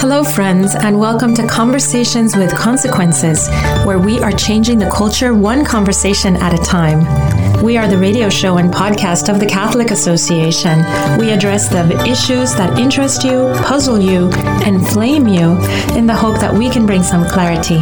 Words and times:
Hello, 0.00 0.24
friends, 0.24 0.74
and 0.74 0.98
welcome 0.98 1.34
to 1.34 1.46
Conversations 1.46 2.36
with 2.36 2.54
Consequences, 2.54 3.48
where 3.84 3.98
we 3.98 4.18
are 4.20 4.32
changing 4.32 4.78
the 4.78 4.90
culture 4.90 5.34
one 5.34 5.64
conversation 5.64 6.36
at 6.36 6.52
a 6.52 6.62
time. 6.62 7.62
We 7.62 7.76
are 7.76 7.86
the 7.86 7.96
radio 7.96 8.28
show 8.28 8.56
and 8.56 8.72
podcast 8.72 9.32
of 9.32 9.40
the 9.40 9.46
Catholic 9.46 9.90
Association. 9.90 10.78
We 11.18 11.30
address 11.30 11.68
the 11.68 11.86
issues 12.06 12.54
that 12.56 12.78
interest 12.78 13.24
you, 13.24 13.52
puzzle 13.64 13.98
you, 13.98 14.30
and 14.64 14.86
flame 14.88 15.28
you 15.28 15.58
in 15.96 16.06
the 16.06 16.14
hope 16.14 16.40
that 16.40 16.52
we 16.52 16.68
can 16.70 16.86
bring 16.86 17.02
some 17.02 17.24
clarity, 17.26 17.80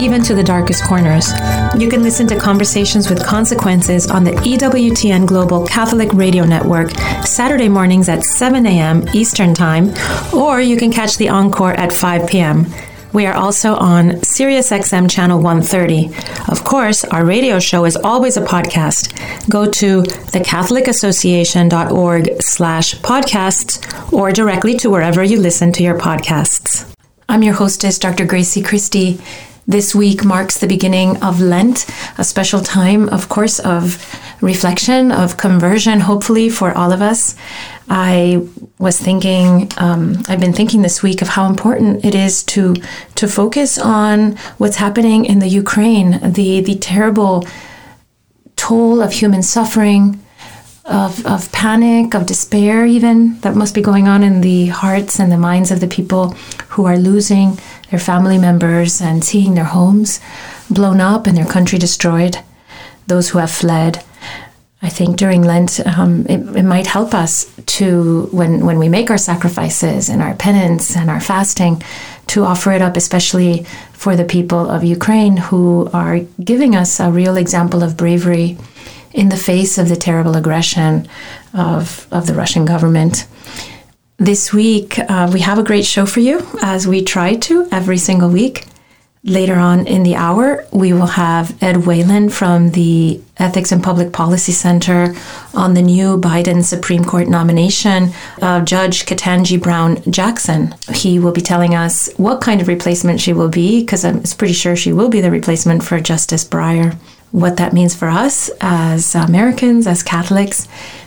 even 0.00 0.22
to 0.22 0.34
the 0.34 0.42
darkest 0.42 0.82
corners. 0.84 1.28
You 1.78 1.90
can 1.90 2.02
listen 2.02 2.26
to 2.28 2.38
Conversations 2.38 3.10
with 3.10 3.22
Consequences 3.24 4.10
on 4.10 4.24
the 4.24 4.32
EWTN 4.32 5.26
Global 5.26 5.66
Catholic 5.66 6.10
Radio 6.14 6.44
Network 6.44 6.90
Saturday 7.26 7.68
mornings 7.68 8.08
at 8.08 8.24
7 8.24 8.64
a.m. 8.66 9.04
Eastern 9.12 9.52
Time, 9.52 9.92
or 10.34 10.60
you 10.60 10.78
can 10.78 10.90
catch 10.90 11.18
the 11.18 11.28
encore 11.28 11.74
at 11.74 11.92
5 11.92 12.28
p.m. 12.28 12.64
We 13.12 13.26
are 13.26 13.34
also 13.34 13.74
on 13.74 14.10
SiriusXM 14.10 15.10
channel 15.10 15.42
130. 15.42 16.10
Of 16.50 16.62
course, 16.64 17.04
our 17.04 17.24
radio 17.24 17.58
show 17.58 17.84
is 17.84 17.96
always 17.96 18.36
a 18.36 18.42
podcast. 18.42 19.10
Go 19.50 19.68
to 19.70 20.02
thecatholicassociation.org 20.02 22.40
slash 22.40 22.94
podcasts 23.00 24.12
or 24.12 24.30
directly 24.32 24.76
to 24.78 24.88
wherever 24.90 25.24
you 25.24 25.40
listen 25.40 25.72
to 25.72 25.82
your 25.82 25.98
podcasts. 25.98 26.86
I'm 27.28 27.42
your 27.42 27.54
hostess, 27.54 27.98
Dr. 27.98 28.26
Grazie 28.26 28.62
Christie. 28.62 29.20
This 29.70 29.94
week 29.94 30.24
marks 30.24 30.58
the 30.58 30.66
beginning 30.66 31.22
of 31.22 31.40
Lent, 31.40 31.86
a 32.18 32.24
special 32.24 32.58
time, 32.58 33.08
of 33.10 33.28
course, 33.28 33.60
of 33.60 34.04
reflection, 34.40 35.12
of 35.12 35.36
conversion, 35.36 36.00
hopefully, 36.00 36.50
for 36.50 36.76
all 36.76 36.90
of 36.90 37.00
us. 37.00 37.36
I 37.88 38.44
was 38.80 38.98
thinking, 38.98 39.70
um, 39.76 40.24
I've 40.26 40.40
been 40.40 40.52
thinking 40.52 40.82
this 40.82 41.04
week 41.04 41.22
of 41.22 41.28
how 41.28 41.46
important 41.46 42.04
it 42.04 42.16
is 42.16 42.42
to 42.54 42.74
to 43.14 43.28
focus 43.28 43.78
on 43.78 44.36
what's 44.58 44.74
happening 44.74 45.24
in 45.24 45.38
the 45.38 45.46
Ukraine, 45.46 46.18
the 46.20 46.60
the 46.62 46.74
terrible 46.74 47.46
toll 48.56 49.00
of 49.00 49.12
human 49.12 49.44
suffering, 49.44 50.18
of, 50.84 51.24
of 51.26 51.50
panic, 51.52 52.14
of 52.14 52.26
despair, 52.26 52.84
even 52.86 53.38
that 53.40 53.54
must 53.54 53.74
be 53.74 53.82
going 53.82 54.08
on 54.08 54.22
in 54.22 54.40
the 54.40 54.66
hearts 54.66 55.20
and 55.20 55.30
the 55.30 55.38
minds 55.38 55.70
of 55.70 55.80
the 55.80 55.86
people 55.86 56.30
who 56.70 56.84
are 56.84 56.96
losing 56.96 57.58
their 57.90 58.00
family 58.00 58.38
members 58.38 59.00
and 59.00 59.24
seeing 59.24 59.54
their 59.54 59.64
homes 59.64 60.20
blown 60.70 61.00
up 61.00 61.26
and 61.26 61.36
their 61.36 61.46
country 61.46 61.78
destroyed, 61.78 62.38
those 63.06 63.30
who 63.30 63.38
have 63.38 63.50
fled. 63.50 64.02
I 64.82 64.88
think 64.88 65.18
during 65.18 65.42
Lent, 65.42 65.78
um, 65.86 66.24
it, 66.26 66.56
it, 66.56 66.62
might 66.62 66.86
help 66.86 67.12
us 67.12 67.54
to, 67.66 68.28
when, 68.32 68.64
when 68.64 68.78
we 68.78 68.88
make 68.88 69.10
our 69.10 69.18
sacrifices 69.18 70.08
and 70.08 70.22
our 70.22 70.34
penance 70.34 70.96
and 70.96 71.10
our 71.10 71.20
fasting, 71.20 71.82
to 72.28 72.44
offer 72.44 72.72
it 72.72 72.80
up, 72.80 72.96
especially 72.96 73.64
for 73.92 74.16
the 74.16 74.24
people 74.24 74.70
of 74.70 74.82
Ukraine 74.82 75.36
who 75.36 75.90
are 75.92 76.20
giving 76.42 76.74
us 76.74 76.98
a 76.98 77.10
real 77.10 77.36
example 77.36 77.82
of 77.82 77.96
bravery 77.96 78.56
in 79.12 79.28
the 79.28 79.36
face 79.36 79.78
of 79.78 79.88
the 79.88 79.96
terrible 79.96 80.36
aggression 80.36 81.08
of, 81.54 82.06
of 82.10 82.26
the 82.26 82.34
Russian 82.34 82.64
government. 82.64 83.26
This 84.18 84.52
week, 84.52 84.98
uh, 84.98 85.30
we 85.32 85.40
have 85.40 85.58
a 85.58 85.62
great 85.62 85.86
show 85.86 86.04
for 86.06 86.20
you, 86.20 86.46
as 86.62 86.86
we 86.86 87.02
try 87.02 87.36
to 87.36 87.66
every 87.72 87.98
single 87.98 88.28
week. 88.28 88.66
Later 89.22 89.56
on 89.56 89.86
in 89.86 90.02
the 90.02 90.14
hour, 90.14 90.66
we 90.72 90.94
will 90.94 91.06
have 91.06 91.62
Ed 91.62 91.84
Whelan 91.84 92.30
from 92.30 92.70
the 92.70 93.20
Ethics 93.36 93.70
and 93.70 93.82
Public 93.82 94.12
Policy 94.14 94.52
Center 94.52 95.14
on 95.52 95.74
the 95.74 95.82
new 95.82 96.16
Biden 96.18 96.64
Supreme 96.64 97.04
Court 97.04 97.28
nomination 97.28 98.12
of 98.40 98.64
Judge 98.64 99.04
Ketanji 99.04 99.60
Brown 99.60 100.02
Jackson. 100.10 100.74
He 100.94 101.18
will 101.18 101.32
be 101.32 101.42
telling 101.42 101.74
us 101.74 102.10
what 102.16 102.40
kind 102.40 102.62
of 102.62 102.68
replacement 102.68 103.20
she 103.20 103.34
will 103.34 103.50
be, 103.50 103.80
because 103.80 104.06
I'm 104.06 104.22
pretty 104.22 104.54
sure 104.54 104.74
she 104.74 104.92
will 104.92 105.10
be 105.10 105.20
the 105.20 105.30
replacement 105.30 105.84
for 105.84 106.00
Justice 106.00 106.44
Breyer. 106.44 106.96
What 107.32 107.58
that 107.58 107.72
means 107.72 107.94
for 107.94 108.08
us 108.08 108.50
as 108.60 109.14
Americans, 109.14 109.86
as 109.86 110.02
Catholics, 110.02 110.66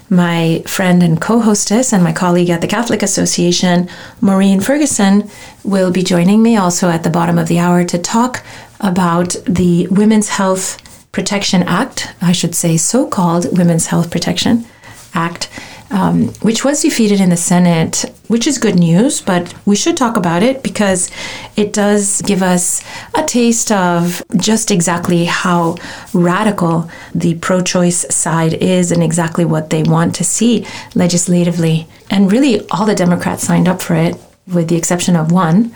my 0.09 0.63
friend 0.65 1.03
and 1.03 1.19
co 1.19 1.39
hostess 1.39 1.91
and 1.91 2.03
my 2.03 2.13
colleague 2.13 2.49
at 2.49 2.61
the 2.61 2.67
Catholic 2.67 3.03
Association, 3.03 3.89
Maureen 4.21 4.61
Ferguson, 4.61 5.29
will 5.63 5.91
be 5.91 6.03
joining 6.03 6.41
me 6.41 6.55
also 6.55 6.89
at 6.89 7.03
the 7.03 7.09
bottom 7.09 7.37
of 7.37 7.47
the 7.47 7.59
hour 7.59 7.83
to 7.83 7.97
talk 7.97 8.43
about 8.79 9.35
the 9.45 9.87
Women's 9.87 10.29
Health 10.29 10.79
Protection 11.11 11.63
Act, 11.63 12.13
I 12.21 12.31
should 12.31 12.55
say, 12.55 12.77
so 12.77 13.07
called 13.07 13.57
Women's 13.57 13.87
Health 13.87 14.09
Protection 14.09 14.65
Act, 15.13 15.49
um, 15.93 16.29
which 16.41 16.65
was 16.65 16.81
defeated 16.81 17.21
in 17.21 17.29
the 17.29 17.37
Senate, 17.37 18.11
which 18.27 18.47
is 18.47 18.57
good 18.57 18.77
news, 18.77 19.21
but 19.21 19.53
we 19.65 19.75
should 19.75 19.95
talk 19.95 20.17
about 20.17 20.41
it 20.41 20.63
because 20.63 21.09
it 21.55 21.71
does 21.71 22.21
give 22.23 22.41
us 22.41 22.83
a 23.13 23.23
taste 23.23 23.71
of 23.71 24.23
just 24.37 24.71
exactly 24.71 25.25
how 25.25 25.75
radical 26.11 26.89
the 27.13 27.35
pro 27.35 27.61
choice 27.61 28.07
side 28.13 28.55
is 28.55 28.91
and 28.91 29.03
exactly 29.03 29.45
what 29.45 29.69
they 29.69 29.83
want 29.83 30.15
to 30.15 30.23
see 30.23 30.65
legislatively. 30.95 31.87
And 32.09 32.31
really, 32.31 32.67
all 32.71 32.87
the 32.87 32.95
Democrats 32.95 33.43
signed 33.43 33.67
up 33.67 33.79
for 33.79 33.93
it, 33.93 34.15
with 34.51 34.69
the 34.69 34.75
exception 34.75 35.15
of 35.15 35.31
one. 35.31 35.75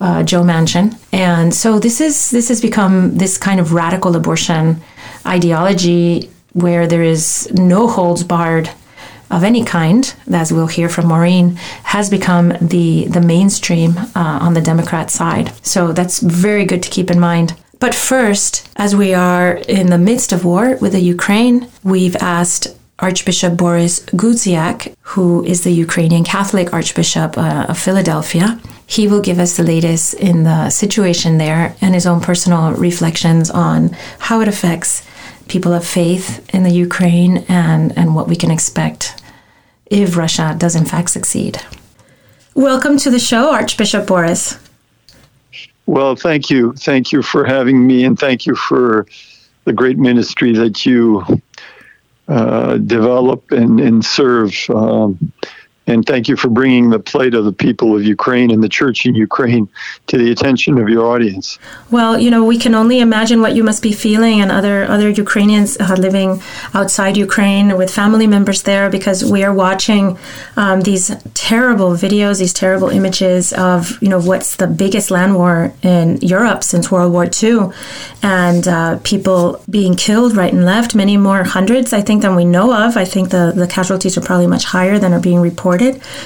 Uh, 0.00 0.22
Joe 0.22 0.42
Manchin, 0.42 0.98
and 1.12 1.54
so 1.54 1.78
this 1.78 2.00
is 2.00 2.30
this 2.30 2.48
has 2.48 2.60
become 2.60 3.16
this 3.16 3.38
kind 3.38 3.58
of 3.60 3.72
radical 3.72 4.14
abortion 4.16 4.82
ideology 5.24 6.28
where 6.52 6.86
there 6.86 7.02
is 7.02 7.50
no 7.54 7.86
holds 7.86 8.22
barred 8.22 8.68
of 9.30 9.44
any 9.44 9.64
kind, 9.64 10.14
as 10.32 10.52
we'll 10.52 10.66
hear 10.66 10.88
from 10.88 11.06
Maureen, 11.06 11.56
has 11.84 12.10
become 12.10 12.54
the, 12.60 13.06
the 13.06 13.20
mainstream 13.20 13.96
uh, 13.98 14.38
on 14.40 14.54
the 14.54 14.60
Democrat 14.60 15.10
side. 15.10 15.52
So 15.64 15.92
that's 15.92 16.20
very 16.20 16.64
good 16.64 16.82
to 16.82 16.90
keep 16.90 17.10
in 17.10 17.20
mind. 17.20 17.56
But 17.80 17.94
first, 17.94 18.68
as 18.76 18.96
we 18.96 19.12
are 19.12 19.56
in 19.68 19.88
the 19.90 19.98
midst 19.98 20.32
of 20.32 20.44
war 20.44 20.76
with 20.80 20.92
the 20.92 21.00
Ukraine, 21.00 21.68
we've 21.82 22.16
asked 22.16 22.74
Archbishop 22.98 23.56
Boris 23.56 24.00
Gudziak, 24.06 24.94
who 25.00 25.44
is 25.44 25.64
the 25.64 25.72
Ukrainian 25.72 26.24
Catholic 26.24 26.72
Archbishop 26.72 27.36
uh, 27.36 27.66
of 27.68 27.78
Philadelphia. 27.78 28.60
He 28.86 29.08
will 29.08 29.20
give 29.20 29.38
us 29.38 29.56
the 29.56 29.64
latest 29.64 30.14
in 30.14 30.44
the 30.44 30.70
situation 30.70 31.38
there 31.38 31.74
and 31.80 31.94
his 31.94 32.06
own 32.06 32.20
personal 32.20 32.72
reflections 32.72 33.50
on 33.50 33.90
how 34.20 34.40
it 34.40 34.48
affects 34.48 35.02
people 35.48 35.72
of 35.72 35.86
faith 35.86 36.48
in 36.54 36.62
the 36.62 36.70
Ukraine 36.70 37.38
and, 37.48 37.96
and 37.96 38.14
what 38.14 38.28
we 38.28 38.36
can 38.36 38.50
expect 38.50 39.22
if 39.86 40.16
Russia 40.16 40.54
does 40.58 40.74
in 40.74 40.84
fact 40.84 41.10
succeed. 41.10 41.60
Welcome 42.54 42.96
to 42.98 43.10
the 43.10 43.18
show, 43.18 43.52
Archbishop 43.52 44.06
Boris. 44.06 44.58
Well, 45.86 46.16
thank 46.16 46.50
you. 46.50 46.72
Thank 46.74 47.12
you 47.12 47.20
for 47.22 47.44
having 47.44 47.86
me, 47.86 48.04
and 48.04 48.18
thank 48.18 48.46
you 48.46 48.54
for 48.54 49.06
the 49.64 49.72
great 49.72 49.98
ministry 49.98 50.52
that 50.52 50.86
you 50.86 51.24
uh, 52.28 52.78
develop 52.78 53.50
and, 53.50 53.80
and 53.80 54.04
serve. 54.04 54.54
Um, 54.70 55.32
and 55.86 56.06
thank 56.06 56.28
you 56.28 56.36
for 56.36 56.48
bringing 56.48 56.90
the 56.90 56.98
plight 56.98 57.34
of 57.34 57.44
the 57.44 57.52
people 57.52 57.94
of 57.94 58.02
Ukraine 58.04 58.50
and 58.50 58.62
the 58.62 58.68
church 58.68 59.04
in 59.04 59.14
Ukraine 59.14 59.68
to 60.06 60.16
the 60.16 60.30
attention 60.30 60.78
of 60.78 60.88
your 60.88 61.04
audience. 61.14 61.58
Well, 61.90 62.18
you 62.18 62.30
know, 62.30 62.44
we 62.44 62.58
can 62.58 62.74
only 62.74 63.00
imagine 63.00 63.40
what 63.40 63.54
you 63.54 63.62
must 63.62 63.82
be 63.82 63.92
feeling 63.92 64.40
and 64.40 64.50
other 64.50 64.84
other 64.84 65.10
Ukrainians 65.10 65.78
uh, 65.78 65.96
living 65.98 66.40
outside 66.72 67.16
Ukraine 67.16 67.76
with 67.76 67.90
family 67.90 68.26
members 68.26 68.62
there 68.62 68.88
because 68.88 69.24
we 69.24 69.44
are 69.44 69.52
watching 69.52 70.18
um, 70.56 70.80
these 70.80 71.14
terrible 71.34 71.90
videos, 71.90 72.38
these 72.38 72.54
terrible 72.54 72.88
images 72.88 73.52
of, 73.52 74.02
you 74.02 74.08
know, 74.08 74.20
what's 74.20 74.56
the 74.56 74.66
biggest 74.66 75.10
land 75.10 75.34
war 75.34 75.72
in 75.82 76.16
Europe 76.34 76.64
since 76.64 76.90
World 76.90 77.12
War 77.12 77.26
II 77.42 77.70
and 78.22 78.66
uh, 78.66 78.98
people 79.04 79.62
being 79.68 79.94
killed 79.96 80.34
right 80.34 80.52
and 80.52 80.64
left, 80.64 80.94
many 80.94 81.16
more 81.18 81.44
hundreds, 81.44 81.92
I 81.92 82.00
think, 82.00 82.22
than 82.22 82.34
we 82.34 82.44
know 82.44 82.72
of. 82.72 82.96
I 82.96 83.04
think 83.04 83.30
the, 83.30 83.52
the 83.54 83.66
casualties 83.66 84.16
are 84.16 84.22
probably 84.22 84.46
much 84.46 84.64
higher 84.64 84.98
than 84.98 85.12
are 85.12 85.20
being 85.20 85.40
reported 85.40 85.73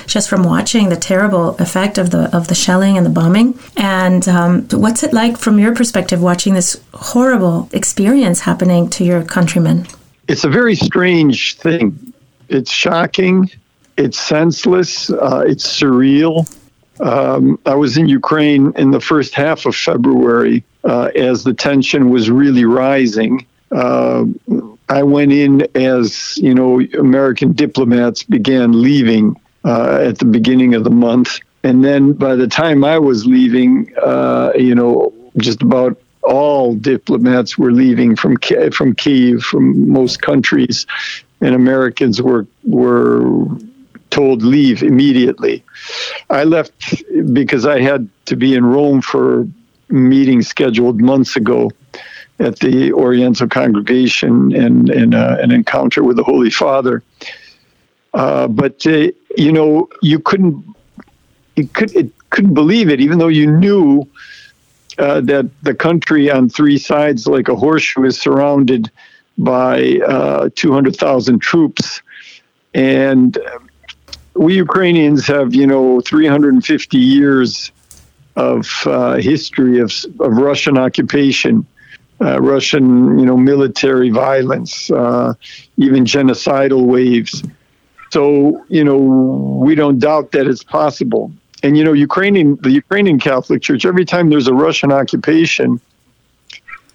just 0.06 0.28
from 0.28 0.42
watching 0.42 0.88
the 0.88 0.96
terrible 0.96 1.56
effect 1.56 1.98
of 1.98 2.10
the 2.10 2.34
of 2.36 2.48
the 2.48 2.54
shelling 2.54 2.96
and 2.96 3.04
the 3.04 3.10
bombing. 3.10 3.58
And 3.76 4.26
um, 4.28 4.68
what's 4.68 5.02
it 5.02 5.12
like 5.12 5.36
from 5.38 5.58
your 5.58 5.74
perspective 5.74 6.22
watching 6.22 6.54
this 6.54 6.80
horrible 6.94 7.68
experience 7.72 8.40
happening 8.40 8.90
to 8.90 9.04
your 9.04 9.22
countrymen? 9.22 9.86
It's 10.28 10.44
a 10.44 10.48
very 10.48 10.74
strange 10.76 11.56
thing. 11.56 12.12
It's 12.48 12.70
shocking. 12.70 13.50
It's 13.96 14.18
senseless. 14.18 15.10
Uh, 15.10 15.44
it's 15.46 15.66
surreal. 15.66 16.46
Um, 17.00 17.58
I 17.64 17.74
was 17.74 17.96
in 17.96 18.08
Ukraine 18.08 18.72
in 18.76 18.90
the 18.90 19.00
first 19.00 19.34
half 19.34 19.66
of 19.66 19.74
February 19.74 20.64
uh, 20.84 21.10
as 21.14 21.44
the 21.44 21.54
tension 21.54 22.10
was 22.10 22.30
really 22.30 22.64
rising. 22.64 23.46
Uh, 23.70 24.24
I 24.88 25.02
went 25.02 25.32
in 25.32 25.67
as 25.75 26.38
you 26.38 26.55
know 26.55 26.81
American 26.99 27.52
diplomats 27.52 28.23
began 28.23 28.82
leaving 28.82 29.37
uh, 29.64 29.99
at 30.02 30.19
the 30.19 30.25
beginning 30.25 30.75
of 30.75 30.85
the 30.85 30.90
month, 30.90 31.38
and 31.62 31.85
then 31.85 32.12
by 32.12 32.37
the 32.37 32.46
time 32.46 32.85
I 32.85 32.99
was 32.99 33.26
leaving, 33.26 33.93
uh, 34.02 34.52
you 34.55 34.75
know, 34.75 35.12
just 35.37 35.62
about 35.62 36.00
all 36.23 36.75
diplomats 36.75 37.58
were 37.58 37.73
leaving 37.73 38.17
from 38.17 38.37
from 38.73 38.94
Kiev, 38.94 39.43
from 39.43 39.90
most 39.90 40.23
countries, 40.23 40.87
and 41.41 41.55
Americans 41.55 42.23
were 42.23 42.46
were 42.64 43.46
told 44.11 44.43
leave 44.43 44.82
immediately. 44.82 45.62
I 46.31 46.44
left 46.44 47.02
because 47.32 47.67
I 47.67 47.81
had 47.81 48.08
to 48.26 48.37
be 48.37 48.55
in 48.55 48.64
Rome 48.64 49.02
for 49.02 49.46
meeting 49.91 50.43
scheduled 50.43 51.00
months 51.00 51.37
ago 51.37 51.70
at 52.40 52.58
the 52.61 52.93
Oriental 52.93 53.49
Congregation 53.49 54.55
and, 54.55 54.88
and 54.90 55.14
uh, 55.14 55.37
an 55.40 55.50
encounter 55.50 56.05
with 56.05 56.17
the 56.17 56.25
Holy 56.25 56.50
Father. 56.50 57.02
Uh, 58.14 58.49
but 58.49 58.87
uh, 58.87 59.08
you 59.37 59.52
know, 59.52 59.88
you 60.02 60.19
couldn't, 60.19 60.64
you 61.56 61.67
could, 61.69 61.94
it 61.94 62.11
couldn't 62.31 62.55
believe 62.55 62.88
it, 62.88 63.00
even 63.00 63.19
though 63.19 63.29
you 63.29 63.50
knew 63.50 64.08
uh, 64.99 65.20
that 65.20 65.49
the 65.62 65.75
country 65.75 66.31
on 66.31 66.49
three 66.49 66.79
sides, 66.79 67.26
like 67.26 67.49
a 67.49 67.56
horseshoe, 67.56 68.05
is 68.05 68.19
surrounded 68.19 68.91
by 69.37 69.99
uh, 70.06 70.49
200,000 70.55 71.38
troops, 71.38 72.02
and 72.75 73.38
we 74.34 74.55
Ukrainians 74.55 75.26
have, 75.26 75.55
you 75.55 75.67
know, 75.67 76.00
350 76.00 76.99
years 76.99 77.70
of 78.37 78.67
history 79.20 79.79
of, 79.81 79.93
of 80.20 80.32
Russian 80.32 80.79
occupation, 80.79 81.67
uh, 82.20 82.41
Russian, 82.41 83.19
you 83.19 83.26
know, 83.26 83.37
military 83.37 84.11
violence, 84.11 84.91
uh, 84.91 85.35
even 85.76 86.05
genocidal 86.05 86.85
waves. 86.85 87.43
So, 88.11 88.65
you 88.69 88.82
know, 88.85 88.97
we 88.97 89.75
don't 89.75 89.99
doubt 89.99 90.32
that 90.32 90.47
it's 90.47 90.65
possible. 90.65 91.32
And 91.62 91.76
you 91.76 91.85
know, 91.85 91.93
Ukrainian, 91.93 92.56
the 92.62 92.70
Ukrainian 92.70 93.19
Catholic 93.19 93.62
Church, 93.62 93.85
every 93.85 94.05
time 94.05 94.31
there's 94.31 94.49
a 94.49 94.55
Russian 94.55 94.93
occupation 94.93 95.81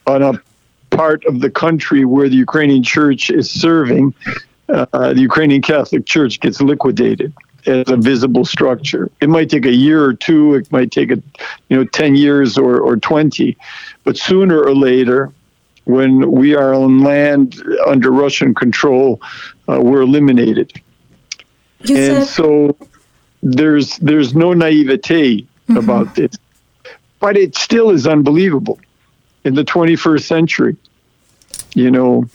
on 0.08 0.22
a 0.24 0.42
part 0.90 1.26
of 1.26 1.42
the 1.42 1.50
country 1.50 2.06
where 2.06 2.30
the 2.30 2.38
Ukrainian 2.38 2.84
Church 2.84 3.30
is 3.30 3.50
serving, 3.50 4.14
uh, 4.70 4.86
the 5.14 5.22
Ukrainian 5.22 5.62
Catholic 5.62 6.06
Church 6.06 6.40
gets 6.40 6.62
liquidated 6.62 7.34
as 7.66 7.90
a 7.90 7.98
visible 7.98 8.46
structure. 8.46 9.10
It 9.22 9.30
might 9.30 9.50
take 9.50 9.66
a 9.66 9.74
year 9.74 10.04
or 10.04 10.14
two. 10.14 10.56
It 10.56 10.72
might 10.72 10.92
take 10.92 11.12
a, 11.12 11.22
you 11.70 11.78
know, 11.78 11.86
ten 11.86 12.16
years 12.16 12.58
or 12.58 12.80
or 12.80 12.98
twenty, 12.98 13.58
but 14.04 14.18
sooner 14.18 14.62
or 14.62 14.76
later, 14.76 15.32
when 15.86 16.32
we 16.32 16.56
are 16.56 16.74
on 16.74 17.00
land 17.00 17.62
under 17.88 18.12
Russian 18.12 18.54
control, 18.54 19.22
uh, 19.70 19.80
we're 19.82 20.02
eliminated. 20.02 20.74
You 21.82 21.98
and 21.98 22.26
said- 22.26 22.28
so 22.28 22.78
there's 23.42 23.98
there's 23.98 24.34
no 24.34 24.54
naivete 24.54 25.42
mm-hmm. 25.42 25.78
about 25.78 26.16
this, 26.16 26.32
but 27.20 27.38
it 27.38 27.56
still 27.56 27.90
is 27.90 28.08
unbelievable 28.08 28.80
in 29.44 29.56
the 29.56 29.64
21st 29.64 30.24
century. 30.24 30.76
You 31.76 31.92
know, 31.92 32.26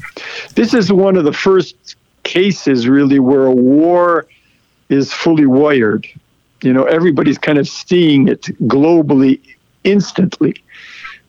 this 0.55 0.75
is 0.75 0.93
one 0.93 1.17
of 1.17 1.25
the 1.25 1.33
first 1.33 1.97
cases 2.25 2.87
really 2.89 3.19
where 3.19 3.47
a 3.47 3.53
war 3.53 4.27
is 4.89 5.13
fully 5.13 5.47
wired. 5.47 6.07
You 6.63 6.73
know, 6.73 6.85
everybody's 6.85 7.39
kind 7.39 7.59
of 7.59 7.69
seeing 7.69 8.29
it 8.29 8.43
globally 8.67 9.41
instantly. 9.85 10.57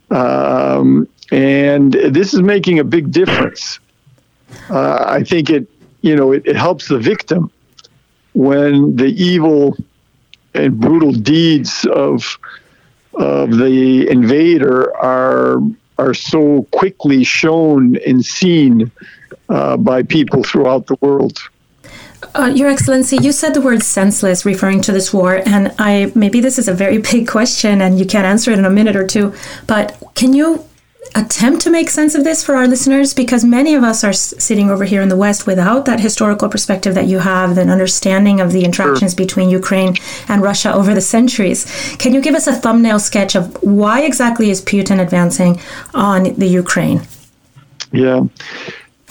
Um, 0.09 1.07
and 1.31 1.93
this 1.93 2.33
is 2.33 2.41
making 2.41 2.79
a 2.79 2.83
big 2.83 3.11
difference. 3.11 3.79
Uh, 4.69 5.03
I 5.07 5.23
think 5.23 5.49
it, 5.49 5.67
you 6.01 6.15
know, 6.15 6.31
it, 6.31 6.43
it 6.45 6.55
helps 6.55 6.87
the 6.87 6.97
victim 6.97 7.51
when 8.33 8.95
the 8.95 9.07
evil 9.07 9.77
and 10.53 10.79
brutal 10.79 11.11
deeds 11.11 11.85
of 11.93 12.37
of 13.13 13.57
the 13.57 14.07
invader 14.09 14.95
are 14.97 15.61
are 15.97 16.13
so 16.13 16.65
quickly 16.71 17.23
shown 17.23 17.97
and 18.07 18.25
seen 18.25 18.89
uh, 19.49 19.75
by 19.75 20.01
people 20.01 20.43
throughout 20.43 20.87
the 20.87 20.95
world. 21.01 21.37
Uh, 22.35 22.51
Your 22.53 22.69
Excellency, 22.69 23.17
you 23.17 23.31
said 23.31 23.53
the 23.53 23.61
word 23.61 23.81
senseless 23.81 24.45
referring 24.45 24.81
to 24.81 24.91
this 24.91 25.13
war, 25.13 25.41
and 25.45 25.73
I 25.79 26.11
maybe 26.15 26.41
this 26.41 26.59
is 26.59 26.67
a 26.67 26.73
very 26.73 26.97
big 27.11 27.27
question 27.27 27.81
and 27.81 27.99
you 27.99 28.05
can't 28.05 28.25
answer 28.25 28.51
it 28.51 28.59
in 28.59 28.65
a 28.65 28.69
minute 28.69 28.95
or 28.95 29.07
two, 29.07 29.33
but 29.67 29.97
can 30.15 30.33
you 30.33 30.65
attempt 31.15 31.61
to 31.61 31.69
make 31.69 31.89
sense 31.89 32.13
of 32.13 32.23
this 32.23 32.43
for 32.43 32.55
our 32.55 32.67
listeners? 32.67 33.13
Because 33.13 33.43
many 33.43 33.73
of 33.73 33.83
us 33.83 34.03
are 34.03 34.13
sitting 34.13 34.69
over 34.69 34.83
here 34.83 35.01
in 35.01 35.09
the 35.09 35.15
West 35.15 35.47
without 35.47 35.85
that 35.85 35.99
historical 35.99 36.49
perspective 36.49 36.93
that 36.95 37.07
you 37.07 37.19
have, 37.19 37.57
an 37.57 37.69
understanding 37.69 38.39
of 38.39 38.51
the 38.51 38.63
interactions 38.63 39.13
sure. 39.13 39.17
between 39.17 39.49
Ukraine 39.49 39.95
and 40.27 40.41
Russia 40.41 40.73
over 40.73 40.93
the 40.93 41.01
centuries. 41.01 41.65
Can 41.97 42.13
you 42.13 42.21
give 42.21 42.35
us 42.35 42.47
a 42.47 42.53
thumbnail 42.53 42.99
sketch 42.99 43.35
of 43.35 43.55
why 43.63 44.01
exactly 44.01 44.49
is 44.49 44.61
Putin 44.61 45.01
advancing 45.01 45.59
on 45.93 46.35
the 46.35 46.47
Ukraine? 46.47 47.01
Yeah. 47.91 48.25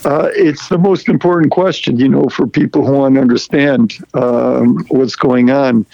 Uh, 0.04 0.28
it's 0.32 0.68
the 0.68 0.78
most 0.78 1.08
important 1.08 1.50
question, 1.50 1.98
you 1.98 2.08
know, 2.08 2.28
for 2.28 2.46
people 2.46 2.86
who 2.86 2.92
want 2.92 3.16
to 3.16 3.20
understand 3.20 3.94
um, 4.14 4.84
what's 4.88 5.16
going 5.16 5.50
on. 5.50 5.84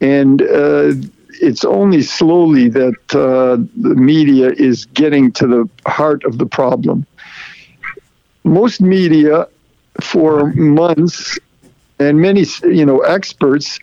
And 0.00 0.42
uh, 0.42 0.94
it's 1.40 1.64
only 1.64 2.02
slowly 2.02 2.68
that 2.68 3.14
uh, 3.14 3.62
the 3.76 3.94
media 3.94 4.50
is 4.50 4.86
getting 4.86 5.30
to 5.32 5.46
the 5.46 5.68
heart 5.86 6.24
of 6.24 6.38
the 6.38 6.46
problem. 6.46 7.06
Most 8.44 8.80
media, 8.80 9.46
for 10.00 10.52
months, 10.54 11.38
and 12.00 12.20
many, 12.20 12.44
you 12.64 12.84
know, 12.84 13.00
experts, 13.00 13.78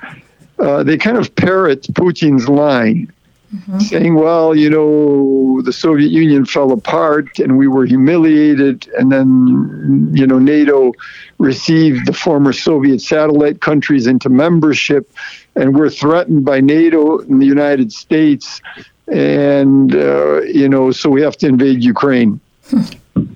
uh, 0.60 0.84
they 0.84 0.98
kind 0.98 1.18
of 1.18 1.34
parrot 1.36 1.84
Putin's 1.94 2.50
line 2.50 3.12
mm-hmm. 3.54 3.80
saying, 3.80 4.16
well, 4.16 4.56
you 4.56 4.70
know, 4.70 5.62
the 5.62 5.74
Soviet 5.74 6.12
Union 6.12 6.46
fell 6.46 6.72
apart 6.72 7.40
and 7.40 7.58
we 7.58 7.68
were 7.68 7.86
humiliated. 7.86 8.88
And 8.98 9.12
then, 9.12 10.12
you 10.14 10.28
know, 10.28 10.40
NATO 10.40 10.94
received 11.38 12.06
the 12.06 12.14
former 12.14 12.54
Soviet 12.54 13.02
satellite 13.02 13.62
countries 13.62 14.08
into 14.08 14.30
membership. 14.30 15.12
And 15.56 15.76
we're 15.76 15.90
threatened 15.90 16.46
by 16.46 16.62
NATO 16.62 17.20
and 17.20 17.42
the 17.42 17.46
United 17.46 17.92
States. 17.92 18.62
And, 19.08 19.96
uh, 19.96 20.42
you 20.42 20.70
know, 20.70 20.92
so 20.92 21.10
we 21.10 21.22
have 21.22 21.38
to 21.38 21.48
invade 21.48 21.84
Ukraine. 21.84 22.40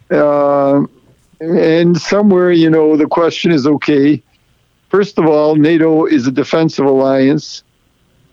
Uh, 0.10 0.86
and 1.42 2.00
somewhere, 2.00 2.52
you 2.52 2.70
know, 2.70 2.96
the 2.96 3.08
question 3.08 3.52
is 3.52 3.68
okay. 3.68 4.22
First 4.90 5.18
of 5.18 5.26
all, 5.26 5.56
NATO 5.56 6.06
is 6.06 6.28
a 6.28 6.32
defensive 6.32 6.86
alliance, 6.86 7.64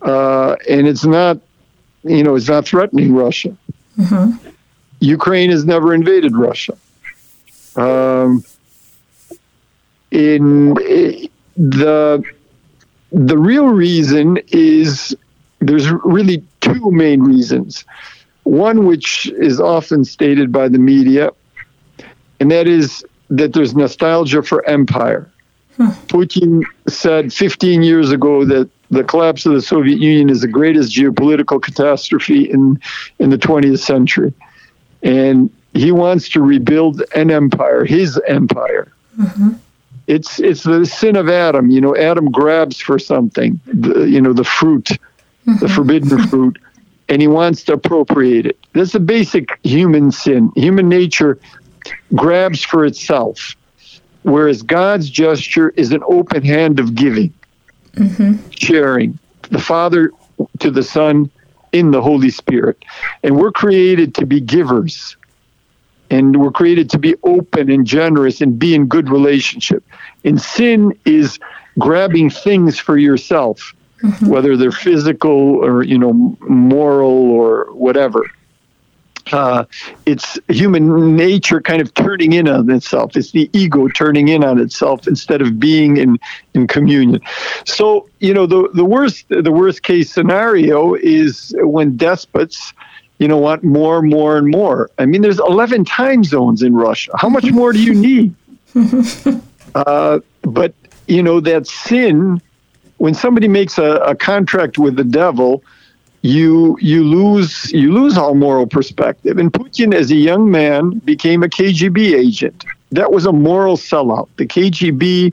uh, 0.02 0.56
and 0.68 0.86
it's 0.86 1.04
not 1.04 1.38
you 2.04 2.22
know, 2.22 2.34
is 2.34 2.48
not 2.48 2.66
threatening 2.66 3.14
Russia. 3.14 3.56
Mm-hmm. 3.98 4.48
Ukraine 5.00 5.50
has 5.50 5.64
never 5.64 5.94
invaded 5.94 6.36
Russia. 6.36 6.76
Um, 7.76 8.44
in 10.10 10.74
the 11.56 12.22
the 13.12 13.38
real 13.38 13.68
reason 13.68 14.38
is 14.48 15.16
there's 15.60 15.90
really 16.04 16.42
two 16.60 16.90
main 16.90 17.22
reasons. 17.22 17.84
One, 18.44 18.86
which 18.86 19.26
is 19.32 19.60
often 19.60 20.04
stated 20.04 20.50
by 20.50 20.68
the 20.68 20.78
media, 20.78 21.30
and 22.40 22.50
that 22.50 22.66
is 22.66 23.04
that 23.28 23.52
there's 23.52 23.74
nostalgia 23.74 24.42
for 24.42 24.66
empire. 24.66 25.30
Hmm. 25.76 25.90
Putin 26.08 26.62
said 26.88 27.32
15 27.32 27.82
years 27.82 28.10
ago 28.10 28.44
that 28.44 28.68
the 28.90 29.04
collapse 29.04 29.46
of 29.46 29.52
the 29.52 29.62
Soviet 29.62 29.98
Union 29.98 30.30
is 30.30 30.40
the 30.40 30.48
greatest 30.48 30.94
geopolitical 30.94 31.62
catastrophe 31.62 32.50
in 32.50 32.80
in 33.18 33.30
the 33.30 33.38
20th 33.38 33.78
century, 33.78 34.32
and 35.02 35.50
he 35.74 35.92
wants 35.92 36.28
to 36.30 36.42
rebuild 36.42 37.02
an 37.14 37.30
empire, 37.30 37.84
his 37.84 38.20
empire. 38.26 38.92
Mm-hmm. 39.18 39.52
It's 40.06 40.40
it's 40.40 40.64
the 40.64 40.84
sin 40.84 41.16
of 41.16 41.28
Adam. 41.28 41.70
You 41.70 41.80
know, 41.80 41.96
Adam 41.96 42.30
grabs 42.30 42.80
for 42.80 42.98
something, 42.98 43.60
the, 43.66 44.04
you 44.04 44.20
know, 44.20 44.32
the 44.32 44.44
fruit, 44.44 44.86
mm-hmm. 44.86 45.58
the 45.58 45.68
forbidden 45.68 46.18
fruit, 46.28 46.58
and 47.08 47.22
he 47.22 47.28
wants 47.28 47.62
to 47.64 47.74
appropriate 47.74 48.46
it. 48.46 48.58
That's 48.72 48.94
a 48.94 49.00
basic 49.00 49.58
human 49.62 50.10
sin. 50.10 50.50
Human 50.56 50.88
nature 50.88 51.38
grabs 52.16 52.64
for 52.64 52.84
itself, 52.84 53.54
whereas 54.22 54.62
God's 54.62 55.08
gesture 55.08 55.70
is 55.70 55.92
an 55.92 56.02
open 56.08 56.42
hand 56.42 56.80
of 56.80 56.96
giving 56.96 57.32
mm-hmm. 58.00 58.50
sharing 58.50 59.18
the 59.50 59.58
Father 59.58 60.12
to 60.58 60.70
the 60.70 60.82
Son 60.82 61.30
in 61.72 61.90
the 61.90 62.02
Holy 62.02 62.30
Spirit. 62.30 62.84
And 63.22 63.36
we're 63.36 63.52
created 63.52 64.14
to 64.16 64.26
be 64.26 64.40
givers. 64.40 65.16
And 66.10 66.40
we're 66.40 66.50
created 66.50 66.90
to 66.90 66.98
be 66.98 67.14
open 67.22 67.70
and 67.70 67.86
generous 67.86 68.40
and 68.40 68.58
be 68.58 68.74
in 68.74 68.86
good 68.86 69.08
relationship. 69.08 69.84
And 70.24 70.40
sin 70.40 70.98
is 71.04 71.38
grabbing 71.78 72.30
things 72.30 72.80
for 72.80 72.98
yourself, 72.98 73.74
mm-hmm. 74.02 74.26
whether 74.26 74.56
they're 74.56 74.72
physical 74.72 75.64
or, 75.64 75.84
you 75.84 75.96
know, 75.96 76.36
moral 76.40 77.30
or 77.30 77.72
whatever 77.72 78.24
uh, 79.32 79.64
it's 80.06 80.38
human 80.48 81.16
nature 81.16 81.60
kind 81.60 81.80
of 81.80 81.92
turning 81.94 82.32
in 82.32 82.48
on 82.48 82.70
itself. 82.70 83.16
It's 83.16 83.32
the 83.32 83.50
ego 83.52 83.88
turning 83.88 84.28
in 84.28 84.44
on 84.44 84.58
itself 84.58 85.06
instead 85.06 85.42
of 85.42 85.58
being 85.58 85.96
in, 85.96 86.18
in 86.54 86.66
communion. 86.66 87.20
So 87.66 88.08
you 88.20 88.34
know 88.34 88.46
the 88.46 88.68
the 88.74 88.84
worst 88.84 89.26
the 89.28 89.52
worst 89.52 89.82
case 89.82 90.12
scenario 90.12 90.94
is 90.94 91.54
when 91.58 91.96
despots 91.96 92.72
you 93.18 93.28
know 93.28 93.38
want 93.38 93.62
more 93.62 94.02
more 94.02 94.36
and 94.36 94.50
more. 94.50 94.90
I 94.98 95.06
mean, 95.06 95.22
there's 95.22 95.38
11 95.38 95.84
time 95.84 96.24
zones 96.24 96.62
in 96.62 96.74
Russia. 96.74 97.12
How 97.16 97.28
much 97.28 97.50
more 97.50 97.72
do 97.72 97.82
you 97.82 97.94
need? 97.94 98.34
Uh, 99.72 100.18
but 100.42 100.74
you 101.06 101.22
know 101.22 101.38
that 101.38 101.64
sin. 101.64 102.42
When 102.96 103.14
somebody 103.14 103.46
makes 103.46 103.78
a, 103.78 103.94
a 103.98 104.16
contract 104.16 104.78
with 104.78 104.96
the 104.96 105.04
devil, 105.04 105.62
you 106.22 106.76
you 106.80 107.02
lose 107.02 107.72
you 107.72 107.92
lose 107.92 108.18
all 108.18 108.34
moral 108.34 108.66
perspective. 108.66 109.38
And 109.38 109.52
Putin, 109.52 109.94
as 109.94 110.10
a 110.10 110.16
young 110.16 110.50
man, 110.50 110.98
became 110.98 111.42
a 111.42 111.48
KGB 111.48 112.14
agent. 112.14 112.64
That 112.92 113.12
was 113.12 113.24
a 113.24 113.32
moral 113.32 113.76
sellout. 113.76 114.28
The 114.36 114.46
KGB 114.46 115.32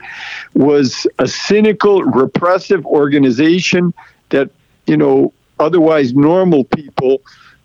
was 0.54 1.08
a 1.20 1.28
cynical, 1.28 2.04
repressive 2.04 2.86
organization 2.86 3.94
that 4.30 4.50
you 4.86 4.96
know 4.96 5.34
otherwise 5.60 6.14
normal 6.14 6.64
people 6.64 7.22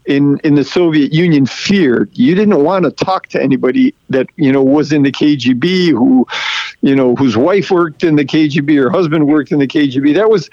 in 0.06 0.38
in 0.38 0.56
the 0.56 0.64
Soviet 0.64 1.12
Union 1.12 1.46
feared. 1.46 2.10
You 2.14 2.34
didn't 2.34 2.62
want 2.64 2.84
to 2.84 2.90
talk 2.90 3.28
to 3.28 3.42
anybody 3.42 3.94
that 4.10 4.26
you 4.36 4.50
know 4.50 4.62
was 4.62 4.92
in 4.92 5.02
the 5.02 5.12
KGB, 5.12 5.90
who 5.90 6.26
you 6.80 6.96
know 6.96 7.14
whose 7.14 7.36
wife 7.36 7.70
worked 7.70 8.02
in 8.02 8.16
the 8.16 8.24
KGB 8.24 8.82
or 8.82 8.90
husband 8.90 9.28
worked 9.28 9.52
in 9.52 9.60
the 9.60 9.68
KGB. 9.68 10.14
That 10.14 10.28
was 10.30 10.50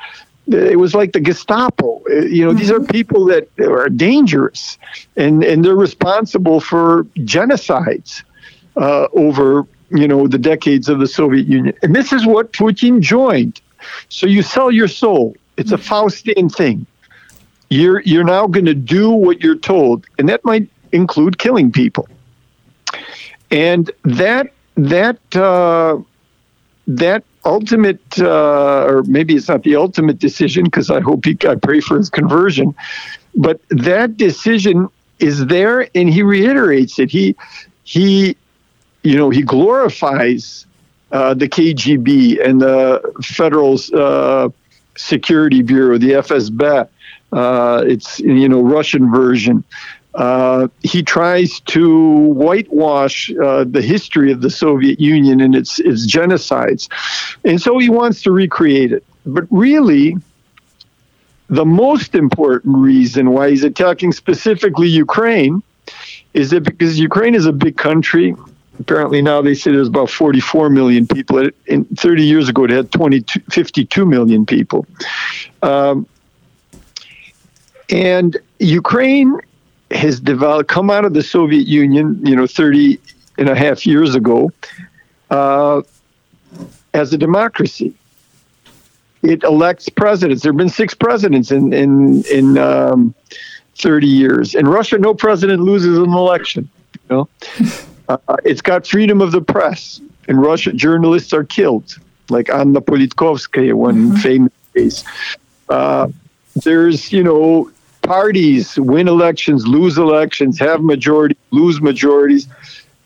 it 0.53 0.79
was 0.79 0.95
like 0.95 1.13
the 1.13 1.19
Gestapo. 1.19 2.01
Uh, 2.09 2.21
you 2.25 2.43
know, 2.43 2.51
mm-hmm. 2.51 2.59
these 2.59 2.71
are 2.71 2.79
mm-hmm. 2.79 2.91
people 2.91 3.25
that 3.25 3.47
are 3.59 3.89
dangerous, 3.89 4.77
and 5.15 5.43
and 5.43 5.63
they're 5.63 5.75
responsible 5.75 6.59
for 6.59 7.03
genocides 7.17 8.23
uh, 8.75 9.07
over 9.13 9.65
you 9.91 10.07
know 10.07 10.27
the 10.27 10.37
decades 10.37 10.89
of 10.89 10.99
the 10.99 11.07
Soviet 11.07 11.47
Union. 11.47 11.75
And 11.81 11.95
this 11.95 12.13
is 12.13 12.25
what 12.25 12.53
Putin 12.53 13.01
joined. 13.01 13.61
So 14.09 14.27
you 14.27 14.41
sell 14.41 14.71
your 14.71 14.87
soul. 14.87 15.35
It's 15.57 15.71
a 15.71 15.77
mm-hmm. 15.77 15.93
Faustian 15.93 16.55
thing. 16.55 16.85
You're 17.69 18.01
you're 18.01 18.23
now 18.23 18.47
going 18.47 18.65
to 18.65 18.73
do 18.73 19.09
what 19.11 19.41
you're 19.41 19.57
told, 19.57 20.05
and 20.17 20.27
that 20.29 20.43
might 20.43 20.67
include 20.91 21.37
killing 21.37 21.71
people. 21.71 22.07
And 23.51 23.91
that 24.03 24.51
that 24.75 25.19
uh, 25.35 25.99
that 26.89 27.23
ultimate, 27.45 28.01
uh, 28.19 28.85
or 28.85 29.03
maybe 29.03 29.35
it's 29.35 29.47
not 29.47 29.63
the 29.63 29.75
ultimate 29.75 30.19
decision, 30.19 30.65
because 30.65 30.89
I 30.89 30.99
hope 30.99 31.25
he, 31.25 31.37
I 31.47 31.55
pray 31.55 31.79
for 31.79 31.97
his 31.97 32.09
conversion, 32.09 32.75
but 33.35 33.61
that 33.69 34.17
decision 34.17 34.89
is 35.19 35.45
there, 35.45 35.87
and 35.93 36.09
he 36.09 36.23
reiterates 36.23 36.97
it. 36.99 37.11
He 37.11 37.35
he, 37.83 38.35
you 39.03 39.17
know, 39.17 39.29
he 39.29 39.41
glorifies 39.41 40.65
uh, 41.11 41.33
the 41.33 41.47
KGB 41.47 42.43
and 42.43 42.61
the 42.61 43.01
Federal 43.23 43.79
uh, 43.93 44.49
Security 44.95 45.61
Bureau, 45.61 45.97
the 45.97 46.11
FSB. 46.11 46.87
Uh, 47.31 47.83
it's 47.85 48.19
you 48.19 48.49
know 48.49 48.61
Russian 48.61 49.11
version. 49.11 49.63
Uh, 50.15 50.67
he 50.81 51.03
tries 51.03 51.59
to 51.61 51.99
whitewash 52.33 53.31
uh, 53.37 53.63
the 53.63 53.81
history 53.81 54.31
of 54.31 54.41
the 54.41 54.49
Soviet 54.49 54.99
Union 54.99 55.39
and 55.39 55.55
its 55.55 55.79
its 55.79 56.07
genocides, 56.07 56.89
and 57.45 57.61
so 57.61 57.77
he 57.77 57.89
wants 57.89 58.23
to 58.23 58.31
recreate 58.31 58.91
it. 58.91 59.03
But 59.25 59.45
really, 59.51 60.17
the 61.47 61.65
most 61.65 62.15
important 62.15 62.77
reason 62.77 63.31
why 63.31 63.51
he's 63.51 63.63
attacking 63.63 64.11
specifically 64.11 64.87
Ukraine 64.87 65.61
is 66.33 66.51
that 66.51 66.61
because 66.61 66.99
Ukraine 66.99 67.35
is 67.35 67.45
a 67.45 67.53
big 67.53 67.77
country. 67.77 68.35
Apparently 68.79 69.21
now 69.21 69.41
they 69.41 69.55
say 69.55 69.71
there's 69.71 69.89
about 69.89 70.09
44 70.09 70.69
million 70.69 71.05
people. 71.05 71.49
In 71.67 71.85
30 71.85 72.23
years 72.23 72.49
ago, 72.49 72.63
it 72.63 72.69
had 72.69 72.91
22, 72.91 73.41
52 73.49 74.05
million 74.05 74.45
people. 74.45 74.85
Um, 75.61 76.07
and 77.89 78.37
Ukraine 78.59 79.39
has 79.91 80.19
developed, 80.19 80.69
come 80.69 80.89
out 80.89 81.05
of 81.05 81.13
the 81.13 81.23
Soviet 81.23 81.67
Union, 81.67 82.19
you 82.25 82.35
know, 82.35 82.47
30 82.47 82.99
and 83.37 83.49
a 83.49 83.55
half 83.55 83.85
years 83.85 84.15
ago, 84.15 84.51
uh, 85.29 85.81
as 86.93 87.13
a 87.13 87.17
democracy. 87.17 87.93
It 89.21 89.43
elects 89.43 89.89
presidents. 89.89 90.43
There 90.43 90.51
have 90.51 90.57
been 90.57 90.69
six 90.69 90.93
presidents 90.93 91.51
in 91.51 91.73
in 91.73 92.23
in 92.23 92.57
um, 92.57 93.13
30 93.75 94.07
years. 94.07 94.55
In 94.55 94.67
Russia, 94.67 94.97
no 94.97 95.13
president 95.13 95.61
loses 95.61 95.97
an 95.97 96.13
election. 96.13 96.69
You 96.93 96.99
know, 97.09 97.29
uh, 98.09 98.37
it's 98.45 98.61
got 98.61 98.87
freedom 98.87 99.21
of 99.21 99.31
the 99.31 99.41
press. 99.41 99.99
In 100.29 100.37
Russia, 100.37 100.71
journalists 100.71 101.33
are 101.33 101.43
killed, 101.43 101.97
like 102.29 102.49
Anna 102.49 102.81
Politkovskaya, 102.81 103.73
one 103.73 104.11
mm-hmm. 104.11 104.15
famous 104.17 104.53
case. 104.73 105.03
Uh, 105.67 106.07
there's, 106.63 107.11
you 107.11 107.23
know, 107.23 107.71
parties 108.09 108.75
win 108.79 109.07
elections, 109.07 109.67
lose 109.67 109.95
elections, 109.99 110.57
have 110.57 110.81
majority, 110.81 111.37
lose 111.51 111.79
majorities. 111.79 112.47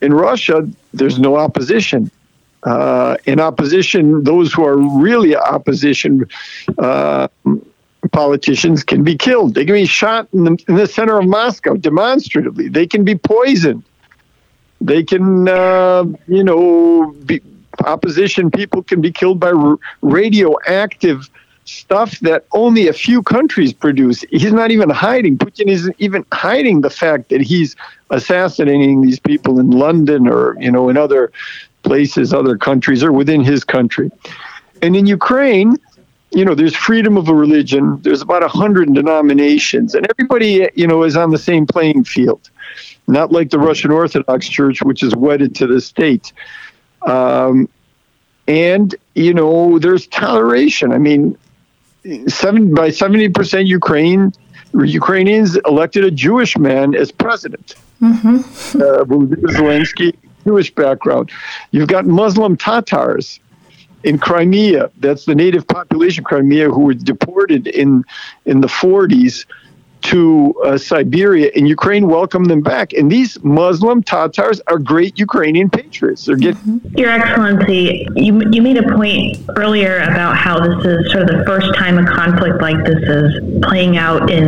In 0.00 0.14
Russia, 0.14 0.66
there's 0.94 1.18
no 1.18 1.36
opposition. 1.36 2.10
Uh, 2.62 3.18
in 3.26 3.38
opposition, 3.38 4.24
those 4.24 4.50
who 4.50 4.64
are 4.64 4.78
really 4.78 5.36
opposition 5.36 6.26
uh, 6.78 7.28
politicians 8.12 8.82
can 8.82 9.04
be 9.04 9.14
killed. 9.14 9.54
They 9.54 9.66
can 9.66 9.74
be 9.74 9.84
shot 9.84 10.26
in 10.32 10.44
the, 10.44 10.64
in 10.68 10.76
the, 10.76 10.86
center 10.86 11.18
of 11.18 11.26
Moscow 11.26 11.74
demonstratively. 11.74 12.68
They 12.68 12.86
can 12.86 13.04
be 13.04 13.14
poisoned. 13.14 13.82
They 14.80 15.02
can, 15.02 15.46
uh, 15.46 16.04
you 16.28 16.44
know, 16.44 17.14
be, 17.26 17.42
opposition 17.84 18.50
people 18.50 18.82
can 18.82 19.02
be 19.02 19.12
killed 19.12 19.38
by 19.38 19.50
r- 19.50 19.76
radioactive 20.00 21.28
stuff 21.64 22.18
that 22.20 22.44
only 22.52 22.88
a 22.88 22.92
few 22.92 23.22
countries 23.22 23.72
produce. 23.72 24.22
He's 24.30 24.52
not 24.52 24.70
even 24.70 24.90
hiding. 24.90 25.38
Putin 25.38 25.68
isn't 25.68 25.96
even 25.98 26.24
hiding 26.32 26.82
the 26.82 26.90
fact 26.90 27.30
that 27.30 27.40
he's 27.40 27.74
assassinating 28.10 29.00
these 29.00 29.18
people 29.18 29.58
in 29.58 29.70
London 29.70 30.28
or 30.28 30.56
you 30.60 30.70
know 30.70 30.88
in 30.88 30.96
other 30.96 31.32
places, 31.82 32.32
other 32.32 32.56
countries, 32.56 33.02
or 33.02 33.12
within 33.12 33.42
his 33.42 33.64
country. 33.64 34.10
And 34.82 34.96
in 34.96 35.06
Ukraine, 35.06 35.76
you 36.32 36.44
know, 36.44 36.54
there's 36.54 36.74
freedom 36.74 37.16
of 37.16 37.28
religion. 37.28 38.00
There's 38.02 38.22
about 38.22 38.42
a 38.42 38.48
hundred 38.48 38.92
denominations, 38.92 39.94
and 39.94 40.06
everybody, 40.10 40.68
you 40.74 40.86
know, 40.86 41.02
is 41.04 41.16
on 41.16 41.30
the 41.30 41.38
same 41.38 41.66
playing 41.66 42.04
field. 42.04 42.50
Not 43.06 43.32
like 43.32 43.50
the 43.50 43.58
Russian 43.58 43.90
Orthodox 43.90 44.48
Church, 44.48 44.82
which 44.82 45.02
is 45.02 45.14
wedded 45.14 45.54
to 45.56 45.66
the 45.66 45.80
state. 45.80 46.32
Um, 47.02 47.68
and 48.48 48.94
you 49.14 49.32
know, 49.32 49.78
there's 49.78 50.06
toleration. 50.08 50.92
I 50.92 50.98
mean, 50.98 51.36
seven 52.28 52.74
by 52.74 52.90
seventy 52.90 53.28
percent 53.28 53.66
Ukraine 53.66 54.32
Ukrainians 54.82 55.56
elected 55.58 56.04
a 56.04 56.10
Jewish 56.10 56.58
man 56.58 56.94
as 56.94 57.12
president. 57.12 57.74
Mm-hmm. 58.02 58.36
Uh, 58.80 59.04
Zelensky, 59.52 60.16
Jewish 60.44 60.74
background. 60.74 61.30
You've 61.70 61.88
got 61.88 62.06
Muslim 62.06 62.56
Tatars 62.56 63.38
in 64.02 64.18
Crimea. 64.18 64.90
That's 64.98 65.24
the 65.24 65.34
native 65.34 65.66
population 65.66 66.22
of 66.22 66.26
Crimea 66.26 66.70
who 66.70 66.80
were 66.82 66.94
deported 66.94 67.66
in 67.68 68.04
in 68.46 68.60
the 68.60 68.68
40s 68.68 69.46
to 70.04 70.54
uh, 70.64 70.76
Siberia, 70.76 71.50
and 71.56 71.66
Ukraine 71.66 72.06
welcomed 72.08 72.50
them 72.50 72.60
back. 72.60 72.92
And 72.92 73.10
these 73.10 73.42
Muslim 73.42 74.02
Tatars 74.02 74.60
are 74.66 74.78
great 74.78 75.18
Ukrainian 75.18 75.70
patriots. 75.70 76.26
They're 76.26 76.36
getting 76.36 76.80
mm-hmm. 76.80 76.98
Your 76.98 77.10
Excellency, 77.10 78.06
you 78.14 78.42
you 78.50 78.60
made 78.60 78.76
a 78.76 78.88
point 78.94 79.38
earlier 79.56 80.00
about 80.00 80.36
how 80.36 80.60
this 80.60 80.84
is 80.84 81.10
sort 81.10 81.22
of 81.24 81.38
the 81.38 81.44
first 81.46 81.74
time 81.74 81.98
a 81.98 82.06
conflict 82.06 82.60
like 82.60 82.84
this 82.84 83.02
is 83.02 83.62
playing 83.62 83.96
out 83.96 84.30
in 84.30 84.46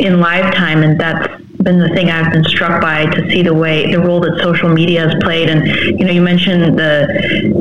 in 0.00 0.20
lifetime, 0.20 0.82
and 0.82 1.00
that's 1.00 1.26
been 1.62 1.78
the 1.78 1.88
thing 1.90 2.10
I've 2.10 2.32
been 2.32 2.44
struck 2.44 2.80
by 2.80 3.06
to 3.06 3.30
see 3.30 3.42
the 3.42 3.54
way 3.54 3.90
the 3.90 4.00
role 4.00 4.20
that 4.20 4.40
social 4.42 4.68
media 4.68 5.08
has 5.08 5.14
played. 5.22 5.48
And 5.48 5.66
you 5.98 6.06
know, 6.06 6.12
you 6.12 6.22
mentioned 6.22 6.78
the 6.78 7.06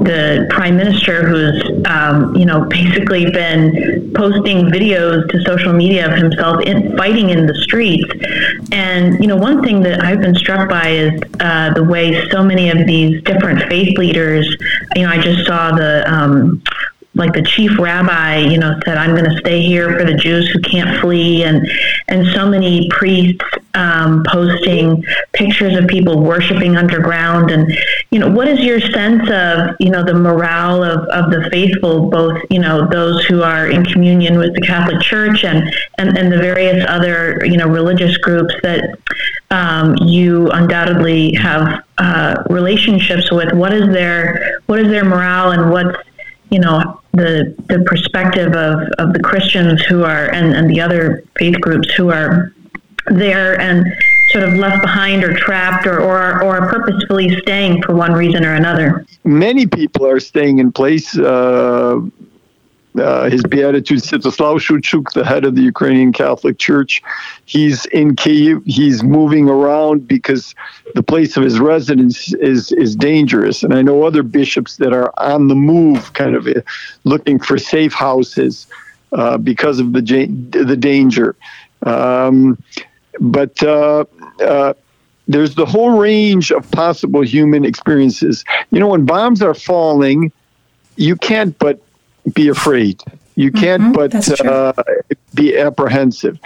the 0.04 0.48
prime 0.50 0.78
minister 0.78 1.28
who's 1.28 1.86
um, 1.86 2.36
you 2.36 2.46
know 2.46 2.66
basically 2.66 3.30
been 3.32 4.12
posting 4.16 4.68
videos 4.68 5.30
to 5.30 5.42
social 5.44 5.74
media 5.74 6.12
of 6.12 6.18
himself 6.18 6.62
in, 6.64 6.96
fighting 6.98 7.30
in 7.30 7.46
the 7.46 7.56
streets. 7.56 8.10
And 8.72 9.20
you 9.20 9.28
know, 9.28 9.36
one 9.36 9.64
thing 9.64 9.82
that 9.82 10.04
I've 10.04 10.22
been 10.22 10.36
struck 10.36 10.70
by 10.70 10.90
is 10.90 11.22
uh, 11.40 11.74
the 11.74 11.84
way 11.84 12.28
so 12.30 12.44
many 12.44 12.70
of 12.70 12.88
these 12.88 13.22
different 13.24 13.70
faith 13.70 13.98
leaders. 13.98 14.48
You 14.96 15.04
know, 15.04 15.10
I 15.10 15.22
just 15.22 15.46
saw 15.46 15.76
the 15.76 16.04
um, 16.12 16.62
like 17.16 17.34
the 17.34 17.42
chief 17.42 17.72
rabbi, 17.80 18.38
you 18.38 18.58
know, 18.60 18.80
said, 18.86 18.98
"I'm 18.98 19.16
going 19.16 19.30
to 19.30 19.38
stay 19.40 19.62
here 19.62 19.98
for 19.98 20.06
the 20.06 20.14
Jews 20.14 20.48
who 20.50 20.62
can't 20.62 21.00
flee," 21.02 21.44
and 21.44 21.68
and 22.08 22.28
so 22.28 22.48
many 22.48 22.88
priests 22.90 23.44
um, 23.74 24.24
posting 24.28 25.04
pictures 25.34 25.76
of 25.76 25.88
people 25.88 26.22
worshiping 26.22 26.78
underground. 26.78 27.50
And 27.50 27.72
you 28.12 28.20
know, 28.20 28.30
what 28.30 28.48
is 28.48 28.60
your 28.60 28.80
sense 28.80 29.28
of 29.30 29.76
you 29.80 29.90
know 29.90 30.04
the 30.04 30.14
morale 30.14 30.84
of, 30.84 31.08
of 31.10 31.32
the 31.32 31.50
faithful, 31.52 32.10
both 32.10 32.40
you 32.52 32.60
know 32.60 32.88
those 32.88 33.26
who 33.26 33.42
are 33.42 33.68
in 33.68 33.84
communion 33.86 34.38
with 34.38 34.54
the 34.54 34.62
Catholic 34.62 35.02
Church 35.02 35.44
and 35.44 35.74
and, 35.98 36.16
and 36.16 36.32
the 36.32 36.38
various 36.38 36.86
other 36.88 37.44
you 37.44 37.58
know 37.58 37.68
religious 37.68 38.18
groups 38.18 38.54
that 38.62 39.00
um, 39.52 39.96
you 39.98 40.50
undoubtedly 40.52 41.34
have 41.34 41.84
uh, 41.98 42.44
relationships 42.50 43.32
with? 43.32 43.52
What 43.54 43.74
is 43.74 43.92
their 43.92 44.62
what 44.68 44.80
is 44.80 44.90
their 44.90 45.04
morale 45.04 45.52
and 45.52 45.72
what's 45.72 45.98
you 46.50 46.60
know 46.60 47.02
the 47.14 47.56
the 47.68 47.84
perspective 47.86 48.54
of, 48.54 48.80
of 49.00 49.14
the 49.14 49.20
Christians 49.20 49.82
who 49.84 50.04
are 50.04 50.32
and, 50.32 50.56
and 50.56 50.70
the 50.70 50.82
other 50.82 51.24
faith 51.38 51.60
groups 51.62 51.92
who 51.94 52.12
are 52.12 52.54
there 53.08 53.60
and 53.60 53.86
sort 54.30 54.44
of 54.44 54.54
left 54.54 54.82
behind 54.82 55.24
or 55.24 55.34
trapped 55.36 55.88
or, 55.88 56.00
or, 56.00 56.44
or 56.44 56.58
are 56.60 56.70
purposefully 56.70 57.36
staying 57.42 57.82
for 57.82 57.96
one 57.96 58.14
reason 58.14 58.46
or 58.46 58.54
another? 58.54 59.06
Many 59.24 59.66
people 59.66 60.06
are 60.06 60.20
staying 60.20 60.60
in 60.60 60.72
place. 60.72 61.18
Uh, 61.18 62.00
uh, 62.98 63.30
His 63.30 63.44
Beatitude 63.44 64.00
Sviatoslav 64.00 64.60
Shevchuk, 64.60 65.12
the 65.14 65.24
head 65.24 65.46
of 65.46 65.56
the 65.56 65.62
Ukrainian 65.62 66.12
Catholic 66.12 66.58
Church, 66.58 67.02
he's 67.46 67.86
in 67.88 68.16
Kiev. 68.16 68.64
He's 68.66 69.04
moving 69.04 69.48
around 69.48 70.08
because 70.08 70.56
the 70.96 71.04
place 71.04 71.38
of 71.38 71.44
his 71.44 71.60
residence 71.60 72.34
is 72.36 72.72
is 72.72 72.96
dangerous. 72.96 73.64
And 73.64 73.74
I 73.74 73.82
know 73.82 74.04
other 74.04 74.24
bishops 74.24 74.78
that 74.78 74.94
are 74.94 75.14
on 75.18 75.48
the 75.48 75.56
move, 75.56 76.14
kind 76.14 76.36
of 76.36 76.48
uh, 76.48 76.62
looking 77.04 77.40
for 77.40 77.58
safe 77.58 77.94
houses 77.94 78.68
uh, 79.12 79.38
because 79.38 79.80
of 79.80 79.94
the 79.94 80.02
the 80.02 80.78
danger. 80.78 81.36
Um, 81.84 82.62
but 83.20 83.62
uh, 83.64 84.06
uh, 84.42 84.74
there's 85.28 85.56
the 85.56 85.66
whole 85.66 85.98
range 85.98 86.52
of 86.52 86.70
possible 86.72 87.22
human 87.22 87.66
experiences. 87.66 88.44
You 88.72 88.80
know, 88.80 88.88
when 88.88 89.06
bombs 89.06 89.42
are 89.42 89.54
falling, 89.54 90.32
you 90.96 91.16
can't 91.16 91.58
but 91.60 91.80
be 92.34 92.48
afraid. 92.48 93.02
You 93.36 93.54
can't 93.54 93.82
mm-hmm, 93.82 93.94
but 93.94 94.46
uh, 94.46 94.74
be 95.34 95.58
apprehensive. 95.58 96.38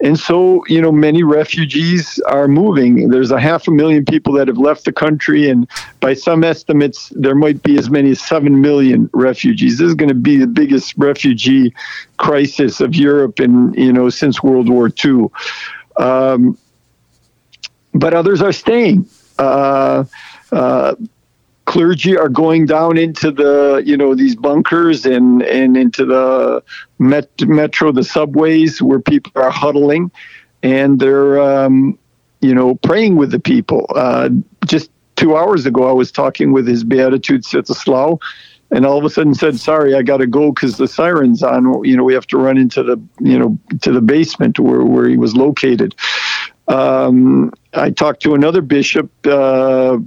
And 0.00 0.18
so, 0.18 0.62
you 0.66 0.78
know, 0.78 0.92
many 0.92 1.22
refugees 1.22 2.20
are 2.26 2.48
moving. 2.48 3.08
There's 3.08 3.30
a 3.30 3.40
half 3.40 3.66
a 3.66 3.70
million 3.70 4.04
people 4.04 4.34
that 4.34 4.48
have 4.48 4.58
left 4.58 4.84
the 4.84 4.92
country, 4.92 5.48
and 5.48 5.66
by 6.00 6.12
some 6.12 6.44
estimates, 6.44 7.10
there 7.16 7.34
might 7.34 7.62
be 7.62 7.78
as 7.78 7.88
many 7.88 8.10
as 8.10 8.20
7 8.20 8.60
million 8.60 9.08
refugees. 9.14 9.78
This 9.78 9.88
is 9.88 9.94
going 9.94 10.10
to 10.10 10.14
be 10.14 10.36
the 10.36 10.46
biggest 10.46 10.92
refugee 10.98 11.72
crisis 12.18 12.82
of 12.82 12.94
Europe 12.94 13.40
in, 13.40 13.72
you 13.72 13.92
know, 13.92 14.10
since 14.10 14.42
World 14.42 14.68
War 14.68 14.90
II. 15.02 15.28
Um, 15.96 16.58
but 17.94 18.12
others 18.12 18.42
are 18.42 18.52
staying. 18.52 19.08
Uh, 19.38 20.04
uh, 20.52 20.94
clergy 21.64 22.16
are 22.16 22.28
going 22.28 22.66
down 22.66 22.98
into 22.98 23.30
the 23.30 23.82
you 23.84 23.96
know 23.96 24.14
these 24.14 24.36
bunkers 24.36 25.06
and 25.06 25.42
and 25.42 25.76
into 25.76 26.04
the 26.04 26.62
met, 26.98 27.28
metro 27.42 27.92
the 27.92 28.04
subways 28.04 28.82
where 28.82 29.00
people 29.00 29.32
are 29.36 29.50
huddling 29.50 30.10
and 30.62 31.00
they're 31.00 31.40
um, 31.40 31.98
you 32.40 32.54
know 32.54 32.74
praying 32.76 33.16
with 33.16 33.30
the 33.30 33.40
people. 33.40 33.86
Uh, 33.94 34.30
just 34.66 34.90
two 35.16 35.36
hours 35.36 35.64
ago 35.64 35.88
i 35.88 35.92
was 35.92 36.10
talking 36.10 36.50
with 36.50 36.66
his 36.66 36.82
beatitude 36.82 37.44
Sviatoslav 37.44 38.20
and 38.72 38.84
all 38.84 38.98
of 38.98 39.04
a 39.04 39.10
sudden 39.10 39.32
said 39.32 39.60
sorry 39.60 39.94
i 39.94 40.02
got 40.02 40.16
to 40.16 40.26
go 40.26 40.50
because 40.50 40.76
the 40.76 40.88
siren's 40.88 41.42
on. 41.42 41.84
You 41.84 41.96
know 41.96 42.02
we 42.04 42.14
have 42.14 42.26
to 42.28 42.36
run 42.36 42.58
into 42.58 42.82
the 42.82 43.00
you 43.20 43.38
know 43.38 43.56
to 43.82 43.92
the 43.92 44.00
basement 44.00 44.58
where, 44.58 44.84
where 44.84 45.08
he 45.08 45.16
was 45.16 45.36
located. 45.36 45.94
Um, 46.66 47.52
I 47.74 47.90
talked 47.90 48.22
to 48.22 48.34
another 48.34 48.62
bishop 48.62 49.10
uh, 49.26 49.98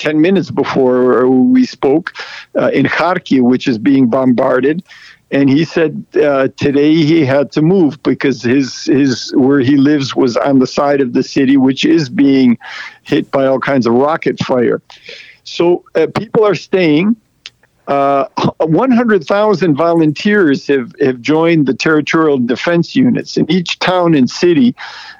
10 0.00 0.20
minutes 0.20 0.50
before 0.50 1.28
we 1.28 1.64
spoke 1.64 2.12
uh, 2.58 2.70
in 2.72 2.86
Kharkiv, 2.86 3.42
which 3.42 3.68
is 3.68 3.78
being 3.78 4.08
bombarded. 4.08 4.82
And 5.30 5.48
he 5.48 5.64
said 5.64 6.04
uh, 6.16 6.48
today 6.56 6.92
he 6.92 7.24
had 7.24 7.52
to 7.52 7.62
move 7.62 8.02
because 8.02 8.42
his 8.42 8.86
his 8.86 9.32
where 9.36 9.60
he 9.60 9.76
lives 9.76 10.16
was 10.16 10.36
on 10.36 10.58
the 10.58 10.66
side 10.66 11.00
of 11.00 11.12
the 11.12 11.22
city, 11.22 11.56
which 11.56 11.84
is 11.84 12.08
being 12.08 12.58
hit 13.04 13.30
by 13.30 13.46
all 13.46 13.60
kinds 13.60 13.86
of 13.86 13.92
rocket 13.92 14.40
fire. 14.40 14.82
So 15.44 15.84
uh, 15.94 16.08
people 16.16 16.44
are 16.44 16.56
staying. 16.56 17.14
Uh, 17.86 18.26
100,000 18.58 19.74
volunteers 19.74 20.66
have, 20.68 20.92
have 21.00 21.20
joined 21.20 21.66
the 21.66 21.74
territorial 21.74 22.38
defense 22.38 22.94
units. 22.94 23.36
In 23.36 23.50
each 23.50 23.80
town 23.80 24.14
and 24.14 24.30
city, 24.30 24.76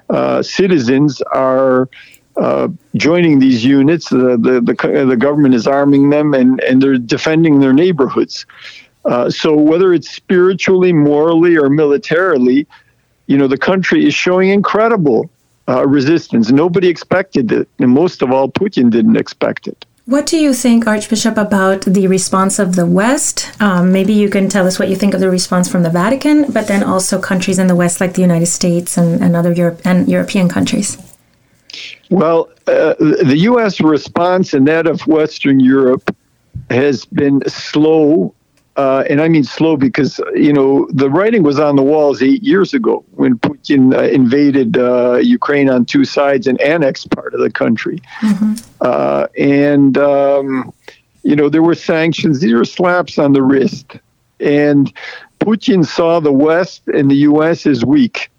uh, 0.08 0.40
citizens 0.42 1.20
are 1.32 1.88
uh, 2.36 2.68
joining 2.94 3.38
these 3.38 3.64
units. 3.64 4.08
The, 4.08 4.36
the, 4.36 4.60
the, 4.60 5.04
the, 5.06 5.16
government 5.16 5.54
is 5.54 5.66
arming 5.66 6.10
them 6.10 6.32
and, 6.32 6.60
and 6.60 6.80
they're 6.80 6.98
defending 6.98 7.60
their 7.60 7.72
neighborhoods. 7.72 8.46
Uh, 9.04 9.30
so 9.30 9.54
whether 9.54 9.92
it's 9.92 10.10
spiritually, 10.10 10.92
morally, 10.92 11.56
or 11.56 11.68
militarily, 11.68 12.66
you 13.26 13.36
know, 13.38 13.46
the 13.46 13.58
country 13.58 14.06
is 14.06 14.14
showing 14.14 14.50
incredible 14.50 15.30
uh, 15.68 15.86
resistance. 15.86 16.50
Nobody 16.50 16.88
expected 16.88 17.52
it, 17.52 17.68
and 17.78 17.90
most 17.90 18.22
of 18.22 18.30
all, 18.32 18.50
Putin 18.50 18.90
didn't 18.90 19.16
expect 19.16 19.68
it. 19.68 19.86
What 20.06 20.26
do 20.26 20.36
you 20.36 20.52
think, 20.52 20.86
Archbishop, 20.86 21.36
about 21.36 21.82
the 21.82 22.08
response 22.08 22.58
of 22.58 22.74
the 22.74 22.86
West? 22.86 23.48
Um, 23.60 23.92
maybe 23.92 24.12
you 24.12 24.28
can 24.28 24.48
tell 24.48 24.66
us 24.66 24.78
what 24.78 24.88
you 24.88 24.96
think 24.96 25.14
of 25.14 25.20
the 25.20 25.30
response 25.30 25.70
from 25.70 25.84
the 25.84 25.90
Vatican, 25.90 26.50
but 26.50 26.66
then 26.66 26.82
also 26.82 27.20
countries 27.20 27.58
in 27.60 27.68
the 27.68 27.76
West 27.76 28.00
like 28.00 28.14
the 28.14 28.22
United 28.22 28.46
States 28.46 28.96
and, 28.96 29.22
and 29.22 29.36
other 29.36 29.52
Europe 29.52 29.80
and 29.84 30.08
European 30.08 30.48
countries. 30.48 30.98
Well, 32.10 32.50
uh, 32.66 32.94
the 32.98 33.36
U.S. 33.36 33.80
response 33.80 34.54
and 34.54 34.66
that 34.68 34.86
of 34.86 35.06
Western 35.06 35.60
Europe 35.60 36.14
has 36.70 37.04
been 37.04 37.42
slow. 37.48 38.34
Uh, 38.76 39.04
and 39.10 39.20
I 39.20 39.28
mean 39.28 39.44
slow 39.44 39.76
because, 39.76 40.20
you 40.34 40.52
know, 40.52 40.88
the 40.90 41.10
writing 41.10 41.42
was 41.42 41.58
on 41.58 41.76
the 41.76 41.82
walls 41.82 42.22
eight 42.22 42.42
years 42.42 42.72
ago 42.72 43.04
when 43.10 43.36
Putin 43.38 43.94
uh, 43.94 44.04
invaded 44.04 44.78
uh, 44.78 45.16
Ukraine 45.16 45.68
on 45.68 45.84
two 45.84 46.04
sides 46.04 46.46
and 46.46 46.58
annexed 46.60 47.10
part 47.10 47.34
of 47.34 47.40
the 47.40 47.50
country. 47.50 48.00
Mm-hmm. 48.22 48.54
Uh, 48.80 49.26
and, 49.36 49.98
um, 49.98 50.72
you 51.24 51.36
know, 51.36 51.48
there 51.48 51.62
were 51.62 51.74
sanctions. 51.74 52.40
These 52.40 52.54
were 52.54 52.64
slaps 52.64 53.18
on 53.18 53.32
the 53.32 53.42
wrist. 53.42 53.96
And 54.38 54.90
Putin 55.40 55.84
saw 55.84 56.20
the 56.20 56.32
West 56.32 56.86
and 56.88 57.10
the 57.10 57.16
U.S. 57.16 57.66
as 57.66 57.84
weak 57.84 58.30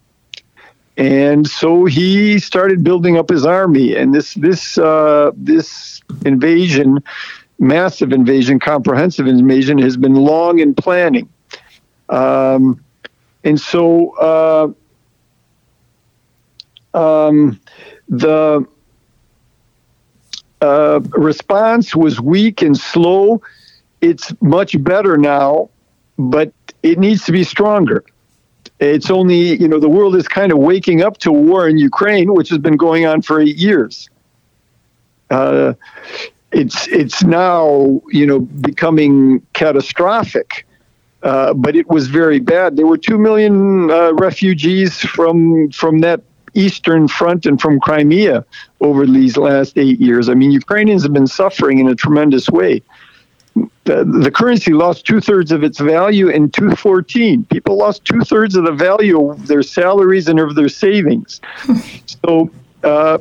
and 0.97 1.47
so 1.47 1.85
he 1.85 2.39
started 2.39 2.83
building 2.83 3.17
up 3.17 3.29
his 3.29 3.45
army. 3.45 3.95
And 3.95 4.13
this 4.13 4.33
this 4.35 4.77
uh, 4.77 5.31
this 5.35 6.01
invasion 6.25 7.03
massive 7.59 8.11
invasion 8.11 8.59
comprehensive 8.59 9.27
invasion 9.27 9.77
has 9.77 9.95
been 9.95 10.15
long 10.15 10.59
in 10.59 10.73
planning. 10.73 11.29
Um, 12.09 12.83
and 13.43 13.59
so 13.59 14.75
uh, 16.93 16.97
um, 16.97 17.59
the 18.09 18.65
uh, 20.59 20.99
response 21.11 21.95
was 21.95 22.19
weak 22.19 22.61
and 22.61 22.77
slow. 22.77 23.41
It's 24.01 24.33
much 24.41 24.83
better 24.83 25.17
now 25.17 25.69
but 26.29 26.51
it 26.83 26.99
needs 26.99 27.25
to 27.25 27.31
be 27.31 27.43
stronger 27.43 28.03
it's 28.81 29.11
only, 29.11 29.61
you 29.61 29.67
know, 29.67 29.79
the 29.79 29.89
world 29.89 30.15
is 30.15 30.27
kind 30.27 30.51
of 30.51 30.57
waking 30.57 31.03
up 31.03 31.17
to 31.19 31.31
war 31.31 31.69
in 31.69 31.77
Ukraine, 31.77 32.33
which 32.33 32.49
has 32.49 32.57
been 32.57 32.77
going 32.77 33.05
on 33.05 33.21
for 33.21 33.39
eight 33.39 33.57
years. 33.57 34.09
Uh, 35.29 35.73
it's 36.51 36.87
it's 36.87 37.23
now, 37.23 38.01
you 38.09 38.25
know, 38.25 38.39
becoming 38.39 39.41
catastrophic. 39.53 40.65
Uh, 41.23 41.53
but 41.53 41.75
it 41.75 41.87
was 41.87 42.07
very 42.07 42.39
bad. 42.39 42.75
There 42.75 42.87
were 42.87 42.97
two 42.97 43.19
million 43.19 43.91
uh, 43.91 44.13
refugees 44.13 44.97
from 44.97 45.69
from 45.69 45.99
that 45.99 46.21
eastern 46.55 47.07
front 47.07 47.45
and 47.45 47.61
from 47.61 47.79
Crimea 47.79 48.43
over 48.81 49.05
these 49.05 49.37
last 49.37 49.77
eight 49.77 50.01
years. 50.01 50.27
I 50.27 50.33
mean, 50.33 50.51
Ukrainians 50.51 51.03
have 51.03 51.13
been 51.13 51.27
suffering 51.27 51.77
in 51.77 51.87
a 51.87 51.95
tremendous 51.95 52.49
way 52.49 52.81
the, 53.55 54.05
the 54.05 54.31
currency 54.31 54.73
lost 54.73 55.05
two 55.05 55.19
thirds 55.19 55.51
of 55.51 55.63
its 55.63 55.79
value 55.79 56.29
in 56.29 56.49
2014. 56.51 57.45
People 57.45 57.77
lost 57.77 58.05
two 58.05 58.21
thirds 58.21 58.55
of 58.55 58.65
the 58.65 58.71
value 58.71 59.29
of 59.29 59.47
their 59.47 59.63
salaries 59.63 60.27
and 60.27 60.39
of 60.39 60.55
their 60.55 60.69
savings. 60.69 61.41
so 62.23 62.49
uh, 62.83 63.17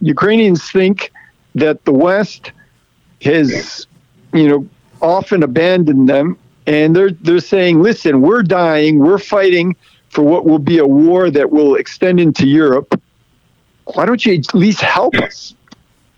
Ukrainians 0.00 0.70
think 0.70 1.12
that 1.54 1.84
the 1.84 1.92
West 1.92 2.52
has, 3.22 3.86
you 4.32 4.48
know, 4.48 4.68
often 5.00 5.42
abandoned 5.42 6.08
them, 6.08 6.38
and 6.66 6.94
they're 6.94 7.10
they're 7.10 7.40
saying, 7.40 7.82
"Listen, 7.82 8.20
we're 8.20 8.42
dying. 8.42 8.98
We're 8.98 9.18
fighting 9.18 9.76
for 10.10 10.22
what 10.22 10.44
will 10.44 10.58
be 10.58 10.78
a 10.78 10.86
war 10.86 11.30
that 11.30 11.50
will 11.50 11.74
extend 11.76 12.20
into 12.20 12.46
Europe. 12.46 13.00
Why 13.94 14.06
don't 14.06 14.24
you 14.24 14.34
at 14.34 14.54
least 14.54 14.80
help 14.80 15.14
us?" 15.16 15.54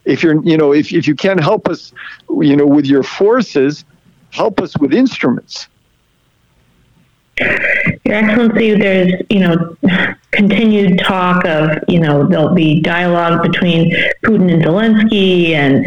If 0.04 0.22
you're 0.22 0.42
you 0.44 0.56
know 0.56 0.72
if, 0.72 0.92
if 0.92 1.06
you 1.06 1.14
can 1.14 1.38
help 1.38 1.68
us 1.68 1.92
you 2.28 2.56
know 2.56 2.66
with 2.66 2.86
your 2.86 3.02
forces 3.02 3.84
help 4.30 4.60
us 4.60 4.76
with 4.78 4.94
instruments. 4.94 5.68
Your 7.38 8.14
excellency 8.14 8.74
there's 8.74 9.22
you 9.30 9.40
know 9.40 9.76
continued 10.32 10.98
talk 11.00 11.44
of 11.44 11.78
you 11.88 12.00
know 12.00 12.26
there'll 12.26 12.54
be 12.54 12.80
dialogue 12.80 13.42
between 13.42 13.90
putin 14.24 14.52
and 14.52 14.62
zelensky 14.62 15.50
and 15.50 15.84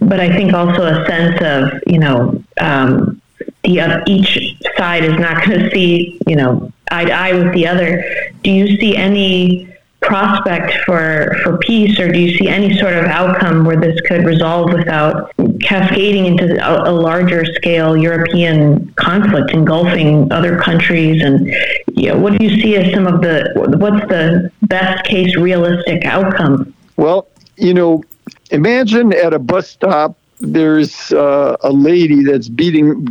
but 0.00 0.20
i 0.20 0.28
think 0.34 0.52
also 0.52 0.84
a 0.84 1.06
sense 1.06 1.40
of 1.40 1.80
you 1.86 1.98
know 1.98 2.42
um, 2.60 3.20
the 3.64 3.80
uh, 3.80 4.02
each 4.06 4.60
side 4.76 5.04
is 5.04 5.18
not 5.18 5.44
going 5.44 5.60
to 5.60 5.70
see 5.70 6.20
you 6.26 6.36
know 6.36 6.72
eye 6.90 7.04
to 7.04 7.12
eye 7.12 7.32
with 7.32 7.52
the 7.54 7.66
other. 7.66 8.04
Do 8.42 8.50
you 8.50 8.78
see 8.78 8.96
any 8.96 9.68
prospect 10.00 10.72
for, 10.84 11.36
for 11.42 11.58
peace, 11.58 11.98
or 11.98 12.10
do 12.10 12.18
you 12.18 12.36
see 12.38 12.48
any 12.48 12.76
sort 12.78 12.94
of 12.94 13.04
outcome 13.06 13.64
where 13.64 13.76
this 13.76 14.00
could 14.02 14.24
resolve 14.24 14.72
without 14.72 15.32
cascading 15.60 16.26
into 16.26 16.64
a, 16.64 16.90
a 16.90 16.92
larger 16.92 17.44
scale 17.44 17.96
European 17.96 18.92
conflict 18.94 19.50
engulfing 19.50 20.30
other 20.32 20.58
countries? 20.58 21.22
And 21.22 21.46
you 21.94 22.10
know, 22.10 22.18
what 22.18 22.38
do 22.38 22.44
you 22.44 22.60
see 22.60 22.76
as 22.76 22.92
some 22.94 23.06
of 23.06 23.20
the 23.20 23.50
what's 23.54 24.06
the 24.08 24.50
best 24.62 25.04
case 25.04 25.36
realistic 25.36 26.04
outcome? 26.04 26.72
Well, 26.96 27.28
you 27.56 27.74
know, 27.74 28.04
imagine 28.50 29.12
at 29.12 29.34
a 29.34 29.38
bus 29.38 29.68
stop 29.68 30.16
there's 30.40 31.12
uh, 31.12 31.56
a 31.62 31.70
lady 31.70 32.22
that's 32.22 32.48
beating, 32.48 33.04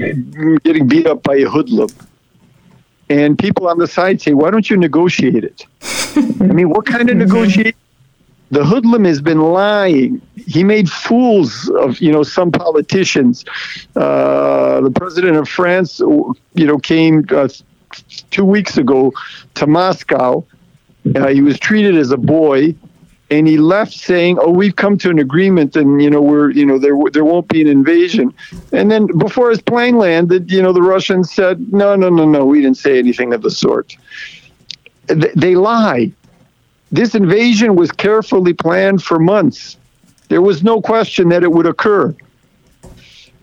getting 0.63 0.88
beat 0.88 1.06
up 1.06 1.23
by 1.23 1.36
a 1.36 1.50
hoodlum. 1.50 1.89
And 3.10 3.38
people 3.38 3.67
on 3.67 3.78
the 3.78 3.88
side 3.88 4.21
say, 4.21 4.34
why 4.34 4.52
don't 4.52 4.69
you 4.69 4.78
negotiate 4.78 5.43
it? 5.43 5.65
I 6.17 6.53
mean, 6.53 6.69
what 6.69 6.86
kind 6.86 7.10
of 7.10 7.17
negotiation? 7.25 7.73
The 8.49 8.63
hoodlum 8.63 9.03
has 9.03 9.21
been 9.21 9.41
lying. 9.41 10.21
He 10.36 10.63
made 10.63 10.89
fools 10.89 11.69
of, 11.69 11.99
you 11.99 12.12
know, 12.12 12.23
some 12.23 12.49
politicians. 12.49 13.43
Uh, 13.95 14.80
the 14.82 14.91
president 14.91 15.36
of 15.36 15.49
France, 15.49 15.99
you 15.99 16.36
know, 16.56 16.77
came 16.77 17.25
uh, 17.30 17.49
two 18.32 18.45
weeks 18.45 18.77
ago 18.77 19.12
to 19.56 19.67
Moscow. 19.67 20.45
Uh, 21.13 21.27
he 21.27 21.41
was 21.41 21.60
treated 21.60 21.97
as 21.97 22.12
a 22.12 22.17
boy 22.17 22.73
and 23.30 23.47
he 23.47 23.58
left 23.58 23.93
saying, 23.93 24.38
"Oh, 24.39 24.51
we've 24.51 24.75
come 24.75 24.97
to 24.99 25.10
an 25.10 25.19
agreement, 25.19 25.75
and 25.75 26.01
you 26.01 26.10
know 26.10 26.21
we're 26.21 26.49
you 26.51 26.65
know 26.65 26.77
there 26.77 26.95
there 27.12 27.25
won't 27.25 27.47
be 27.47 27.62
an 27.62 27.67
invasion." 27.67 28.34
And 28.71 28.89
then 28.89 29.08
before 29.17 29.49
his 29.49 29.62
plane 29.62 29.97
landed, 29.97 30.51
you 30.51 30.62
know 30.62 30.71
the 30.71 30.82
Russians 30.82 31.32
said, 31.34 31.73
"No, 31.73 31.95
no, 31.95 32.10
no, 32.10 32.25
no, 32.25 32.45
we 32.45 32.62
didn't 32.62 32.77
say 32.77 32.97
anything 32.97 33.34
of 33.34 33.41
the 33.41 33.51
sort." 33.51 33.95
They 35.08 35.56
lie. 35.56 36.12
This 36.91 37.15
invasion 37.15 37.76
was 37.76 37.91
carefully 37.91 38.54
planned 38.54 39.04
for 39.04 39.20
months. 39.20 39.78
There 40.30 40.41
was 40.41 40.63
no 40.63 40.82
question 40.82 41.30
that 41.30 41.43
it 41.43 41.52
would 41.52 41.65
occur. 41.65 42.15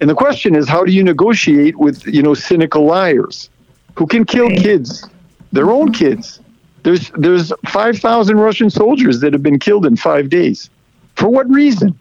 And 0.00 0.10
the 0.10 0.14
question 0.14 0.54
is, 0.54 0.68
how 0.68 0.84
do 0.84 0.92
you 0.92 1.02
negotiate 1.02 1.76
with 1.76 2.06
you 2.06 2.22
know 2.22 2.34
cynical 2.34 2.84
liars 2.84 3.48
who 3.94 4.06
can 4.06 4.24
kill 4.24 4.50
kids, 4.50 5.06
their 5.52 5.70
own 5.70 5.92
mm-hmm. 5.92 6.04
kids? 6.04 6.40
There's 6.82 7.10
there's 7.16 7.52
5,000 7.66 8.36
Russian 8.36 8.68
soldiers 8.70 9.20
that 9.20 9.32
have 9.32 9.42
been 9.42 9.58
killed 9.58 9.86
in 9.86 9.96
five 9.96 10.28
days. 10.28 10.68
For 11.14 11.28
what 11.28 11.48
reason? 11.48 11.98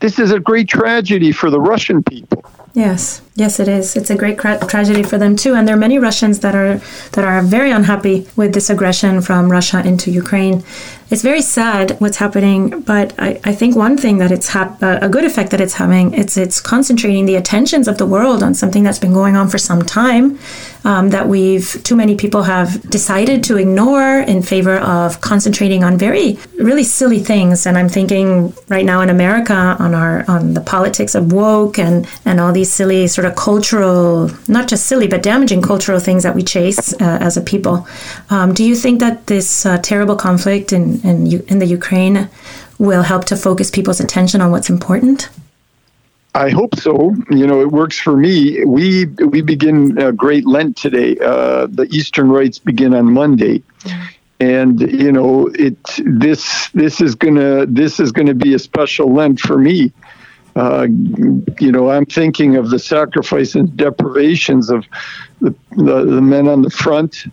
This 0.00 0.18
is 0.18 0.30
a 0.32 0.40
great 0.40 0.68
tragedy 0.68 1.32
for 1.32 1.50
the 1.50 1.60
Russian 1.60 2.02
people. 2.02 2.44
Yes, 2.74 3.20
yes, 3.34 3.60
it 3.60 3.68
is. 3.68 3.96
It's 3.96 4.08
a 4.08 4.16
great 4.16 4.38
tra- 4.38 4.58
tragedy 4.66 5.02
for 5.02 5.18
them 5.18 5.36
too, 5.36 5.54
and 5.54 5.68
there 5.68 5.76
are 5.76 5.78
many 5.78 5.98
Russians 5.98 6.40
that 6.40 6.54
are 6.54 6.80
that 7.12 7.22
are 7.22 7.42
very 7.42 7.70
unhappy 7.70 8.26
with 8.34 8.54
this 8.54 8.70
aggression 8.70 9.20
from 9.20 9.52
Russia 9.52 9.86
into 9.86 10.10
Ukraine. 10.10 10.64
It's 11.10 11.20
very 11.20 11.42
sad 11.42 12.00
what's 12.00 12.16
happening, 12.16 12.80
but 12.80 13.12
I, 13.18 13.38
I 13.44 13.54
think 13.54 13.76
one 13.76 13.98
thing 13.98 14.16
that 14.18 14.32
it's 14.32 14.48
ha- 14.48 14.74
uh, 14.80 15.00
a 15.02 15.10
good 15.10 15.24
effect 15.24 15.50
that 15.50 15.60
it's 15.60 15.74
having 15.74 16.14
it's 16.14 16.38
it's 16.38 16.62
concentrating 16.62 17.26
the 17.26 17.36
attentions 17.36 17.88
of 17.88 17.98
the 17.98 18.06
world 18.06 18.42
on 18.42 18.54
something 18.54 18.84
that's 18.84 18.98
been 18.98 19.12
going 19.12 19.36
on 19.36 19.48
for 19.50 19.58
some 19.58 19.82
time 19.82 20.38
um, 20.84 21.10
that 21.10 21.28
we've 21.28 21.82
too 21.82 21.96
many 21.96 22.16
people 22.16 22.42
have 22.42 22.88
decided 22.90 23.44
to 23.44 23.56
ignore 23.56 24.20
in 24.20 24.42
favor 24.42 24.76
of 24.78 25.20
concentrating 25.20 25.84
on 25.84 25.96
very 25.96 26.38
really 26.58 26.84
silly 26.84 27.20
things. 27.20 27.66
And 27.66 27.78
I'm 27.78 27.88
thinking 27.88 28.52
right 28.68 28.84
now 28.84 29.00
in 29.00 29.10
America 29.10 29.76
on 29.78 29.94
our 29.94 30.24
on 30.28 30.54
the 30.54 30.60
politics 30.60 31.14
of 31.14 31.32
woke 31.32 31.78
and 31.78 32.06
and 32.24 32.40
all 32.40 32.52
these 32.52 32.72
silly 32.72 33.06
sort 33.06 33.26
of 33.26 33.36
cultural, 33.36 34.30
not 34.48 34.68
just 34.68 34.86
silly 34.86 35.08
but 35.08 35.22
damaging 35.22 35.62
cultural 35.62 36.00
things 36.00 36.22
that 36.22 36.34
we 36.34 36.42
chase 36.42 36.92
uh, 36.94 37.18
as 37.20 37.36
a 37.36 37.40
people. 37.40 37.86
Um, 38.30 38.54
do 38.54 38.64
you 38.64 38.74
think 38.74 39.00
that 39.00 39.26
this 39.26 39.66
uh, 39.66 39.78
terrible 39.78 40.16
conflict 40.16 40.72
in 40.72 41.00
in, 41.02 41.40
in 41.48 41.58
the 41.58 41.66
Ukraine 41.66 42.28
will 42.78 43.02
help 43.02 43.24
to 43.26 43.36
focus 43.36 43.70
people's 43.70 44.00
attention 44.00 44.40
on 44.40 44.50
what's 44.50 44.68
important? 44.68 45.28
I 46.34 46.50
hope 46.50 46.76
so. 46.76 47.14
You 47.30 47.46
know, 47.46 47.60
it 47.60 47.70
works 47.70 47.98
for 47.98 48.16
me. 48.16 48.64
We 48.64 49.04
we 49.04 49.42
begin 49.42 49.98
a 49.98 50.12
Great 50.12 50.46
Lent 50.46 50.76
today. 50.76 51.16
Uh, 51.18 51.66
the 51.66 51.86
Eastern 51.90 52.30
rites 52.30 52.58
begin 52.58 52.94
on 52.94 53.12
Monday, 53.12 53.62
and 54.40 54.80
you 54.80 55.12
know, 55.12 55.48
it 55.48 55.76
this 56.04 56.68
this 56.68 57.00
is 57.00 57.14
gonna 57.14 57.66
this 57.66 58.00
is 58.00 58.12
gonna 58.12 58.34
be 58.34 58.54
a 58.54 58.58
special 58.58 59.12
Lent 59.12 59.40
for 59.40 59.58
me. 59.58 59.92
Uh, 60.56 60.86
you 61.60 61.72
know, 61.72 61.90
I'm 61.90 62.06
thinking 62.06 62.56
of 62.56 62.70
the 62.70 62.78
sacrifice 62.78 63.54
and 63.54 63.74
deprivations 63.74 64.68
of 64.68 64.84
the, 65.40 65.54
the, 65.70 66.04
the 66.04 66.20
men 66.20 66.46
on 66.46 66.60
the 66.60 66.68
front, 66.68 67.24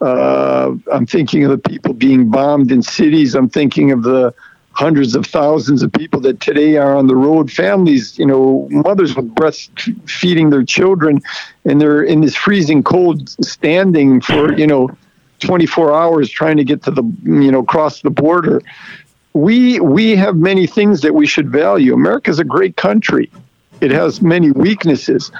uh, 0.00 0.74
I'm 0.92 1.06
thinking 1.06 1.44
of 1.44 1.50
the 1.50 1.58
people 1.58 1.92
being 1.92 2.30
bombed 2.30 2.70
in 2.70 2.82
cities. 2.82 3.34
I'm 3.34 3.48
thinking 3.48 3.90
of 3.90 4.02
the 4.02 4.32
hundreds 4.78 5.16
of 5.16 5.26
thousands 5.26 5.82
of 5.82 5.92
people 5.92 6.20
that 6.20 6.38
today 6.38 6.76
are 6.76 6.94
on 6.94 7.08
the 7.08 7.16
road. 7.16 7.50
Families, 7.50 8.16
you 8.16 8.24
know, 8.24 8.68
mothers 8.70 9.16
with 9.16 9.34
breastfeeding 9.34 10.52
their 10.52 10.62
children, 10.62 11.20
and 11.64 11.80
they're 11.80 12.04
in 12.04 12.20
this 12.20 12.36
freezing 12.36 12.84
cold, 12.84 13.28
standing 13.44 14.20
for 14.20 14.56
you 14.56 14.68
know, 14.68 14.88
24 15.40 15.92
hours 15.92 16.30
trying 16.30 16.56
to 16.56 16.64
get 16.64 16.84
to 16.84 16.92
the 16.92 17.02
you 17.24 17.50
know 17.50 17.64
cross 17.64 18.02
the 18.02 18.10
border. 18.10 18.62
We 19.32 19.80
we 19.80 20.14
have 20.14 20.36
many 20.36 20.68
things 20.68 21.00
that 21.00 21.12
we 21.12 21.26
should 21.26 21.50
value. 21.50 21.92
America's 21.92 22.38
a 22.38 22.44
great 22.44 22.76
country. 22.76 23.30
It 23.80 23.90
has 23.90 24.22
many 24.22 24.52
weaknesses. 24.52 25.32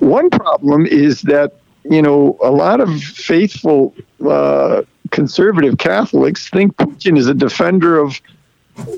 One 0.00 0.30
problem 0.30 0.84
is 0.84 1.22
that 1.22 1.52
you 1.84 2.02
know, 2.02 2.38
a 2.42 2.50
lot 2.50 2.80
of 2.80 2.88
faithful 3.02 3.94
uh, 4.26 4.82
conservative 5.10 5.78
Catholics 5.78 6.48
think 6.48 6.76
Putin 6.76 7.18
is 7.18 7.26
a 7.26 7.34
defender 7.34 7.98
of 7.98 8.20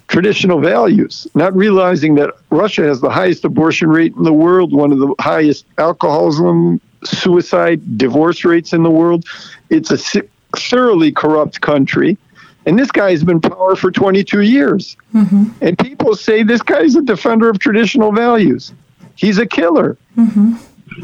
traditional 0.08 0.60
values, 0.60 1.26
not 1.34 1.54
realizing 1.54 2.14
that 2.16 2.34
Russia 2.50 2.82
has 2.84 3.00
the 3.00 3.10
highest 3.10 3.44
abortion 3.44 3.88
rate 3.88 4.14
in 4.16 4.22
the 4.22 4.32
world, 4.32 4.72
one 4.72 4.92
of 4.92 4.98
the 4.98 5.14
highest 5.20 5.66
alcoholism, 5.78 6.80
suicide, 7.04 7.98
divorce 7.98 8.44
rates 8.44 8.72
in 8.72 8.82
the 8.82 8.90
world. 8.90 9.26
It's 9.70 9.90
a 9.90 10.22
thoroughly 10.56 11.12
corrupt 11.12 11.60
country. 11.60 12.16
And 12.64 12.78
this 12.78 12.90
guy 12.90 13.10
has 13.10 13.22
been 13.22 13.40
power 13.40 13.76
for 13.76 13.92
22 13.92 14.40
years. 14.40 14.96
Mm-hmm. 15.14 15.50
And 15.60 15.78
people 15.78 16.16
say 16.16 16.42
this 16.42 16.62
guy's 16.62 16.96
a 16.96 17.02
defender 17.02 17.48
of 17.48 17.58
traditional 17.58 18.12
values. 18.12 18.72
He's 19.14 19.38
a 19.38 19.46
killer. 19.46 19.96
Mm-hmm. 20.16 20.54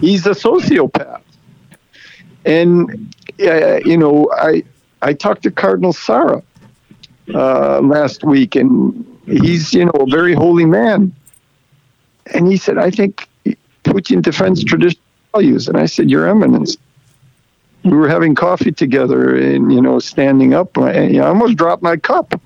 He's 0.00 0.26
a 0.26 0.30
sociopath. 0.30 1.22
And 2.44 3.14
uh, 3.40 3.76
you 3.85 3.96
know, 3.96 4.28
I 4.37 4.64
I 5.02 5.12
talked 5.12 5.44
to 5.44 5.50
Cardinal 5.50 5.92
Sarah 5.92 6.42
uh, 7.35 7.80
last 7.80 8.24
week, 8.24 8.56
and 8.56 9.06
he's 9.26 9.72
you 9.72 9.85
know 9.85 9.92
a 9.92 10.06
very 10.06 10.35
holy 10.35 10.64
man, 10.64 11.14
and 12.26 12.48
he 12.48 12.56
said, 12.56 12.78
I 12.78 12.90
think 12.90 13.28
Putin 13.85 14.22
defends 14.22 14.64
traditional 14.64 15.02
values, 15.32 15.68
and 15.68 15.76
I 15.76 15.87
said, 15.87 16.11
Your 16.11 16.28
Eminence. 16.28 16.76
We 17.85 17.96
were 17.96 18.08
having 18.08 18.37
coffee 18.37 18.70
together, 18.70 19.35
and 19.37 19.72
you 19.72 19.80
know, 19.80 19.98
standing 19.98 20.54
up, 20.54 20.78
I, 20.78 21.16
I 21.16 21.18
almost 21.18 21.56
dropped 21.56 21.82
my 21.82 21.96
cup. 21.96 22.40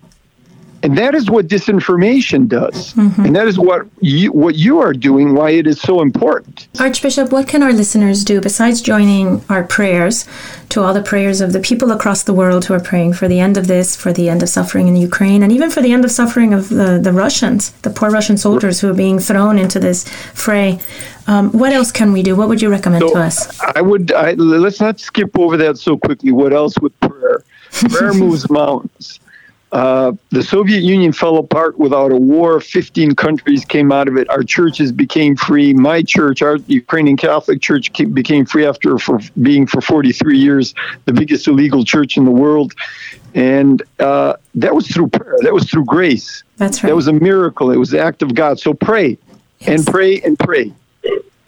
And 0.86 0.96
that 0.98 1.16
is 1.16 1.28
what 1.28 1.48
disinformation 1.48 2.46
does. 2.46 2.94
Mm-hmm. 2.94 3.24
And 3.24 3.34
that 3.34 3.48
is 3.48 3.58
what 3.58 3.88
you, 4.00 4.30
what 4.30 4.54
you 4.54 4.78
are 4.78 4.92
doing, 4.92 5.34
why 5.34 5.50
it 5.50 5.66
is 5.66 5.80
so 5.80 6.00
important. 6.00 6.68
Archbishop, 6.78 7.32
what 7.32 7.48
can 7.48 7.60
our 7.64 7.72
listeners 7.72 8.22
do 8.22 8.40
besides 8.40 8.80
joining 8.80 9.44
our 9.48 9.64
prayers 9.64 10.28
to 10.68 10.82
all 10.82 10.94
the 10.94 11.02
prayers 11.02 11.40
of 11.40 11.52
the 11.52 11.58
people 11.58 11.90
across 11.90 12.22
the 12.22 12.32
world 12.32 12.66
who 12.66 12.74
are 12.74 12.78
praying 12.78 13.14
for 13.14 13.26
the 13.26 13.40
end 13.40 13.56
of 13.56 13.66
this, 13.66 13.96
for 13.96 14.12
the 14.12 14.28
end 14.28 14.44
of 14.44 14.48
suffering 14.48 14.86
in 14.86 14.94
Ukraine, 14.94 15.42
and 15.42 15.50
even 15.50 15.70
for 15.70 15.82
the 15.82 15.92
end 15.92 16.04
of 16.04 16.12
suffering 16.12 16.54
of 16.54 16.68
the, 16.68 17.00
the 17.02 17.12
Russians, 17.12 17.72
the 17.82 17.90
poor 17.90 18.08
Russian 18.08 18.38
soldiers 18.38 18.80
who 18.80 18.88
are 18.88 18.94
being 18.94 19.18
thrown 19.18 19.58
into 19.58 19.80
this 19.80 20.08
fray? 20.34 20.78
Um, 21.26 21.50
what 21.50 21.72
else 21.72 21.90
can 21.90 22.12
we 22.12 22.22
do? 22.22 22.36
What 22.36 22.48
would 22.48 22.62
you 22.62 22.70
recommend 22.70 23.02
so 23.02 23.14
to 23.14 23.18
us? 23.18 23.60
I 23.60 23.80
would 23.80 24.12
I, 24.12 24.34
let's 24.34 24.80
not 24.80 25.00
skip 25.00 25.36
over 25.36 25.56
that 25.56 25.78
so 25.78 25.96
quickly. 25.96 26.30
What 26.30 26.52
else 26.52 26.78
with 26.78 26.98
prayer? 27.00 27.42
Prayer 27.90 28.14
moves 28.14 28.48
mountains. 28.48 29.18
Uh, 29.72 30.12
the 30.30 30.42
Soviet 30.42 30.82
Union 30.82 31.12
fell 31.12 31.38
apart 31.38 31.78
without 31.78 32.12
a 32.12 32.16
war. 32.16 32.60
15 32.60 33.16
countries 33.16 33.64
came 33.64 33.90
out 33.90 34.06
of 34.06 34.16
it. 34.16 34.28
Our 34.30 34.42
churches 34.42 34.92
became 34.92 35.36
free. 35.36 35.74
My 35.74 36.02
church, 36.02 36.40
our 36.40 36.56
Ukrainian 36.68 37.16
Catholic 37.16 37.60
Church, 37.60 37.92
became 38.14 38.46
free 38.46 38.64
after 38.64 38.96
for 38.98 39.18
being 39.42 39.66
for 39.66 39.80
43 39.80 40.38
years 40.38 40.74
the 41.06 41.12
biggest 41.12 41.48
illegal 41.48 41.84
church 41.84 42.16
in 42.16 42.24
the 42.24 42.30
world. 42.30 42.74
And 43.34 43.82
uh, 43.98 44.34
that 44.54 44.74
was 44.74 44.86
through 44.86 45.08
prayer. 45.08 45.36
That 45.40 45.52
was 45.52 45.68
through 45.68 45.84
grace. 45.84 46.44
That's 46.58 46.82
right. 46.82 46.90
That 46.90 46.96
was 46.96 47.08
a 47.08 47.12
miracle. 47.12 47.70
It 47.72 47.76
was 47.76 47.90
the 47.90 48.00
act 48.00 48.22
of 48.22 48.34
God. 48.34 48.60
So 48.60 48.72
pray 48.72 49.18
yes. 49.58 49.68
and 49.68 49.86
pray 49.86 50.20
and 50.20 50.38
pray. 50.38 50.72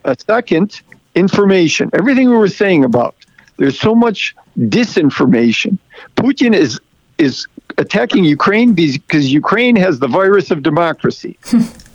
A 0.04 0.16
second, 0.26 0.80
information. 1.14 1.90
Everything 1.92 2.28
we 2.28 2.36
were 2.36 2.48
saying 2.48 2.84
about. 2.84 3.14
There's 3.58 3.78
so 3.78 3.94
much 3.94 4.34
disinformation. 4.58 5.78
Putin 6.16 6.54
is 6.54 6.80
is 7.18 7.46
attacking 7.78 8.24
Ukraine 8.24 8.74
because 8.74 9.32
Ukraine 9.32 9.76
has 9.76 10.00
the 10.00 10.08
virus 10.08 10.50
of 10.50 10.62
democracy. 10.62 11.38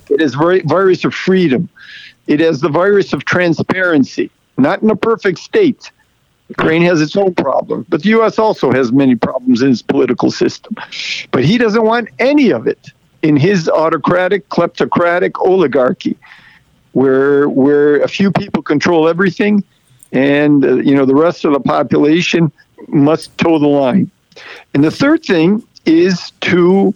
it 0.08 0.20
has 0.20 0.32
the 0.32 0.62
virus 0.66 1.04
of 1.04 1.14
freedom. 1.14 1.68
It 2.26 2.40
has 2.40 2.60
the 2.60 2.70
virus 2.70 3.12
of 3.12 3.24
transparency. 3.24 4.30
Not 4.56 4.82
in 4.82 4.90
a 4.90 4.96
perfect 4.96 5.38
state, 5.38 5.92
Ukraine 6.48 6.82
has 6.82 7.00
its 7.00 7.16
own 7.16 7.34
problems, 7.34 7.86
but 7.88 8.02
the 8.02 8.10
U.S. 8.10 8.38
also 8.38 8.70
has 8.70 8.92
many 8.92 9.14
problems 9.14 9.62
in 9.62 9.70
its 9.70 9.82
political 9.82 10.30
system. 10.30 10.76
But 11.30 11.44
he 11.44 11.58
doesn't 11.58 11.84
want 11.84 12.08
any 12.18 12.50
of 12.50 12.66
it 12.66 12.90
in 13.22 13.36
his 13.36 13.68
autocratic, 13.68 14.48
kleptocratic 14.50 15.32
oligarchy, 15.40 16.16
where 16.92 17.48
where 17.48 18.00
a 18.02 18.08
few 18.08 18.30
people 18.30 18.62
control 18.62 19.08
everything, 19.08 19.64
and 20.12 20.64
uh, 20.64 20.74
you 20.76 20.94
know 20.94 21.06
the 21.06 21.14
rest 21.14 21.44
of 21.44 21.52
the 21.52 21.60
population 21.60 22.52
must 22.88 23.36
toe 23.38 23.58
the 23.58 23.66
line. 23.66 24.10
And 24.74 24.84
the 24.84 24.90
third 24.90 25.24
thing 25.24 25.62
is 25.86 26.32
to 26.42 26.94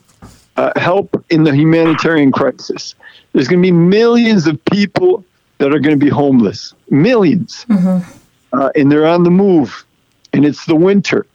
uh, 0.57 0.73
help 0.77 1.25
in 1.31 1.45
the 1.45 1.55
humanitarian 1.55 2.33
crisis. 2.33 2.95
There's 3.33 3.49
going 3.49 3.63
to 3.63 3.67
be 3.67 3.73
millions 3.73 4.47
of 4.47 4.63
people 4.67 5.25
that 5.59 5.75
are 5.75 5.79
going 5.79 5.99
to 5.99 6.05
be 6.05 6.11
homeless, 6.11 6.75
1000000s 6.91 7.67
mm-hmm. 7.67 8.59
uh, 8.59 8.71
and 8.75 8.91
they're 8.91 9.07
on 9.07 9.25
the 9.25 9.31
move, 9.31 9.85
and 10.33 10.45
it's 10.45 10.65
the 10.67 10.75
winter, 10.75 11.27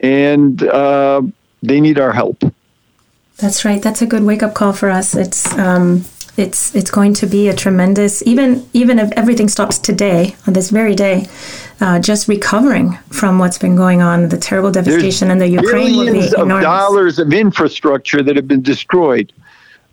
and 0.00 0.62
uh, 0.62 1.22
they 1.62 1.80
need 1.80 1.98
our 1.98 2.12
help. 2.12 2.42
That's 3.38 3.64
right. 3.64 3.80
That's 3.80 4.02
a 4.02 4.06
good 4.06 4.22
wake 4.22 4.42
up 4.42 4.54
call 4.54 4.74
for 4.74 4.90
us. 4.90 5.14
It's 5.14 5.56
um, 5.58 6.04
it's 6.36 6.74
it's 6.74 6.90
going 6.90 7.14
to 7.14 7.26
be 7.26 7.48
a 7.48 7.54
tremendous 7.54 8.22
even 8.26 8.68
even 8.72 8.98
if 8.98 9.10
everything 9.12 9.48
stops 9.48 9.78
today 9.78 10.36
on 10.46 10.52
this 10.52 10.70
very 10.70 10.94
day 10.94 11.26
uh, 11.80 11.98
just 11.98 12.28
recovering 12.28 12.92
from 13.10 13.38
what's 13.38 13.58
been 13.58 13.76
going 13.76 14.02
on 14.02 14.28
the 14.28 14.38
terrible 14.38 14.70
devastation 14.70 15.28
There's 15.28 15.32
in 15.32 15.38
the 15.38 15.62
ukraine 15.62 15.96
will 15.96 16.12
be 16.12 16.26
of 16.36 16.62
dollars 16.62 17.18
of 17.18 17.32
infrastructure 17.32 18.22
that 18.22 18.36
have 18.36 18.48
been 18.48 18.62
destroyed. 18.62 19.32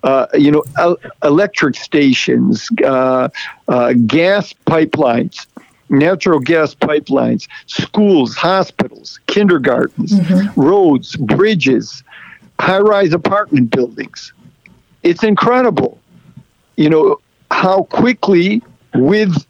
Uh, 0.04 0.28
you 0.36 0.52
know 0.52 0.64
el- 0.78 0.98
electric 1.24 1.76
stations 1.76 2.70
uh, 2.86 3.28
uh 3.68 3.94
gas 4.06 4.54
pipelines 4.68 5.48
natural 5.90 6.40
gas 6.40 6.76
pipelines 6.76 7.48
schools 7.66 8.36
hospitals 8.36 9.20
kindergartens 9.26 10.12
mm-hmm. 10.12 10.62
roads 10.62 11.16
bridges 11.16 12.04
high-rise 12.60 13.12
apartment 13.12 13.72
buildings. 13.72 14.34
It's 15.04 15.24
incredible 15.24 16.00
you 16.78 16.90
know, 16.90 17.20
how 17.52 17.84
quickly 17.84 18.62
with 18.94 19.46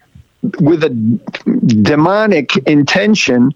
with 0.59 0.83
a 0.83 0.89
demonic 0.89 2.55
intention, 2.67 3.53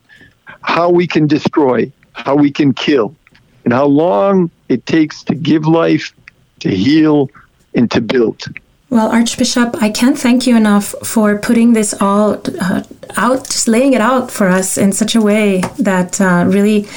how 0.62 0.90
we 0.90 1.08
can 1.08 1.28
destroy, 1.28 1.92
how 2.14 2.36
we 2.36 2.52
can 2.52 2.74
kill, 2.74 3.16
and 3.64 3.74
how 3.74 3.86
long 3.86 4.50
it 4.70 4.86
takes 4.86 5.24
to 5.24 5.36
give 5.36 5.66
life, 5.66 6.14
to 6.60 6.70
heal, 6.70 7.30
and 7.74 7.90
to 7.92 8.02
build. 8.02 8.44
Well, 8.92 9.10
Archbishop, 9.10 9.82
I 9.82 9.90
can't 9.90 10.20
thank 10.20 10.46
you 10.46 10.58
enough 10.58 10.94
for 11.02 11.38
putting 11.38 11.72
this 11.72 11.94
all 12.02 12.42
uh, 12.60 12.84
out, 13.16 13.46
just 13.46 13.70
laying 13.70 13.94
it 13.94 14.02
out 14.02 14.30
for 14.30 14.50
us 14.50 14.78
in 14.78 14.92
such 14.92 15.16
a 15.16 15.22
way 15.22 15.62
that 15.80 16.20
uh, 16.20 16.44
really 16.46 16.88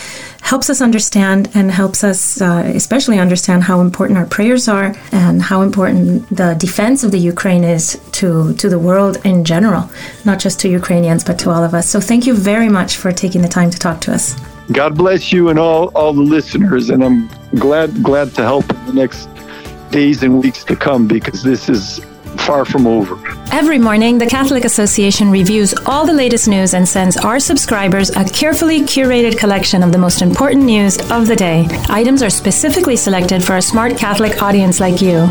helps 0.40 0.68
us 0.68 0.80
understand 0.80 1.48
and 1.54 1.70
helps 1.70 2.02
us 2.02 2.40
uh, 2.40 2.64
especially 2.74 3.20
understand 3.20 3.62
how 3.62 3.80
important 3.80 4.18
our 4.18 4.26
prayers 4.26 4.66
are 4.66 4.96
and 5.12 5.40
how 5.40 5.62
important 5.62 6.28
the 6.37 6.54
defense 6.54 7.04
of 7.04 7.12
the 7.12 7.18
Ukraine 7.18 7.62
is 7.62 7.96
to, 8.11 8.52
to 8.54 8.68
the 8.68 8.78
world 8.80 9.24
in 9.24 9.44
general, 9.44 9.88
not 10.24 10.40
just 10.40 10.59
to 10.61 10.68
Ukrainians, 10.68 11.22
but 11.22 11.38
to 11.38 11.50
all 11.50 11.62
of 11.62 11.74
us. 11.74 11.88
So 11.88 12.00
thank 12.00 12.26
you 12.26 12.35
very 12.35 12.68
much 12.68 12.96
for 12.96 13.12
taking 13.12 13.40
the 13.40 13.48
time 13.48 13.70
to 13.70 13.78
talk 13.78 14.00
to 14.00 14.12
us. 14.12 14.35
God 14.72 14.96
bless 14.96 15.30
you 15.30 15.48
and 15.48 15.61
all, 15.61 15.92
all 15.94 16.12
the 16.12 16.22
listeners, 16.22 16.90
and 16.90 17.04
I'm 17.04 17.28
glad 17.54 18.02
glad 18.02 18.35
to 18.35 18.42
help 18.42 18.68
in 18.68 18.87
the 18.87 18.94
next 18.94 19.28
days 19.94 20.22
and 20.24 20.42
weeks 20.42 20.64
to 20.64 20.74
come 20.74 21.07
because 21.07 21.44
this 21.44 21.68
is 21.68 22.04
far 22.38 22.64
from 22.64 22.85
over. 22.85 23.16
Every 23.52 23.78
morning, 23.78 24.18
the 24.18 24.26
Catholic 24.26 24.64
Association 24.64 25.30
reviews 25.30 25.72
all 25.87 26.04
the 26.04 26.12
latest 26.12 26.48
news 26.48 26.74
and 26.74 26.88
sends 26.88 27.16
our 27.16 27.38
subscribers 27.38 28.11
a 28.11 28.24
carefully 28.24 28.80
curated 28.80 29.38
collection 29.38 29.85
of 29.85 29.92
the 29.92 29.98
most 29.98 30.20
important 30.20 30.64
news 30.64 30.98
of 31.12 31.28
the 31.28 31.37
day. 31.37 31.68
Items 31.88 32.24
are 32.24 32.30
specifically 32.30 32.96
selected 32.96 33.44
for 33.44 33.59
a 33.59 33.62
smart 33.62 33.96
Catholic 33.96 34.42
audience 34.42 34.80
like 34.80 35.00
you. 35.00 35.28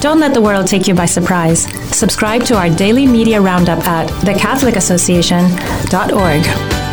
Don't 0.00 0.20
let 0.20 0.34
the 0.34 0.42
world 0.42 0.66
take 0.66 0.86
you 0.86 0.94
by 0.94 1.06
surprise. 1.06 1.62
Subscribe 1.96 2.44
to 2.44 2.58
our 2.58 2.68
daily 2.68 3.06
media 3.06 3.40
roundup 3.40 3.78
at 3.86 4.10
thecatholicassociation.org. 4.26 6.83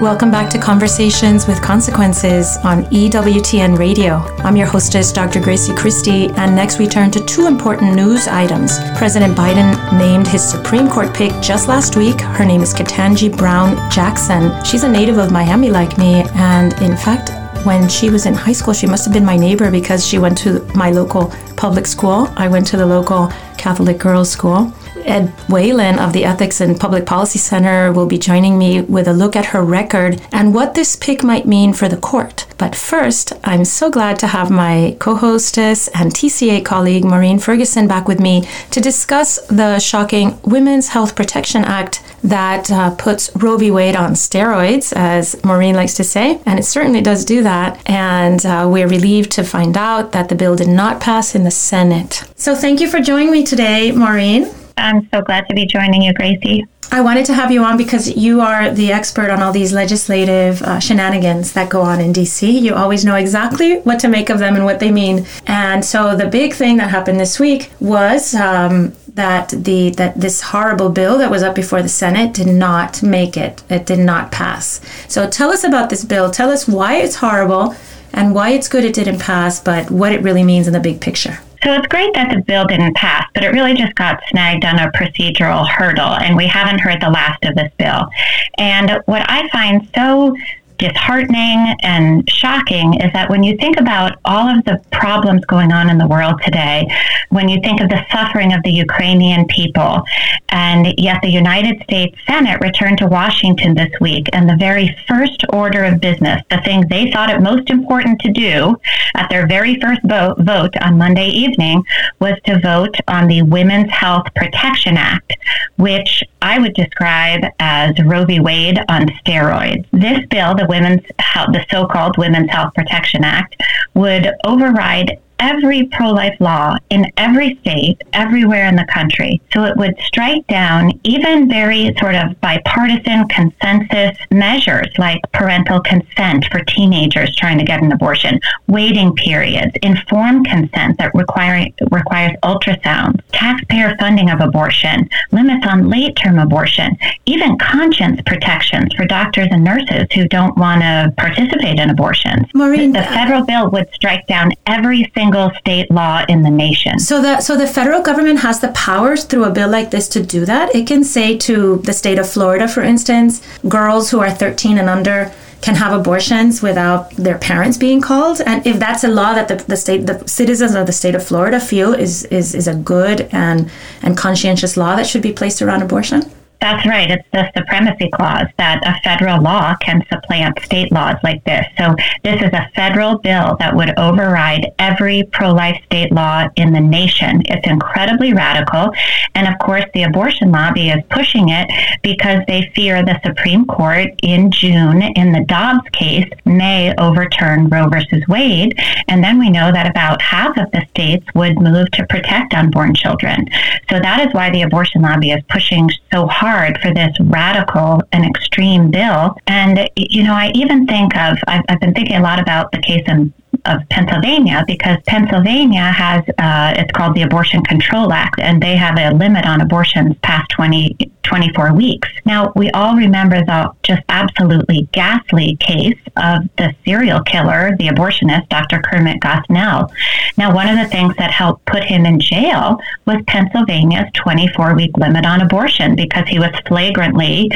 Welcome 0.00 0.30
back 0.30 0.48
to 0.52 0.58
Conversations 0.58 1.46
with 1.46 1.60
Consequences 1.60 2.56
on 2.64 2.84
EWTN 2.86 3.76
Radio. 3.76 4.14
I'm 4.38 4.56
your 4.56 4.66
hostess, 4.66 5.12
Dr. 5.12 5.40
Grazie 5.42 5.74
Christie, 5.74 6.30
and 6.38 6.56
next 6.56 6.78
we 6.78 6.86
turn 6.86 7.10
to 7.10 7.22
two 7.26 7.46
important 7.46 7.94
news 7.94 8.26
items. 8.26 8.78
President 8.96 9.36
Biden 9.36 9.76
named 9.98 10.26
his 10.26 10.42
Supreme 10.42 10.88
Court 10.88 11.12
pick 11.12 11.32
just 11.42 11.68
last 11.68 11.98
week. 11.98 12.18
Her 12.18 12.46
name 12.46 12.62
is 12.62 12.72
Ketanji 12.72 13.36
Brown 13.36 13.76
Jackson. 13.90 14.64
She's 14.64 14.84
a 14.84 14.88
native 14.88 15.18
of 15.18 15.32
Miami, 15.32 15.70
like 15.70 15.98
me, 15.98 16.24
and 16.32 16.72
in 16.80 16.96
fact, 16.96 17.28
when 17.66 17.86
she 17.86 18.08
was 18.08 18.24
in 18.24 18.32
high 18.32 18.52
school, 18.54 18.72
she 18.72 18.86
must 18.86 19.04
have 19.04 19.12
been 19.12 19.26
my 19.26 19.36
neighbor 19.36 19.70
because 19.70 20.06
she 20.06 20.18
went 20.18 20.38
to 20.38 20.64
my 20.74 20.90
local 20.90 21.30
public 21.58 21.86
school. 21.86 22.32
I 22.38 22.48
went 22.48 22.66
to 22.68 22.78
the 22.78 22.86
local 22.86 23.28
Catholic 23.58 23.98
girls' 23.98 24.30
school. 24.30 24.72
Ed 25.04 25.28
Whelan 25.48 25.98
of 25.98 26.12
the 26.12 26.24
Ethics 26.24 26.60
and 26.60 26.78
Public 26.78 27.06
Policy 27.06 27.38
Center 27.38 27.92
will 27.92 28.06
be 28.06 28.18
joining 28.18 28.58
me 28.58 28.82
with 28.82 29.08
a 29.08 29.12
look 29.12 29.36
at 29.36 29.46
her 29.46 29.62
record 29.62 30.20
and 30.32 30.54
what 30.54 30.74
this 30.74 30.96
pick 30.96 31.22
might 31.22 31.46
mean 31.46 31.72
for 31.72 31.88
the 31.88 31.96
court. 31.96 32.46
But 32.58 32.76
first, 32.76 33.32
I'm 33.42 33.64
so 33.64 33.90
glad 33.90 34.18
to 34.18 34.26
have 34.26 34.50
my 34.50 34.96
co 34.98 35.14
hostess 35.14 35.88
and 35.88 36.12
TCA 36.12 36.64
colleague 36.64 37.04
Maureen 37.04 37.38
Ferguson 37.38 37.88
back 37.88 38.06
with 38.06 38.20
me 38.20 38.46
to 38.70 38.80
discuss 38.80 39.40
the 39.46 39.78
shocking 39.78 40.38
Women's 40.42 40.88
Health 40.88 41.16
Protection 41.16 41.64
Act 41.64 42.02
that 42.22 42.70
uh, 42.70 42.94
puts 42.96 43.34
Roe 43.36 43.56
v. 43.56 43.70
Wade 43.70 43.96
on 43.96 44.12
steroids, 44.12 44.92
as 44.94 45.42
Maureen 45.42 45.74
likes 45.74 45.94
to 45.94 46.04
say, 46.04 46.40
and 46.44 46.58
it 46.58 46.64
certainly 46.64 47.00
does 47.00 47.24
do 47.24 47.42
that. 47.42 47.80
And 47.86 48.44
uh, 48.44 48.68
we're 48.70 48.88
relieved 48.88 49.30
to 49.32 49.42
find 49.42 49.76
out 49.76 50.12
that 50.12 50.28
the 50.28 50.34
bill 50.34 50.56
did 50.56 50.68
not 50.68 51.00
pass 51.00 51.34
in 51.34 51.44
the 51.44 51.50
Senate. 51.50 52.24
So 52.36 52.54
thank 52.54 52.80
you 52.80 52.90
for 52.90 53.00
joining 53.00 53.30
me 53.32 53.44
today, 53.44 53.90
Maureen. 53.92 54.50
I'm 54.80 55.08
so 55.10 55.22
glad 55.22 55.46
to 55.48 55.54
be 55.54 55.66
joining 55.66 56.02
you, 56.02 56.12
Grazie. 56.12 56.66
I 56.92 57.02
wanted 57.02 57.24
to 57.26 57.34
have 57.34 57.52
you 57.52 57.62
on 57.62 57.76
because 57.76 58.16
you 58.16 58.40
are 58.40 58.70
the 58.70 58.90
expert 58.90 59.30
on 59.30 59.40
all 59.40 59.52
these 59.52 59.72
legislative 59.72 60.60
uh, 60.62 60.80
shenanigans 60.80 61.52
that 61.52 61.70
go 61.70 61.82
on 61.82 62.00
in 62.00 62.12
DC. 62.12 62.60
You 62.60 62.74
always 62.74 63.04
know 63.04 63.14
exactly 63.14 63.78
what 63.80 64.00
to 64.00 64.08
make 64.08 64.28
of 64.28 64.40
them 64.40 64.56
and 64.56 64.64
what 64.64 64.80
they 64.80 64.90
mean. 64.90 65.24
And 65.46 65.84
so 65.84 66.16
the 66.16 66.26
big 66.26 66.52
thing 66.52 66.78
that 66.78 66.90
happened 66.90 67.20
this 67.20 67.38
week 67.38 67.70
was 67.78 68.34
um, 68.34 68.92
that 69.14 69.50
the 69.50 69.90
that 69.90 70.20
this 70.20 70.40
horrible 70.40 70.88
bill 70.88 71.18
that 71.18 71.30
was 71.30 71.44
up 71.44 71.54
before 71.54 71.80
the 71.80 71.88
Senate 71.88 72.34
did 72.34 72.48
not 72.48 73.04
make 73.04 73.36
it. 73.36 73.62
It 73.70 73.86
did 73.86 74.00
not 74.00 74.32
pass. 74.32 74.80
So 75.06 75.28
tell 75.28 75.50
us 75.50 75.62
about 75.62 75.90
this 75.90 76.04
bill. 76.04 76.28
Tell 76.28 76.50
us 76.50 76.66
why 76.66 76.96
it's 76.96 77.16
horrible 77.16 77.76
and 78.12 78.34
why 78.34 78.50
it's 78.50 78.66
good 78.66 78.84
it 78.84 78.94
didn't 78.94 79.20
pass, 79.20 79.60
but 79.60 79.92
what 79.92 80.10
it 80.10 80.22
really 80.22 80.42
means 80.42 80.66
in 80.66 80.72
the 80.72 80.80
big 80.80 81.00
picture. 81.00 81.38
So 81.62 81.74
it's 81.74 81.86
great 81.88 82.14
that 82.14 82.30
the 82.34 82.40
bill 82.40 82.66
didn't 82.66 82.94
pass, 82.96 83.26
but 83.34 83.44
it 83.44 83.48
really 83.48 83.74
just 83.74 83.94
got 83.94 84.22
snagged 84.28 84.64
on 84.64 84.78
a 84.78 84.90
procedural 84.92 85.68
hurdle, 85.68 86.14
and 86.14 86.34
we 86.34 86.46
haven't 86.46 86.78
heard 86.78 87.02
the 87.02 87.10
last 87.10 87.44
of 87.44 87.54
this 87.54 87.70
bill. 87.78 88.08
And 88.56 89.02
what 89.04 89.28
I 89.28 89.46
find 89.50 89.86
so 89.94 90.34
disheartening 90.80 91.76
and 91.82 92.28
shocking 92.28 92.94
is 92.94 93.12
that 93.12 93.28
when 93.28 93.42
you 93.42 93.54
think 93.58 93.78
about 93.78 94.18
all 94.24 94.48
of 94.48 94.64
the 94.64 94.82
problems 94.90 95.44
going 95.44 95.70
on 95.72 95.90
in 95.90 95.98
the 95.98 96.08
world 96.08 96.40
today, 96.42 96.88
when 97.28 97.50
you 97.50 97.60
think 97.60 97.82
of 97.82 97.90
the 97.90 98.02
suffering 98.10 98.54
of 98.54 98.62
the 98.62 98.72
Ukrainian 98.72 99.46
people, 99.46 100.02
and 100.48 100.94
yet 100.96 101.20
the 101.22 101.28
United 101.28 101.82
States 101.82 102.16
Senate 102.26 102.58
returned 102.62 102.96
to 102.98 103.06
Washington 103.06 103.74
this 103.74 103.92
week, 104.00 104.26
and 104.32 104.48
the 104.48 104.56
very 104.56 104.96
first 105.06 105.44
order 105.52 105.84
of 105.84 106.00
business, 106.00 106.42
the 106.50 106.62
thing 106.62 106.82
they 106.88 107.10
thought 107.10 107.28
it 107.28 107.42
most 107.42 107.68
important 107.68 108.18
to 108.20 108.32
do 108.32 108.74
at 109.14 109.28
their 109.28 109.46
very 109.46 109.78
first 109.80 110.00
vote, 110.04 110.36
vote 110.38 110.74
on 110.80 110.96
Monday 110.96 111.28
evening, 111.28 111.84
was 112.20 112.34
to 112.46 112.58
vote 112.58 112.96
on 113.06 113.28
the 113.28 113.42
Women's 113.42 113.90
Health 113.90 114.26
Protection 114.34 114.96
Act, 114.96 115.34
which 115.76 116.24
I 116.40 116.58
would 116.58 116.72
describe 116.72 117.44
as 117.58 117.94
Roe 118.02 118.24
v. 118.24 118.40
Wade 118.40 118.78
on 118.88 119.08
steroids. 119.20 119.84
This 119.92 120.24
bill, 120.30 120.54
the 120.54 120.69
Women's 120.70 121.02
Health, 121.18 121.48
the 121.52 121.66
so-called 121.68 122.16
Women's 122.16 122.48
Health 122.48 122.72
Protection 122.74 123.24
Act, 123.24 123.60
would 123.94 124.30
override 124.44 125.18
every 125.40 125.84
pro 125.84 126.10
life 126.10 126.36
law 126.38 126.76
in 126.90 127.10
every 127.16 127.58
state, 127.62 128.02
everywhere 128.12 128.66
in 128.66 128.76
the 128.76 128.84
country. 128.84 129.40
So 129.52 129.64
it 129.64 129.76
would 129.76 129.98
strike 130.00 130.46
down 130.46 130.92
even 131.02 131.48
very 131.48 131.94
sort 131.98 132.14
of 132.14 132.40
bipartisan 132.40 133.26
consensus 133.28 134.16
measures 134.30 134.88
like 134.98 135.20
parental 135.32 135.80
consent 135.80 136.44
for 136.52 136.60
teenagers 136.64 137.34
trying 137.36 137.58
to 137.58 137.64
get 137.64 137.82
an 137.82 137.90
abortion, 137.90 138.38
waiting 138.68 139.14
periods, 139.14 139.72
informed 139.82 140.46
consent 140.46 140.98
that 140.98 141.14
require, 141.14 141.66
requires 141.90 142.36
ultrasounds, 142.42 143.20
taxpayer 143.32 143.96
funding 143.98 144.30
of 144.30 144.40
abortion, 144.40 145.08
limits 145.32 145.66
on 145.66 145.88
late 145.88 146.14
term 146.16 146.38
abortion, 146.38 146.96
even 147.24 147.56
conscience 147.58 148.20
protections 148.26 148.92
for 148.94 149.06
doctors 149.06 149.48
and 149.50 149.64
nurses 149.64 150.06
who 150.14 150.28
don't 150.28 150.56
want 150.58 150.82
to 150.82 151.12
participate 151.16 151.78
in 151.78 151.88
abortions. 151.88 152.46
Maureen, 152.54 152.92
the 152.92 153.02
federal 153.02 153.44
bill 153.44 153.70
would 153.70 153.88
strike 153.94 154.26
down 154.26 154.52
every 154.66 155.10
single 155.14 155.29
state 155.60 155.90
law 155.90 156.24
in 156.28 156.42
the 156.42 156.50
nation. 156.50 156.98
So 156.98 157.20
the 157.20 157.40
so 157.40 157.56
the 157.56 157.66
federal 157.66 158.02
government 158.02 158.40
has 158.40 158.60
the 158.60 158.68
powers 158.68 159.24
through 159.24 159.44
a 159.44 159.50
bill 159.50 159.68
like 159.68 159.90
this 159.90 160.08
to 160.08 160.22
do 160.22 160.44
that. 160.44 160.74
It 160.74 160.86
can 160.86 161.04
say 161.04 161.36
to 161.38 161.78
the 161.78 161.92
state 161.92 162.18
of 162.18 162.28
Florida, 162.28 162.68
for 162.68 162.82
instance, 162.82 163.42
girls 163.68 164.10
who 164.10 164.20
are 164.20 164.30
13 164.30 164.78
and 164.78 164.88
under 164.88 165.32
can 165.60 165.74
have 165.74 165.92
abortions 165.92 166.62
without 166.62 167.10
their 167.16 167.38
parents 167.38 167.76
being 167.76 168.00
called. 168.00 168.40
And 168.40 168.66
if 168.66 168.78
that's 168.78 169.04
a 169.04 169.08
law 169.08 169.34
that 169.34 169.48
the, 169.48 169.56
the 169.56 169.76
state, 169.76 170.06
the 170.06 170.26
citizens 170.26 170.74
of 170.74 170.86
the 170.86 170.92
state 170.92 171.14
of 171.14 171.22
Florida 171.22 171.60
feel 171.60 171.92
is, 171.92 172.24
is, 172.26 172.54
is 172.54 172.66
a 172.66 172.74
good 172.74 173.28
and, 173.32 173.70
and 174.02 174.16
conscientious 174.16 174.76
law 174.76 174.96
that 174.96 175.06
should 175.06 175.22
be 175.22 175.32
placed 175.32 175.60
around 175.60 175.82
abortion? 175.82 176.22
That's 176.60 176.86
right. 176.86 177.10
It's 177.10 177.26
the 177.32 177.50
supremacy 177.56 178.10
clause 178.10 178.46
that 178.58 178.86
a 178.86 179.00
federal 179.02 179.40
law 179.40 179.76
can 179.80 180.04
supplant 180.12 180.58
state 180.62 180.92
laws 180.92 181.16
like 181.24 181.42
this. 181.44 181.64
So 181.78 181.94
this 182.22 182.42
is 182.42 182.50
a 182.52 182.68
federal 182.74 183.18
bill 183.18 183.56
that 183.60 183.74
would 183.74 183.98
override 183.98 184.66
every 184.78 185.24
pro-life 185.32 185.80
state 185.86 186.12
law 186.12 186.48
in 186.56 186.74
the 186.74 186.80
nation. 186.80 187.42
It's 187.46 187.66
incredibly 187.66 188.34
radical. 188.34 188.92
And 189.34 189.48
of 189.48 189.58
course, 189.58 189.84
the 189.94 190.02
abortion 190.02 190.52
lobby 190.52 190.90
is 190.90 191.02
pushing 191.08 191.48
it 191.48 191.70
because 192.02 192.42
they 192.46 192.70
fear 192.74 193.02
the 193.02 193.18
Supreme 193.24 193.64
Court 193.64 194.08
in 194.22 194.50
June 194.50 195.00
in 195.02 195.32
the 195.32 195.44
Dobbs 195.46 195.88
case 195.92 196.28
may 196.44 196.94
overturn 196.98 197.70
Roe 197.70 197.88
versus 197.88 198.22
Wade. 198.28 198.78
And 199.08 199.24
then 199.24 199.38
we 199.38 199.48
know 199.48 199.72
that 199.72 199.88
about 199.88 200.20
half 200.20 200.58
of 200.58 200.70
the 200.72 200.84
states 200.90 201.26
would 201.34 201.58
move 201.58 201.90
to 201.92 202.06
protect 202.06 202.52
unborn 202.52 202.94
children. 202.94 203.48
So 203.88 203.98
that 203.98 204.26
is 204.26 204.34
why 204.34 204.50
the 204.50 204.62
abortion 204.62 205.00
lobby 205.00 205.30
is 205.30 205.42
pushing 205.48 205.88
so 206.12 206.26
hard 206.26 206.49
hard 206.50 206.80
for 206.82 206.92
this 206.92 207.16
radical 207.20 208.02
and 208.10 208.24
extreme 208.24 208.90
bill. 208.90 209.36
And, 209.46 209.88
you 209.96 210.24
know, 210.24 210.34
I 210.34 210.50
even 210.54 210.84
think 210.84 211.16
of, 211.16 211.38
I've, 211.46 211.62
I've 211.68 211.78
been 211.78 211.94
thinking 211.94 212.16
a 212.16 212.22
lot 212.22 212.40
about 212.40 212.72
the 212.72 212.78
case 212.78 213.04
in 213.06 213.32
of 213.64 213.80
Pennsylvania 213.90 214.64
because 214.66 214.98
Pennsylvania 215.06 215.90
has 215.92 216.22
uh, 216.38 216.74
it's 216.76 216.90
called 216.92 217.14
the 217.14 217.22
Abortion 217.22 217.62
Control 217.64 218.12
Act, 218.12 218.40
and 218.40 218.62
they 218.62 218.76
have 218.76 218.98
a 218.98 219.14
limit 219.14 219.44
on 219.44 219.60
abortions 219.60 220.16
past 220.22 220.50
20, 220.50 220.96
24 221.22 221.74
weeks. 221.74 222.08
Now 222.24 222.52
we 222.56 222.70
all 222.70 222.96
remember 222.96 223.44
the 223.44 223.72
just 223.82 224.02
absolutely 224.08 224.88
ghastly 224.92 225.56
case 225.60 225.98
of 226.16 226.44
the 226.56 226.74
serial 226.84 227.22
killer, 227.22 227.76
the 227.78 227.88
abortionist, 227.88 228.48
Dr. 228.48 228.80
Kermit 228.80 229.20
Gosnell. 229.20 229.90
Now 230.36 230.54
one 230.54 230.68
of 230.68 230.78
the 230.78 230.88
things 230.88 231.14
that 231.16 231.30
helped 231.30 231.64
put 231.66 231.84
him 231.84 232.06
in 232.06 232.20
jail 232.20 232.78
was 233.06 233.18
Pennsylvania's 233.26 234.10
24 234.14 234.74
week 234.74 234.96
limit 234.96 235.26
on 235.26 235.40
abortion 235.40 235.96
because 235.96 236.26
he 236.28 236.38
was 236.38 236.54
flagrantly 236.66 237.50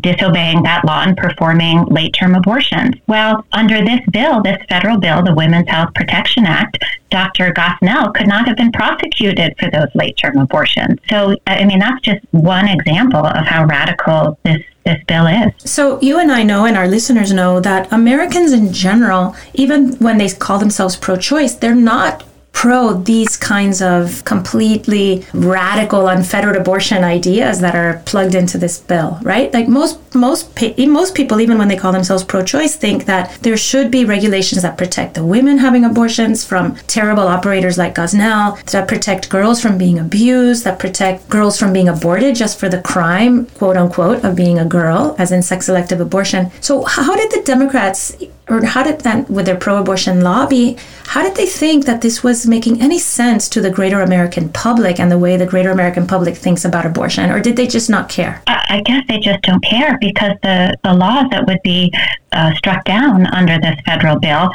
disobeying 0.00 0.62
that 0.62 0.84
law 0.84 1.02
and 1.02 1.16
performing 1.16 1.84
late 1.86 2.12
term 2.12 2.34
abortions. 2.34 2.94
Well, 3.06 3.44
under 3.52 3.84
this 3.84 4.00
bill, 4.12 4.42
this 4.42 4.62
federal 4.68 4.98
bill, 4.98 5.22
the 5.22 5.34
Women's 5.34 5.68
Health 5.68 5.94
Protection 5.94 6.46
Act, 6.46 6.78
Dr. 7.10 7.52
Gosnell 7.52 8.14
could 8.14 8.28
not 8.28 8.46
have 8.46 8.56
been 8.56 8.72
prosecuted 8.72 9.54
for 9.58 9.70
those 9.70 9.88
late 9.94 10.16
term 10.16 10.38
abortions. 10.38 10.98
So, 11.08 11.36
I 11.46 11.64
mean, 11.64 11.78
that's 11.78 12.00
just 12.02 12.20
one 12.30 12.68
example 12.68 13.24
of 13.24 13.46
how 13.46 13.64
radical 13.64 14.38
this 14.44 14.62
this 14.84 15.02
bill 15.06 15.26
is. 15.26 15.52
So 15.58 16.00
you 16.00 16.18
and 16.18 16.32
I 16.32 16.42
know, 16.42 16.64
and 16.64 16.76
our 16.76 16.88
listeners 16.88 17.32
know, 17.32 17.60
that 17.60 17.92
Americans 17.92 18.52
in 18.52 18.72
general, 18.72 19.36
even 19.52 19.92
when 19.98 20.18
they 20.18 20.30
call 20.30 20.58
themselves 20.58 20.96
pro-choice, 20.96 21.54
they're 21.54 21.74
not 21.74 22.24
pro 22.52 22.94
these 22.94 23.36
kinds 23.36 23.80
of 23.80 24.24
completely 24.24 25.24
radical 25.32 26.08
unfettered 26.08 26.56
abortion 26.56 27.04
ideas 27.04 27.60
that 27.60 27.74
are 27.74 28.02
plugged 28.04 28.34
into 28.34 28.58
this 28.58 28.78
bill 28.78 29.18
right? 29.22 29.52
Like 29.52 29.68
most 29.68 29.98
most 30.14 30.50
most 30.78 31.14
people 31.14 31.40
even 31.40 31.58
when 31.58 31.68
they 31.68 31.76
call 31.76 31.92
themselves 31.92 32.24
pro-choice 32.24 32.76
think 32.76 33.04
that 33.06 33.38
there 33.42 33.56
should 33.56 33.90
be 33.90 34.04
regulations 34.04 34.62
that 34.62 34.76
protect 34.76 35.14
the 35.14 35.24
women 35.24 35.58
having 35.58 35.84
abortions 35.84 36.44
from 36.44 36.74
terrible 36.86 37.28
operators 37.28 37.78
like 37.78 37.94
Gosnell 37.94 38.62
that 38.72 38.88
protect 38.88 39.30
girls 39.30 39.60
from 39.60 39.78
being 39.78 39.98
abused 39.98 40.64
that 40.64 40.78
protect 40.78 41.28
girls 41.28 41.58
from 41.58 41.72
being 41.72 41.88
aborted 41.88 42.34
just 42.34 42.58
for 42.58 42.68
the 42.68 42.82
crime 42.82 43.46
quote 43.46 43.76
unquote 43.76 44.24
of 44.24 44.36
being 44.36 44.58
a 44.58 44.64
girl 44.64 45.14
as 45.18 45.32
in 45.32 45.42
sex 45.42 45.66
selective 45.66 46.00
abortion. 46.00 46.50
So 46.60 46.84
how 46.84 47.14
did 47.16 47.30
the 47.30 47.42
democrats 47.44 48.16
or 48.50 48.64
how 48.64 48.82
did 48.82 49.00
that 49.00 49.30
with 49.30 49.46
their 49.46 49.56
pro-abortion 49.56 50.20
lobby 50.20 50.76
how 51.06 51.22
did 51.22 51.34
they 51.36 51.46
think 51.46 51.86
that 51.86 52.00
this 52.02 52.22
was 52.22 52.46
making 52.46 52.80
any 52.80 52.98
sense 52.98 53.48
to 53.48 53.60
the 53.60 53.70
greater 53.70 54.00
american 54.00 54.48
public 54.50 55.00
and 55.00 55.10
the 55.10 55.18
way 55.18 55.36
the 55.36 55.46
greater 55.46 55.70
american 55.70 56.06
public 56.06 56.36
thinks 56.36 56.64
about 56.64 56.86
abortion? 56.86 57.30
Or 57.30 57.40
did 57.40 57.56
they 57.56 57.66
just 57.66 57.90
not 57.90 58.08
care? 58.08 58.42
I 58.46 58.82
guess 58.84 59.02
they 59.08 59.18
just 59.18 59.42
don't 59.42 59.62
care 59.64 59.98
because 60.00 60.32
the, 60.42 60.76
the 60.84 60.94
laws 60.94 61.26
that 61.30 61.46
would 61.46 61.62
be 61.62 61.92
uh, 62.32 62.54
struck 62.54 62.84
down 62.84 63.26
under 63.26 63.58
this 63.58 63.78
federal 63.84 64.18
bill 64.18 64.50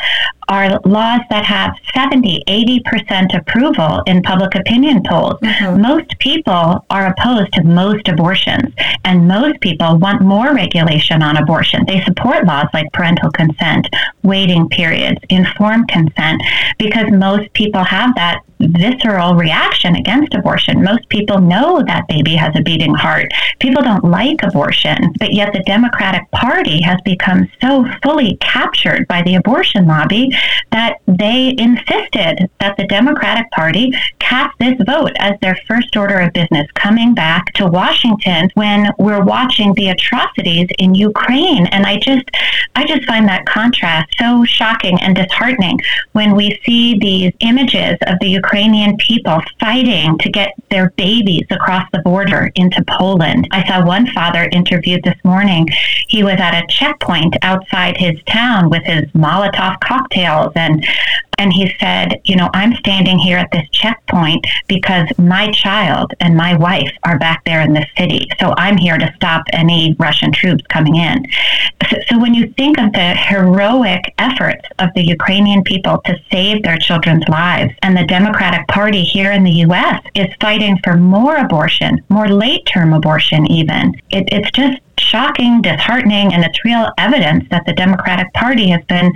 are 0.48 0.80
laws 0.86 1.22
that 1.30 1.44
have 1.46 1.76
70, 1.94 2.44
80% 2.48 3.38
approval 3.38 4.02
in 4.06 4.22
public 4.22 4.54
opinion 4.56 5.02
polls. 5.04 5.40
Mm-hmm. 5.40 5.82
Most 5.82 6.18
people 6.20 6.86
are 6.90 7.08
opposed 7.08 7.54
to 7.54 7.64
most 7.64 8.08
abortions, 8.08 8.74
and 9.04 9.28
most 9.28 9.60
people 9.62 9.98
want 9.98 10.22
more 10.22 10.54
regulation 10.54 11.24
on 11.24 11.38
abortion. 11.38 11.84
They 11.88 12.04
support 12.04 12.46
laws 12.46 12.68
like 12.74 12.92
parental 12.94 13.32
consent, 13.32 13.88
waiting 14.24 14.70
periods, 14.70 15.20
informed 15.30 15.88
consent, 15.88 16.42
because 16.78 17.12
most 17.12 17.52
people 17.54 17.84
have 17.84 18.14
that 18.16 18.42
visceral 18.60 19.36
reaction 19.36 19.96
against 19.96 20.34
abortion. 20.34 20.84
Most 20.84 21.08
people 21.10 21.40
know 21.40 21.84
that 21.88 22.08
baby 22.08 22.36
has 22.36 22.56
a 22.56 22.62
beating 22.62 22.94
heart. 22.94 23.32
People 23.60 23.84
don't 23.84 24.04
like 24.04 24.42
abortion, 24.44 25.14
but 25.20 25.34
yet 25.34 25.54
the 25.54 25.64
Democratic 25.64 26.30
Party 26.32 26.82
has 26.82 27.00
become 27.02 27.50
so 27.62 27.86
fully 28.04 28.38
captured 28.38 29.08
by 29.08 29.22
the 29.22 29.36
abortion 29.36 29.88
lobby 29.88 30.30
that 30.72 30.98
they 31.08 31.56
insisted 31.58 32.50
that 32.60 32.76
the 32.78 32.88
Democratic 32.88 33.50
Party 33.52 33.94
cast 34.20 34.58
this 34.60 34.76
vote 34.86 35.12
as 35.20 35.34
their 35.42 35.58
first 35.68 35.96
order 35.96 36.20
of 36.20 36.34
business 36.34 36.68
coming 36.74 37.14
back 37.14 37.46
to 37.54 37.68
Washington 37.68 38.50
when 38.56 38.92
we're 38.98 39.24
watching 39.24 39.74
the 39.74 39.90
atrocities 39.90 40.68
in 40.80 40.96
Ukraine. 40.96 41.68
And 41.68 41.86
I 41.86 41.98
just 41.98 42.26
I 42.76 42.86
just 42.86 43.06
find 43.06 43.28
that 43.28 43.46
contrast 43.46 44.16
so 44.18 44.44
shocking 44.44 45.00
and 45.02 45.16
disheartening 45.16 45.80
when 46.14 46.36
we 46.36 46.60
see 46.66 46.98
these 46.98 47.32
images 47.40 47.98
of 48.08 48.18
the 48.20 48.30
Ukrainian 48.46 48.96
people 48.98 49.42
fighting 49.60 50.18
to 50.20 50.30
get 50.30 50.54
their 50.70 50.92
babies 50.92 51.48
across 51.50 51.86
the 51.92 52.00
border 52.00 52.52
into 52.56 52.84
Poland. 52.88 53.48
I 53.52 53.68
saw 53.68 53.84
one 53.84 54.06
father 54.12 54.48
interviewed 54.52 55.04
this 55.04 55.18
morning. 55.24 55.68
He 56.08 56.24
was 56.24 56.40
at 56.40 56.54
a 56.54 56.68
checkpoint 56.68 57.36
outside 57.42 57.98
his 57.98 58.22
town 58.28 58.70
with 58.70 58.84
his 58.84 59.06
Molotov 59.14 59.80
cocktails 59.80 60.52
and 60.56 60.86
and 61.38 61.52
he 61.54 61.74
said, 61.80 62.22
You 62.24 62.36
know, 62.36 62.50
I'm 62.54 62.76
standing 62.76 63.20
here 63.20 63.38
at 63.38 63.52
this 63.52 63.68
checkpoint 63.72 64.46
because 64.68 65.08
my 65.18 65.52
child 65.52 66.14
and 66.20 66.36
my 66.36 66.56
wife 66.56 66.92
are 67.04 67.20
back 67.20 67.44
there 67.46 67.62
in 67.62 67.74
the 67.74 67.86
city. 67.98 68.28
So 68.40 68.54
I'm 68.58 68.78
here 68.78 68.98
to 68.98 69.14
stop 69.16 69.44
any 69.54 69.96
Russian 70.00 70.32
troops 70.32 70.64
coming 70.70 70.96
in. 70.96 71.26
So, 71.90 71.98
so 72.10 72.20
when 72.20 72.34
you 72.34 72.52
think 72.58 72.80
of 72.80 72.92
the 72.94 73.16
heroic 73.16 74.14
efforts 74.18 74.66
of 74.80 74.90
the 74.96 75.04
Ukrainian 75.04 75.64
people 75.64 76.02
to 76.06 76.18
save 76.32 76.64
their 76.64 76.78
children's 76.78 77.28
lives, 77.28 77.74
and 77.82 77.96
the 77.96 78.06
Democratic 78.06 78.68
Party 78.68 79.04
here 79.04 79.32
in 79.32 79.44
the 79.44 79.52
U.S. 79.68 80.02
is 80.16 80.28
fighting 80.40 80.80
for 80.84 80.96
more 80.96 81.36
abortion, 81.38 82.02
more 82.10 82.30
late 82.30 82.66
term 82.66 82.94
abortion, 82.94 83.50
even, 83.52 83.94
it, 84.12 84.28
it's 84.32 84.52
just 84.52 84.80
shocking, 85.00 85.62
disheartening, 85.62 86.34
and 86.34 86.44
it's 86.44 86.64
real 86.66 86.92
evidence 86.98 87.46
that 87.52 87.66
the 87.66 87.74
Democratic 87.74 88.34
Party 88.34 88.70
has 88.70 88.84
been 88.86 89.12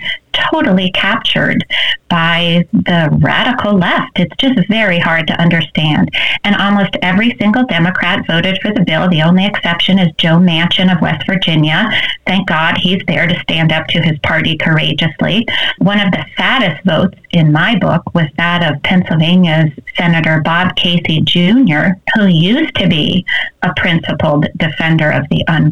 totally 0.51 0.91
captured 0.91 1.65
by 2.09 2.67
the 2.71 3.09
radical 3.21 3.77
left. 3.77 4.19
It's 4.19 4.35
just 4.37 4.67
very 4.67 4.99
hard 4.99 5.27
to 5.27 5.41
understand. 5.41 6.09
And 6.43 6.55
almost 6.55 6.95
every 7.01 7.35
single 7.39 7.65
Democrat 7.65 8.25
voted 8.27 8.59
for 8.61 8.73
the 8.73 8.83
bill. 8.83 9.09
The 9.09 9.21
only 9.21 9.45
exception 9.45 9.99
is 9.99 10.11
Joe 10.17 10.37
Manchin 10.37 10.93
of 10.93 11.01
West 11.01 11.25
Virginia. 11.25 11.89
Thank 12.25 12.47
God 12.47 12.77
he's 12.77 13.01
there 13.07 13.27
to 13.27 13.39
stand 13.41 13.71
up 13.71 13.87
to 13.87 14.01
his 14.01 14.17
party 14.19 14.57
courageously. 14.57 15.47
One 15.79 15.99
of 15.99 16.11
the 16.11 16.25
saddest 16.37 16.83
votes 16.85 17.17
in 17.31 17.51
my 17.51 17.77
book 17.77 18.03
was 18.13 18.27
that 18.37 18.63
of 18.63 18.81
Pennsylvania's 18.83 19.71
Senator 19.97 20.41
Bob 20.41 20.75
Casey 20.75 21.21
Jr., 21.21 21.99
who 22.15 22.25
used 22.25 22.75
to 22.75 22.87
be 22.87 23.25
a 23.61 23.73
principled 23.75 24.47
defender 24.57 25.11
of 25.11 25.27
the 25.29 25.45
unborn, 25.47 25.68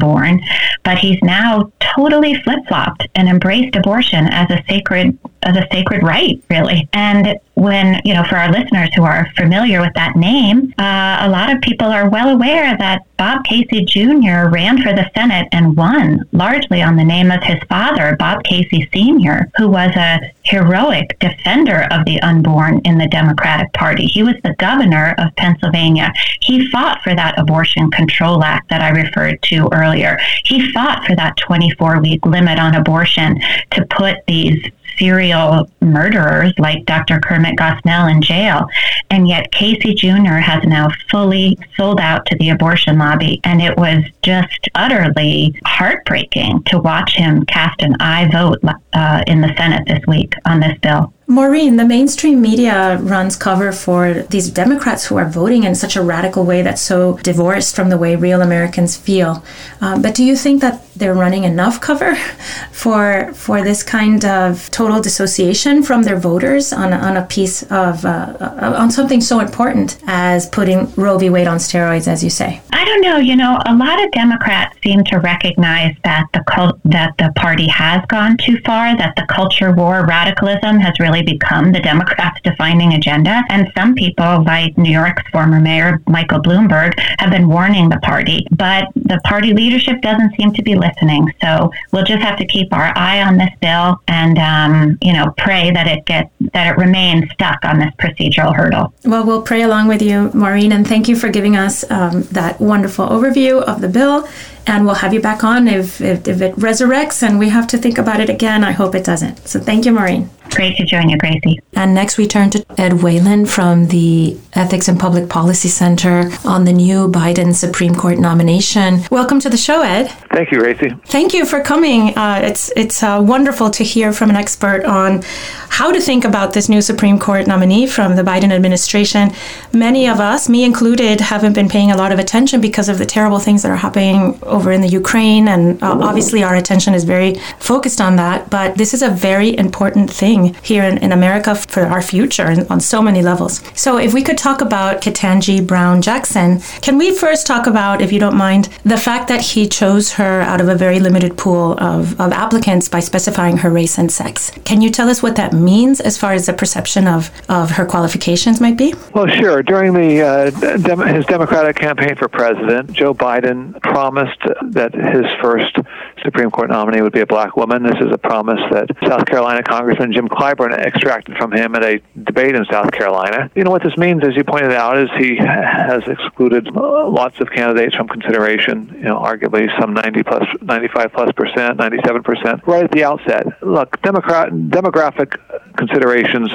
but 0.84 0.98
he's 0.98 1.18
now 1.22 1.70
totally 1.80 2.34
flip 2.42 2.60
flopped 2.68 3.06
and 3.14 3.28
embraced 3.28 3.76
abortion 3.76 4.26
as 4.28 4.50
a 4.50 4.62
sacred 4.68 5.18
as 5.42 5.56
a 5.56 5.66
sacred 5.72 6.02
right, 6.02 6.42
really. 6.50 6.88
And 6.92 7.38
when, 7.58 8.00
you 8.04 8.14
know, 8.14 8.22
for 8.22 8.36
our 8.36 8.50
listeners 8.52 8.88
who 8.94 9.02
are 9.02 9.28
familiar 9.36 9.80
with 9.80 9.92
that 9.94 10.14
name, 10.14 10.72
uh, 10.78 11.18
a 11.20 11.28
lot 11.28 11.52
of 11.52 11.60
people 11.60 11.88
are 11.88 12.08
well 12.08 12.28
aware 12.28 12.76
that 12.78 13.02
Bob 13.16 13.42
Casey 13.44 13.84
Jr. 13.84 14.48
ran 14.48 14.80
for 14.80 14.92
the 14.92 15.10
Senate 15.12 15.48
and 15.50 15.76
won 15.76 16.24
largely 16.30 16.80
on 16.82 16.96
the 16.96 17.02
name 17.02 17.32
of 17.32 17.42
his 17.42 17.58
father, 17.68 18.14
Bob 18.16 18.44
Casey 18.44 18.88
Sr., 18.94 19.50
who 19.56 19.68
was 19.68 19.90
a 19.96 20.20
heroic 20.42 21.18
defender 21.18 21.88
of 21.90 22.04
the 22.04 22.20
unborn 22.22 22.80
in 22.84 22.96
the 22.96 23.08
Democratic 23.08 23.72
Party. 23.72 24.06
He 24.06 24.22
was 24.22 24.36
the 24.44 24.54
governor 24.60 25.16
of 25.18 25.34
Pennsylvania. 25.34 26.12
He 26.40 26.70
fought 26.70 27.02
for 27.02 27.14
that 27.16 27.38
Abortion 27.38 27.90
Control 27.90 28.44
Act 28.44 28.70
that 28.70 28.82
I 28.82 28.90
referred 28.90 29.42
to 29.42 29.68
earlier. 29.72 30.20
He 30.44 30.70
fought 30.70 31.04
for 31.04 31.16
that 31.16 31.36
24 31.38 32.00
week 32.00 32.24
limit 32.24 32.60
on 32.60 32.76
abortion 32.76 33.40
to 33.72 33.84
put 33.86 34.24
these 34.28 34.64
serial 34.98 35.68
murderers 35.80 36.52
like 36.58 36.84
Dr. 36.86 37.20
Kermit 37.20 37.56
Gosnell 37.56 38.10
in 38.10 38.22
jail. 38.22 38.66
And 39.10 39.28
yet 39.28 39.50
Casey 39.52 39.94
Jr. 39.94 40.38
has 40.38 40.62
now 40.64 40.88
fully 41.10 41.58
sold 41.76 42.00
out 42.00 42.26
to 42.26 42.36
the 42.36 42.50
abortion 42.50 42.98
lobby. 42.98 43.40
And 43.44 43.62
it 43.62 43.76
was 43.76 44.04
just 44.22 44.68
utterly 44.74 45.58
heartbreaking 45.64 46.62
to 46.64 46.78
watch 46.78 47.14
him 47.14 47.44
cast 47.46 47.80
an 47.82 47.96
aye 48.00 48.28
vote 48.30 48.60
uh, 48.92 49.22
in 49.26 49.40
the 49.40 49.54
Senate 49.56 49.86
this 49.86 50.04
week 50.06 50.34
on 50.44 50.60
this 50.60 50.78
bill. 50.80 51.12
Maureen, 51.30 51.76
the 51.76 51.84
mainstream 51.84 52.40
media 52.40 52.96
runs 53.02 53.36
cover 53.36 53.70
for 53.70 54.22
these 54.30 54.48
Democrats 54.48 55.04
who 55.04 55.18
are 55.18 55.28
voting 55.28 55.64
in 55.64 55.74
such 55.74 55.94
a 55.94 56.00
radical 56.00 56.42
way 56.42 56.62
that's 56.62 56.80
so 56.80 57.18
divorced 57.18 57.76
from 57.76 57.90
the 57.90 57.98
way 57.98 58.16
real 58.16 58.40
Americans 58.40 58.96
feel. 58.96 59.44
Um, 59.82 60.00
but 60.00 60.14
do 60.14 60.24
you 60.24 60.34
think 60.34 60.62
that 60.62 60.82
they're 60.96 61.14
running 61.14 61.44
enough 61.44 61.80
cover 61.80 62.14
for 62.72 63.32
for 63.34 63.62
this 63.62 63.82
kind 63.82 64.24
of 64.24 64.70
total 64.70 65.00
dissociation 65.00 65.82
from 65.82 66.02
their 66.02 66.18
voters 66.18 66.72
on, 66.72 66.92
on 66.92 67.16
a 67.16 67.24
piece 67.26 67.62
of 67.64 68.04
uh, 68.04 68.34
uh, 68.40 68.74
on 68.78 68.90
something 68.90 69.20
so 69.20 69.40
important 69.40 69.98
as 70.06 70.48
putting 70.48 70.92
Roe 70.94 71.18
v. 71.18 71.30
Wade 71.30 71.46
on 71.46 71.58
steroids, 71.58 72.08
as 72.08 72.24
you 72.24 72.30
say? 72.30 72.60
I 72.72 72.84
don't 72.84 73.00
know. 73.02 73.18
You 73.18 73.36
know, 73.36 73.60
a 73.66 73.74
lot 73.74 74.02
of 74.02 74.10
Democrats 74.12 74.76
seem 74.82 75.04
to 75.04 75.18
recognize 75.18 75.94
that 76.04 76.26
the 76.32 76.42
cult, 76.44 76.80
that 76.84 77.14
the 77.18 77.32
party 77.36 77.68
has 77.68 78.02
gone 78.08 78.36
too 78.38 78.58
far, 78.64 78.96
that 78.96 79.14
the 79.16 79.26
culture 79.28 79.72
war 79.72 80.06
radicalism 80.06 80.78
has 80.78 80.98
really 80.98 81.17
really 81.18 81.32
become 81.32 81.72
the 81.72 81.80
Democrats' 81.80 82.40
defining 82.42 82.94
agenda. 82.94 83.42
And 83.50 83.70
some 83.76 83.94
people, 83.94 84.44
like 84.44 84.76
New 84.78 84.90
York's 84.90 85.22
former 85.30 85.60
mayor, 85.60 86.00
Michael 86.06 86.40
Bloomberg, 86.40 86.98
have 87.18 87.30
been 87.30 87.48
warning 87.48 87.88
the 87.88 87.98
party. 88.00 88.46
But 88.52 88.88
the 88.94 89.20
party 89.24 89.52
leadership 89.52 90.00
doesn't 90.00 90.34
seem 90.36 90.52
to 90.54 90.62
be 90.62 90.74
listening. 90.74 91.32
So 91.40 91.70
we'll 91.92 92.04
just 92.04 92.22
have 92.22 92.38
to 92.38 92.46
keep 92.46 92.72
our 92.72 92.96
eye 92.96 93.22
on 93.22 93.36
this 93.36 93.50
bill 93.60 94.00
and, 94.08 94.38
um, 94.38 94.98
you 95.02 95.12
know, 95.12 95.32
pray 95.38 95.70
that 95.70 95.86
it 95.86 96.04
gets, 96.06 96.30
that 96.52 96.72
it 96.72 96.78
remains 96.78 97.30
stuck 97.32 97.64
on 97.64 97.78
this 97.78 97.92
procedural 97.98 98.54
hurdle. 98.54 98.92
Well, 99.04 99.24
we'll 99.24 99.42
pray 99.42 99.62
along 99.62 99.88
with 99.88 100.02
you, 100.02 100.30
Maureen, 100.34 100.72
and 100.72 100.86
thank 100.86 101.08
you 101.08 101.16
for 101.16 101.28
giving 101.28 101.56
us 101.56 101.88
um, 101.90 102.22
that 102.32 102.60
wonderful 102.60 103.06
overview 103.06 103.62
of 103.62 103.80
the 103.80 103.88
bill 103.88 104.28
and 104.68 104.84
we'll 104.84 104.94
have 104.94 105.14
you 105.14 105.20
back 105.20 105.42
on 105.42 105.66
if, 105.66 106.00
if, 106.00 106.28
if, 106.28 106.42
it 106.42 106.54
resurrects 106.56 107.26
and 107.26 107.38
we 107.38 107.48
have 107.48 107.66
to 107.68 107.78
think 107.78 107.96
about 107.96 108.20
it 108.20 108.28
again. 108.28 108.62
I 108.62 108.72
hope 108.72 108.94
it 108.94 109.04
doesn't. 109.04 109.48
So 109.48 109.58
thank 109.58 109.86
you, 109.86 109.92
Maureen. 109.92 110.28
Great 110.50 110.76
to 110.76 110.84
join 110.84 111.08
you, 111.08 111.16
Grazie. 111.18 111.60
And 111.74 111.94
next 111.94 112.16
we 112.16 112.26
turn 112.26 112.50
to 112.50 112.64
Ed 112.78 113.02
Whelan 113.02 113.46
from 113.46 113.88
the 113.88 114.36
Ethics 114.54 114.88
and 114.88 114.98
Public 114.98 115.28
Policy 115.28 115.68
Center 115.68 116.30
on 116.44 116.64
the 116.64 116.72
new 116.72 117.08
Biden 117.08 117.54
Supreme 117.54 117.94
Court 117.94 118.18
nomination. 118.18 119.00
Welcome 119.10 119.40
to 119.40 119.50
the 119.50 119.56
show, 119.56 119.82
Ed. 119.82 120.08
Thank 120.32 120.50
you, 120.50 120.58
Grazie. 120.58 120.90
Thank 121.06 121.34
you 121.34 121.44
for 121.44 121.62
coming. 121.62 122.16
Uh, 122.16 122.40
it's 122.42 122.72
it's 122.76 123.02
uh, 123.02 123.22
wonderful 123.24 123.70
to 123.70 123.84
hear 123.84 124.12
from 124.12 124.30
an 124.30 124.36
expert 124.36 124.84
on 124.84 125.22
how 125.68 125.92
to 125.92 126.00
think 126.00 126.24
about 126.24 126.54
this 126.54 126.68
new 126.68 126.82
Supreme 126.82 127.18
Court 127.18 127.46
nominee 127.46 127.86
from 127.86 128.16
the 128.16 128.22
Biden 128.22 128.50
administration. 128.50 129.30
Many 129.72 130.08
of 130.08 130.18
us, 130.18 130.48
me 130.48 130.64
included, 130.64 131.20
haven't 131.20 131.52
been 131.52 131.68
paying 131.68 131.90
a 131.90 131.96
lot 131.96 132.10
of 132.10 132.18
attention 132.18 132.60
because 132.60 132.88
of 132.88 132.98
the 132.98 133.06
terrible 133.06 133.38
things 133.38 133.62
that 133.62 133.70
are 133.70 133.76
happening 133.76 134.38
over 134.58 134.72
in 134.76 134.80
the 134.86 134.92
Ukraine, 135.02 135.44
and 135.54 135.62
uh, 135.82 136.08
obviously 136.08 136.40
our 136.48 136.56
attention 136.62 136.92
is 136.98 137.04
very 137.16 137.32
focused 137.70 138.00
on 138.06 138.12
that. 138.22 138.38
But 138.56 138.68
this 138.80 138.90
is 138.96 139.02
a 139.10 139.12
very 139.30 139.50
important 139.66 140.06
thing 140.22 140.40
here 140.70 140.84
in, 140.90 140.94
in 141.06 141.10
America 141.20 141.52
for 141.74 141.84
our 141.94 142.02
future 142.14 142.50
on 142.72 142.80
so 142.92 142.98
many 143.08 143.22
levels. 143.30 143.54
So 143.84 143.90
if 144.06 144.10
we 144.16 144.22
could 144.26 144.38
talk 144.48 144.58
about 144.68 144.92
Ketanji 145.04 145.58
Brown 145.72 145.96
Jackson, 146.08 146.48
can 146.86 146.94
we 147.02 147.08
first 147.24 147.42
talk 147.52 147.64
about, 147.72 148.02
if 148.04 148.10
you 148.12 148.20
don't 148.24 148.38
mind, 148.48 148.64
the 148.94 149.00
fact 149.08 149.24
that 149.32 149.42
he 149.50 149.62
chose 149.80 150.06
her 150.20 150.34
out 150.50 150.60
of 150.60 150.68
a 150.68 150.74
very 150.84 150.98
limited 151.08 151.32
pool 151.42 151.68
of, 151.92 152.20
of 152.24 152.28
applicants 152.44 152.86
by 152.94 153.00
specifying 153.00 153.56
her 153.58 153.70
race 153.70 153.96
and 154.00 154.10
sex? 154.10 154.50
Can 154.64 154.78
you 154.84 154.90
tell 154.90 155.08
us 155.08 155.22
what 155.22 155.36
that 155.36 155.52
means 155.52 156.00
as 156.00 156.18
far 156.22 156.32
as 156.38 156.46
the 156.46 156.56
perception 156.62 157.06
of, 157.16 157.30
of 157.48 157.70
her 157.76 157.86
qualifications 157.86 158.60
might 158.60 158.78
be? 158.84 158.88
Well, 159.14 159.28
sure. 159.40 159.62
During 159.62 159.92
the 160.02 160.12
uh, 160.22 160.50
dem- 160.88 161.14
his 161.16 161.24
Democratic 161.26 161.76
campaign 161.76 162.14
for 162.16 162.28
president, 162.28 162.92
Joe 162.92 163.14
Biden 163.14 163.58
promised 163.82 164.42
that 164.72 164.94
his 164.94 165.26
first 165.40 165.76
Supreme 166.22 166.50
Court 166.50 166.70
nominee 166.70 167.02
would 167.02 167.12
be 167.12 167.20
a 167.20 167.26
black 167.26 167.56
woman. 167.56 167.82
This 167.82 168.00
is 168.00 168.12
a 168.12 168.18
promise 168.18 168.60
that 168.70 168.88
South 169.06 169.26
Carolina 169.26 169.62
Congressman 169.62 170.12
Jim 170.12 170.28
Clyburn 170.28 170.72
extracted 170.72 171.36
from 171.36 171.52
him 171.52 171.74
at 171.74 171.84
a 171.84 172.00
debate 172.22 172.54
in 172.54 172.64
South 172.70 172.90
Carolina. 172.92 173.50
You 173.54 173.64
know 173.64 173.70
what 173.70 173.82
this 173.82 173.96
means, 173.96 174.22
as 174.24 174.36
you 174.36 174.44
pointed 174.44 174.72
out, 174.72 174.98
is 174.98 175.08
he 175.18 175.36
has 175.36 176.02
excluded 176.06 176.68
lots 176.74 177.40
of 177.40 177.50
candidates 177.50 177.94
from 177.94 178.08
consideration. 178.08 178.94
You 178.96 179.04
know, 179.04 179.18
arguably 179.18 179.68
some 179.80 179.94
90 179.94 180.22
plus, 180.22 180.44
95 180.62 181.12
plus 181.12 181.32
percent, 181.32 181.78
97 181.78 182.22
percent, 182.22 182.66
right 182.66 182.84
at 182.84 182.90
the 182.90 183.04
outset. 183.04 183.46
Look, 183.62 184.00
Democrat 184.02 184.50
demographic 184.50 185.38
considerations 185.78 186.50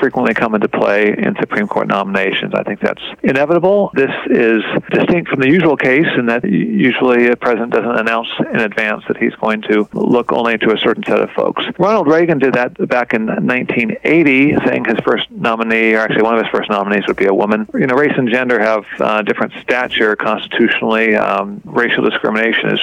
frequently 0.00 0.34
come 0.34 0.54
into 0.54 0.68
play 0.68 1.14
in 1.16 1.34
Supreme 1.40 1.68
Court 1.68 1.86
nominations. 1.86 2.52
I 2.54 2.62
think 2.64 2.80
that's 2.80 3.02
inevitable. 3.22 3.90
This 3.94 4.10
is 4.26 4.62
distinct 4.90 5.30
from 5.30 5.40
the 5.40 5.48
usual 5.48 5.76
case 5.76 6.06
in 6.18 6.26
that 6.26 6.44
usually 6.44 7.28
a 7.28 7.36
president 7.36 7.72
doesn't 7.72 7.96
announce 7.96 8.28
in 8.52 8.60
advance 8.60 9.04
that 9.08 9.16
he's 9.16 9.34
going 9.36 9.62
to 9.62 9.88
look 9.92 10.32
only 10.32 10.58
to 10.58 10.74
a 10.74 10.78
certain 10.78 11.04
set 11.04 11.20
of 11.20 11.30
folks. 11.30 11.64
Ronald 11.78 12.08
Reagan 12.08 12.38
did 12.38 12.54
that 12.54 12.76
back 12.88 13.14
in 13.14 13.26
1980, 13.26 14.56
saying 14.66 14.84
his 14.84 14.98
first 15.04 15.30
nominee, 15.30 15.94
or 15.94 16.00
actually 16.00 16.22
one 16.22 16.34
of 16.36 16.42
his 16.44 16.50
first 16.50 16.68
nominees, 16.68 17.06
would 17.06 17.16
be 17.16 17.26
a 17.26 17.34
woman. 17.34 17.68
You 17.74 17.86
know, 17.86 17.94
race 17.94 18.14
and 18.16 18.28
gender 18.28 18.60
have 18.60 18.84
uh, 18.98 19.22
different 19.22 19.52
stature 19.62 20.16
constitutionally. 20.16 21.14
Um, 21.14 21.62
racial 21.64 22.02
discrimination 22.08 22.70
is 22.70 22.80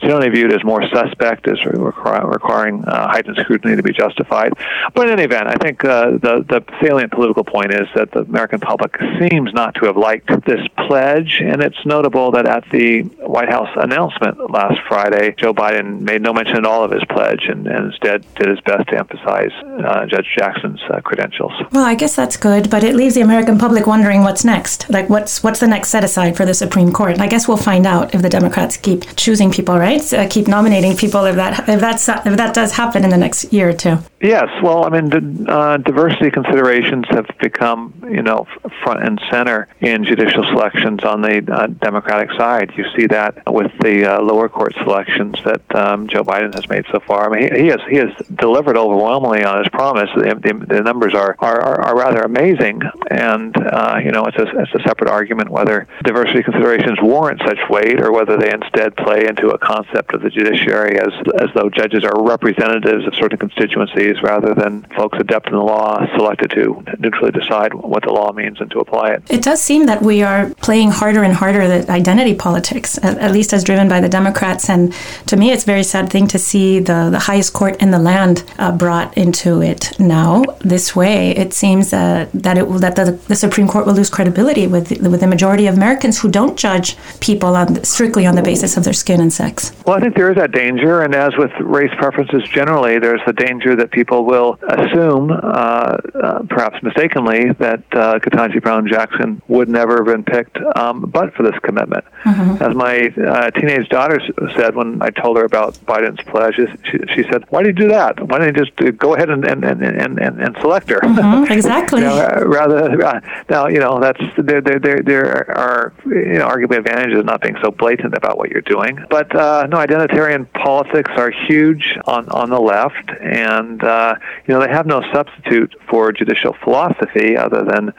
generally 0.00 0.28
viewed 0.28 0.52
as 0.52 0.62
more 0.62 0.86
suspect, 0.88 1.48
as 1.48 1.64
requiring 1.64 2.84
uh, 2.84 3.08
heightened 3.08 3.36
scrutiny 3.40 3.74
to 3.76 3.82
be 3.82 3.92
justified. 3.92 4.52
But 4.94 5.08
in 5.08 5.18
any 5.18 5.26
event, 5.32 5.48
I 5.48 5.54
think 5.54 5.84
uh, 5.84 6.12
the 6.12 6.44
the 6.48 6.64
salient 6.80 7.12
political 7.12 7.44
point 7.44 7.72
is 7.72 7.88
that 7.94 8.10
the 8.12 8.20
American 8.20 8.60
public 8.60 8.96
seems 9.18 9.52
not 9.52 9.74
to 9.76 9.86
have 9.86 9.96
liked 9.96 10.28
this 10.46 10.66
pledge, 10.86 11.40
and 11.42 11.62
it's 11.62 11.84
notable 11.84 12.30
that 12.32 12.46
at 12.46 12.68
the 12.70 13.02
White 13.02 13.48
House 13.48 13.68
announcement 13.76 14.50
last 14.50 14.80
Friday, 14.88 15.34
Joe 15.36 15.54
Biden 15.54 16.00
made 16.00 16.22
no 16.22 16.32
mention 16.32 16.56
at 16.56 16.66
all 16.66 16.84
of 16.84 16.90
his 16.90 17.04
pledge, 17.08 17.44
and, 17.48 17.66
and 17.66 17.92
instead 17.92 18.24
did 18.34 18.48
his 18.48 18.60
best 18.60 18.88
to 18.88 18.98
emphasize 18.98 19.52
uh, 19.62 20.06
Judge 20.06 20.28
Jackson's 20.36 20.80
uh, 20.90 21.00
credentials. 21.00 21.52
Well, 21.72 21.84
I 21.84 21.94
guess 21.94 22.14
that's 22.14 22.36
good, 22.36 22.70
but 22.70 22.84
it 22.84 22.94
leaves 22.94 23.14
the 23.14 23.22
American 23.22 23.58
public 23.58 23.86
wondering 23.86 24.22
what's 24.22 24.44
next. 24.44 24.88
Like, 24.90 25.08
what's 25.08 25.42
what's 25.42 25.60
the 25.60 25.68
next 25.68 25.88
set 25.88 26.04
aside 26.04 26.36
for 26.36 26.44
the 26.44 26.54
Supreme 26.54 26.92
Court? 26.92 27.20
I 27.20 27.26
guess 27.26 27.48
we'll 27.48 27.56
find 27.56 27.86
out 27.86 28.14
if 28.14 28.22
the 28.22 28.28
Democrats 28.28 28.76
keep 28.76 29.04
choosing 29.16 29.50
people, 29.50 29.78
right? 29.78 30.02
Uh, 30.12 30.28
keep 30.28 30.48
nominating 30.48 30.96
people 30.96 31.24
if 31.24 31.36
that 31.36 31.68
if 31.68 31.80
that's 31.80 32.08
if 32.08 32.36
that 32.36 32.54
does 32.54 32.72
happen 32.72 33.04
in 33.04 33.10
the 33.10 33.16
next 33.16 33.52
year 33.52 33.70
or 33.70 33.72
two. 33.72 33.98
Yes, 34.20 34.48
well, 34.62 34.84
I 34.84 34.88
mean, 34.88 35.10
the, 35.10 35.20
uh, 35.48 35.76
diversity 35.78 36.30
considerations 36.30 37.04
have 37.10 37.26
become, 37.40 37.94
you 38.08 38.22
know, 38.22 38.46
front 38.82 39.04
and 39.04 39.20
center 39.30 39.68
in 39.80 40.04
judicial 40.04 40.44
selections 40.44 41.04
on 41.04 41.22
the 41.22 41.44
uh, 41.52 41.66
Democratic 41.66 42.30
side. 42.32 42.72
You 42.76 42.84
see 42.96 43.06
that 43.06 43.42
with 43.46 43.72
the 43.80 44.16
uh, 44.16 44.22
lower 44.22 44.48
court 44.48 44.74
selections 44.82 45.36
that 45.44 45.62
um, 45.74 46.08
Joe 46.08 46.24
Biden 46.24 46.54
has 46.54 46.68
made 46.68 46.84
so 46.90 47.00
far. 47.00 47.32
I 47.32 47.40
mean, 47.40 47.54
he, 47.54 47.62
he, 47.62 47.66
has 47.68 47.80
he 47.88 47.96
has 47.96 48.10
delivered 48.34 48.76
overwhelmingly 48.76 49.44
on 49.44 49.58
his 49.58 49.68
promise. 49.68 50.10
The, 50.16 50.34
the, 50.34 50.66
the 50.66 50.80
numbers 50.82 51.14
are, 51.14 51.36
are, 51.38 51.80
are 51.80 51.96
rather 51.96 52.22
amazing, 52.22 52.82
and 53.10 53.54
uh, 53.56 54.00
you 54.02 54.10
know, 54.10 54.24
it's 54.24 54.38
a, 54.38 54.46
it's 54.60 54.74
a 54.74 54.82
separate 54.86 55.10
argument 55.10 55.50
whether 55.50 55.86
diversity 56.04 56.42
considerations 56.42 56.98
warrant 57.00 57.40
such 57.46 57.58
weight 57.68 58.00
or 58.00 58.12
whether 58.12 58.36
they 58.36 58.52
instead 58.52 58.96
play 58.96 59.26
into 59.26 59.48
a 59.48 59.58
concept 59.58 60.14
of 60.14 60.22
the 60.22 60.30
judiciary 60.30 60.98
as 60.98 61.12
as 61.38 61.48
though 61.54 61.68
judges 61.68 62.04
are 62.04 62.22
representatives 62.22 63.06
of 63.06 63.14
certain 63.14 63.38
constituencies 63.38 64.16
rather 64.22 64.54
than 64.54 64.82
folks 64.96 65.11
adept 65.14 65.48
in 65.48 65.54
the 65.54 65.62
law 65.62 66.04
selected 66.16 66.50
to 66.52 66.82
neutrally 66.98 67.30
decide 67.30 67.74
what 67.74 68.02
the 68.02 68.12
law 68.12 68.32
means 68.32 68.60
and 68.60 68.70
to 68.70 68.80
apply 68.80 69.10
it. 69.10 69.22
It 69.30 69.42
does 69.42 69.62
seem 69.62 69.86
that 69.86 70.02
we 70.02 70.22
are 70.22 70.50
playing 70.62 70.90
harder 70.90 71.22
and 71.22 71.34
harder 71.34 71.68
the 71.68 71.90
identity 71.90 72.34
politics, 72.34 72.98
at, 73.02 73.18
at 73.18 73.32
least 73.32 73.52
as 73.52 73.64
driven 73.64 73.88
by 73.88 74.00
the 74.00 74.08
Democrats, 74.08 74.68
and 74.68 74.92
to 75.26 75.36
me, 75.36 75.50
it's 75.52 75.64
a 75.64 75.66
very 75.66 75.82
sad 75.82 76.10
thing 76.10 76.26
to 76.28 76.38
see 76.38 76.80
the, 76.80 77.08
the 77.10 77.18
highest 77.18 77.52
court 77.52 77.80
in 77.82 77.90
the 77.90 77.98
land 77.98 78.44
uh, 78.58 78.72
brought 78.72 79.16
into 79.16 79.62
it 79.62 79.98
now. 79.98 80.42
This 80.60 80.96
way, 80.96 81.30
it 81.30 81.52
seems 81.52 81.90
that 81.90 82.30
that 82.32 82.58
it 82.58 82.64
that 82.80 82.96
the, 82.96 83.12
the 83.28 83.36
Supreme 83.36 83.68
Court 83.68 83.86
will 83.86 83.94
lose 83.94 84.10
credibility 84.10 84.66
with 84.66 84.90
with 85.02 85.20
the 85.20 85.26
majority 85.26 85.66
of 85.66 85.74
Americans 85.76 86.20
who 86.20 86.30
don't 86.30 86.56
judge 86.56 86.96
people 87.20 87.56
on 87.56 87.82
strictly 87.84 88.26
on 88.26 88.34
the 88.34 88.42
basis 88.42 88.76
of 88.76 88.84
their 88.84 88.92
skin 88.92 89.20
and 89.20 89.32
sex. 89.32 89.72
Well, 89.86 89.96
I 89.96 90.00
think 90.00 90.14
there 90.14 90.30
is 90.30 90.36
that 90.36 90.52
danger, 90.52 91.02
and 91.02 91.14
as 91.14 91.36
with 91.36 91.52
race 91.60 91.94
preferences 91.96 92.42
generally, 92.48 92.98
there's 92.98 93.20
the 93.26 93.32
danger 93.32 93.74
that 93.76 93.90
people 93.90 94.24
will 94.24 94.58
assume, 94.68 95.01
uh, 95.10 95.98
uh, 96.14 96.42
perhaps 96.48 96.82
mistakenly, 96.82 97.52
that 97.54 97.82
uh, 97.92 98.18
Ketanji 98.18 98.62
Brown 98.62 98.88
Jackson 98.88 99.42
would 99.48 99.68
never 99.68 99.96
have 99.98 100.06
been 100.06 100.24
picked, 100.24 100.58
um, 100.76 101.00
but 101.00 101.34
for 101.34 101.42
this 101.42 101.58
commitment. 101.62 102.04
Mm-hmm. 102.24 102.62
As 102.62 102.74
my 102.74 103.08
uh, 103.08 103.50
teenage 103.50 103.88
daughter 103.88 104.20
said 104.56 104.74
when 104.74 105.02
I 105.02 105.10
told 105.10 105.36
her 105.38 105.44
about 105.44 105.74
Biden's 105.86 106.22
pledge, 106.24 106.56
she, 106.56 106.98
she 107.14 107.22
said, 107.30 107.44
"Why 107.50 107.62
did 107.62 107.78
you 107.78 107.84
do 107.84 107.88
that? 107.88 108.26
Why 108.28 108.38
didn't 108.38 108.56
you 108.56 108.64
just 108.64 108.80
uh, 108.80 108.90
go 108.92 109.14
ahead 109.14 109.30
and 109.30 109.44
and, 109.44 109.64
and, 109.64 109.82
and, 109.82 110.18
and 110.18 110.56
select 110.60 110.88
her?" 110.90 111.00
Mm-hmm, 111.00 111.52
exactly. 111.58 112.02
you 112.02 112.06
know, 112.06 112.44
rather, 112.46 113.04
uh, 113.04 113.20
now 113.50 113.66
you 113.66 113.80
know 113.80 114.00
that's 114.00 114.22
there 114.38 114.60
there 114.60 114.78
there 114.78 115.02
there 115.02 115.50
are 115.56 115.92
you 116.06 116.38
know 116.38 116.48
arguably 116.48 116.78
advantages 116.78 117.18
of 117.18 117.24
not 117.24 117.40
being 117.40 117.56
so 117.62 117.70
blatant 117.70 118.14
about 118.14 118.38
what 118.38 118.50
you're 118.50 118.60
doing, 118.62 118.98
but 119.10 119.34
uh, 119.34 119.66
no, 119.68 119.78
identitarian 119.78 120.50
politics 120.52 121.10
are 121.16 121.30
huge 121.30 121.98
on 122.06 122.28
on 122.28 122.50
the 122.50 122.60
left, 122.60 123.10
and 123.20 123.82
uh, 123.82 124.14
you 124.46 124.54
know 124.54 124.60
they 124.60 124.68
have 124.68 124.81
no 124.86 125.02
substitute 125.12 125.74
for 125.88 126.12
judicial 126.12 126.56
philosophy 126.62 127.36
other 127.36 127.64
than 127.64 127.92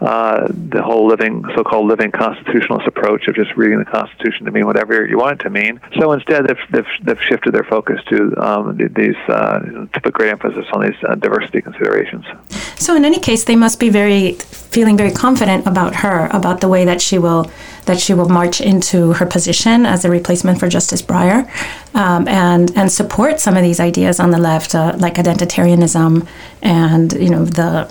uh, 0.00 0.48
the 0.48 0.82
whole 0.82 1.06
living, 1.06 1.44
so-called 1.54 1.86
living 1.86 2.10
constitutionalist 2.10 2.86
approach 2.86 3.28
of 3.28 3.34
just 3.34 3.54
reading 3.56 3.78
the 3.78 3.84
Constitution 3.84 4.46
to 4.46 4.50
mean 4.50 4.66
whatever 4.66 5.06
you 5.06 5.18
want 5.18 5.40
it 5.40 5.44
to 5.44 5.50
mean. 5.50 5.80
So 5.98 6.12
instead, 6.12 6.46
they've, 6.46 6.58
they've, 6.70 6.86
they've 7.02 7.22
shifted 7.22 7.52
their 7.52 7.64
focus 7.64 8.00
to 8.08 8.34
um, 8.42 8.76
these, 8.76 9.16
uh, 9.28 9.58
to 9.92 10.00
put 10.02 10.12
great 10.14 10.30
emphasis 10.30 10.64
on 10.72 10.82
these 10.82 10.96
uh, 11.06 11.14
diversity 11.16 11.60
considerations. 11.60 12.24
So 12.76 12.96
in 12.96 13.04
any 13.04 13.18
case, 13.18 13.44
they 13.44 13.56
must 13.56 13.78
be 13.78 13.90
very 13.90 14.32
feeling 14.32 14.96
very 14.96 15.10
confident 15.10 15.66
about 15.66 15.96
her, 15.96 16.28
about 16.32 16.60
the 16.60 16.68
way 16.68 16.84
that 16.84 17.00
she 17.00 17.18
will 17.18 17.50
that 17.86 17.98
she 17.98 18.14
will 18.14 18.28
march 18.28 18.60
into 18.60 19.14
her 19.14 19.26
position 19.26 19.84
as 19.84 20.04
a 20.04 20.10
replacement 20.10 20.60
for 20.60 20.68
Justice 20.68 21.02
Breyer, 21.02 21.48
um, 21.94 22.28
and 22.28 22.70
and 22.76 22.90
support 22.90 23.40
some 23.40 23.56
of 23.56 23.62
these 23.62 23.80
ideas 23.80 24.20
on 24.20 24.30
the 24.30 24.38
left, 24.38 24.74
uh, 24.74 24.94
like 24.98 25.14
identitarianism 25.14 26.26
and 26.62 27.12
you 27.14 27.30
know 27.30 27.44
the 27.44 27.88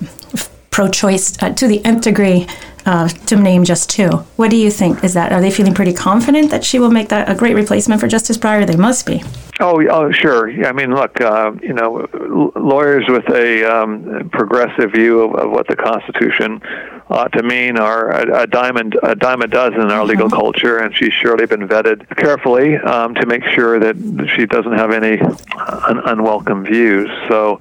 pro-choice 0.71 1.41
uh, 1.41 1.53
to 1.53 1.67
the 1.67 1.83
nth 1.85 2.03
degree, 2.03 2.47
uh, 2.85 3.07
to 3.07 3.35
name 3.35 3.63
just 3.63 3.89
two. 3.89 4.09
What 4.35 4.49
do 4.49 4.57
you 4.57 4.71
think? 4.71 5.03
Is 5.03 5.13
that 5.13 5.31
are 5.31 5.41
they 5.41 5.51
feeling 5.51 5.73
pretty 5.73 5.93
confident 5.93 6.49
that 6.51 6.63
she 6.63 6.79
will 6.79 6.91
make 6.91 7.09
that 7.09 7.29
a 7.29 7.35
great 7.35 7.55
replacement 7.55 8.01
for 8.01 8.07
Justice 8.07 8.37
Breyer? 8.37 8.65
They 8.65 8.75
must 8.75 9.05
be. 9.05 9.23
Oh, 9.61 9.85
oh, 9.89 10.11
sure. 10.11 10.49
Yeah, 10.49 10.69
I 10.69 10.71
mean, 10.71 10.95
look, 10.95 11.19
uh, 11.19 11.51
you 11.61 11.73
know, 11.73 12.07
lawyers 12.55 13.05
with 13.09 13.27
a 13.29 13.65
um, 13.65 14.29
progressive 14.31 14.93
view 14.93 15.19
of, 15.19 15.35
of, 15.35 15.51
what 15.51 15.67
the 15.67 15.75
Constitution 15.75 16.61
ought 17.09 17.33
to 17.33 17.43
mean 17.43 17.77
are 17.77 18.09
a, 18.09 18.43
a 18.43 18.47
dime 18.47 18.77
a 18.77 19.15
dime 19.15 19.41
a 19.41 19.47
dozen 19.47 19.81
in 19.81 19.91
our 19.91 19.99
mm-hmm. 19.99 20.09
legal 20.09 20.29
culture, 20.29 20.77
and 20.79 20.95
she's 20.95 21.11
surely 21.11 21.45
been 21.45 21.67
vetted 21.67 22.07
carefully 22.15 22.77
um, 22.77 23.13
to 23.15 23.25
make 23.25 23.43
sure 23.53 23.79
that 23.79 23.97
she 24.33 24.45
doesn't 24.45 24.73
have 24.73 24.91
any 24.91 25.19
un- 25.19 26.01
unwelcome 26.05 26.63
views. 26.63 27.09
So 27.27 27.59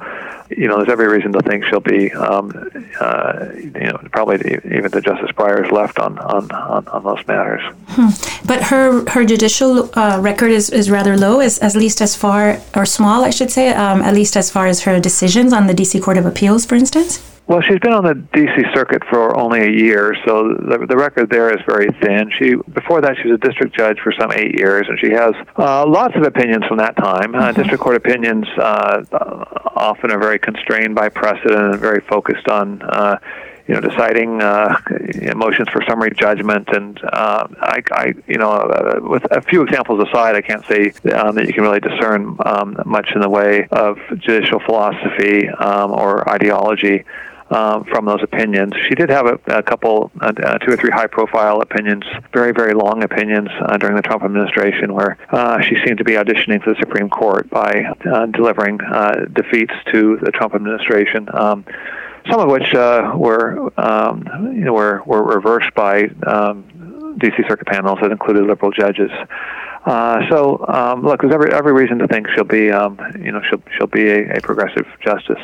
you 0.51 0.67
know, 0.67 0.77
there's 0.77 0.89
every 0.89 1.09
reason 1.09 1.33
to 1.33 1.43
think 1.43 1.65
she'll 1.65 1.81
be, 1.81 2.13
um, 2.13 2.53
uh, 3.01 3.47
you 3.55 3.71
know, 3.71 3.99
probably 4.13 4.37
even 4.65 4.91
the 4.91 5.01
Justice 5.01 5.31
Breyer's 5.33 5.71
left 5.71 5.99
on, 5.99 6.19
on, 6.19 6.51
on, 6.51 6.87
on 6.89 7.05
those 7.05 7.27
matters. 7.27 7.63
Hmm. 7.89 8.47
But 8.47 8.63
her 8.65 9.09
her 9.11 9.25
judicial 9.25 9.91
uh, 9.99 10.19
record 10.21 10.51
is, 10.51 10.71
is 10.71 10.91
rather 10.91 11.17
low, 11.17 11.41
as, 11.41 11.59
at 11.59 11.75
least 11.75 12.01
as 12.01 12.17
far, 12.17 12.61
or 12.75 12.87
small, 12.87 13.25
I 13.25 13.31
should 13.31 13.51
say, 13.51 13.73
um, 13.73 14.03
at 14.03 14.15
least 14.15 14.37
as 14.37 14.51
far 14.51 14.67
as 14.67 14.83
her 14.83 14.99
decisions 15.01 15.53
on 15.53 15.67
the 15.67 15.75
D.C. 15.75 16.01
Court 16.01 16.17
of 16.17 16.27
Appeals, 16.27 16.65
for 16.65 16.75
instance? 16.75 17.23
Well, 17.49 17.63
she's 17.63 17.79
been 17.79 17.95
on 17.95 18.05
the 18.05 18.13
D.C. 18.15 18.63
circuit 18.75 19.03
for 19.09 19.35
only 19.35 19.63
a 19.63 19.71
year, 19.71 20.15
so 20.27 20.53
the, 20.53 20.85
the 20.87 20.97
record 20.99 21.31
there 21.31 21.51
is 21.51 21.65
very 21.67 21.89
thin. 22.03 22.31
She 22.39 22.57
before 22.75 23.01
that 23.01 23.17
she 23.23 23.29
was 23.31 23.41
a 23.43 23.47
district 23.47 23.75
judge 23.75 23.99
for 24.01 24.13
some 24.21 24.31
eight 24.33 24.59
years, 24.59 24.87
and 24.87 24.99
she 25.01 25.11
has 25.13 25.33
uh, 25.57 25.87
lots 25.87 26.15
of 26.15 26.25
opinions 26.25 26.67
from 26.67 26.77
that 26.77 26.95
time. 26.99 27.35
Uh, 27.35 27.49
mm-hmm. 27.49 27.59
District 27.59 27.83
court 27.83 27.97
opinions 27.97 28.47
uh, 28.59 29.03
often 29.75 30.11
are 30.11 30.19
very 30.19 30.39
constrained 30.39 30.95
by 30.95 31.09
precedent 31.09 31.73
and 31.73 31.81
very 31.81 32.03
focused 32.03 32.49
on 32.49 32.83
uh, 32.83 33.17
you 33.67 33.75
know, 33.75 33.81
deciding 33.81 34.43
uh, 34.43 34.79
motions 35.37 35.69
for 35.71 35.83
summary 35.87 36.11
judgment, 36.11 36.69
and 36.73 37.01
uh, 37.05 37.47
I, 37.61 37.83
I, 37.93 38.15
you 38.27 38.39
know, 38.39 38.51
uh, 38.51 39.01
with 39.03 39.27
a 39.31 39.43
few 39.43 39.63
examples 39.63 40.07
aside, 40.09 40.35
I 40.35 40.41
can't 40.41 40.65
say 40.67 40.93
um, 41.13 41.35
that 41.35 41.47
you 41.47 41.53
can 41.53 41.63
really 41.63 41.81
discern 41.81 42.37
um, 42.45 42.79
much 42.87 43.11
in 43.15 43.21
the 43.21 43.29
way 43.29 43.69
of 43.71 43.99
judicial 44.17 44.59
philosophy 44.61 45.49
um, 45.49 45.93
or 45.93 46.29
ideology. 46.29 47.05
Um, 47.51 47.85
from 47.85 48.05
those 48.05 48.23
opinions. 48.23 48.75
She 48.89 48.95
did 48.95 49.09
have 49.09 49.25
a, 49.25 49.41
a 49.47 49.63
couple, 49.63 50.11
uh, 50.21 50.33
uh, 50.45 50.59
two 50.59 50.71
or 50.71 50.77
three 50.77 50.91
high 50.91 51.07
profile 51.07 51.63
opinions, 51.63 52.05
very, 52.31 52.53
very 52.53 52.75
long 52.75 53.03
opinions 53.03 53.49
uh, 53.63 53.79
during 53.79 53.97
the 53.97 54.03
Trump 54.03 54.23
administration 54.23 54.93
where 54.93 55.17
uh, 55.31 55.59
she 55.63 55.77
seemed 55.87 55.97
to 55.97 56.05
be 56.05 56.13
auditioning 56.13 56.63
for 56.63 56.75
the 56.75 56.79
Supreme 56.79 57.09
Court 57.09 57.49
by 57.49 57.85
uh, 58.05 58.27
delivering 58.27 58.79
uh, 58.83 59.25
defeats 59.33 59.73
to 59.93 60.19
the 60.23 60.31
Trump 60.31 60.55
administration. 60.55 61.27
Um, 61.33 61.65
some 62.31 62.41
of 62.41 62.49
which 62.49 62.75
uh, 62.75 63.13
were 63.15 63.73
um, 63.81 64.25
you 64.55 64.65
know 64.65 64.73
were 64.73 65.03
were 65.05 65.23
reversed 65.23 65.75
by 65.75 66.05
um, 66.27 67.17
D.C. 67.19 67.37
Circuit 67.49 67.67
panels 67.67 67.99
that 68.03 68.11
included 68.11 68.45
liberal 68.45 68.71
judges. 68.71 69.11
Uh, 69.85 70.29
so 70.29 70.65
um, 70.69 71.03
look, 71.03 71.23
there's 71.23 71.33
every 71.33 71.53
every 71.53 71.73
reason 71.73 71.99
to 71.99 72.07
think 72.07 72.29
she'll 72.35 72.45
be 72.45 72.71
um, 72.71 72.99
you 73.19 73.33
know 73.33 73.41
she'll 73.49 73.63
she'll 73.77 73.87
be 73.87 74.09
a, 74.09 74.37
a, 74.37 74.41
progressive 74.41 74.87
justice. 75.03 75.41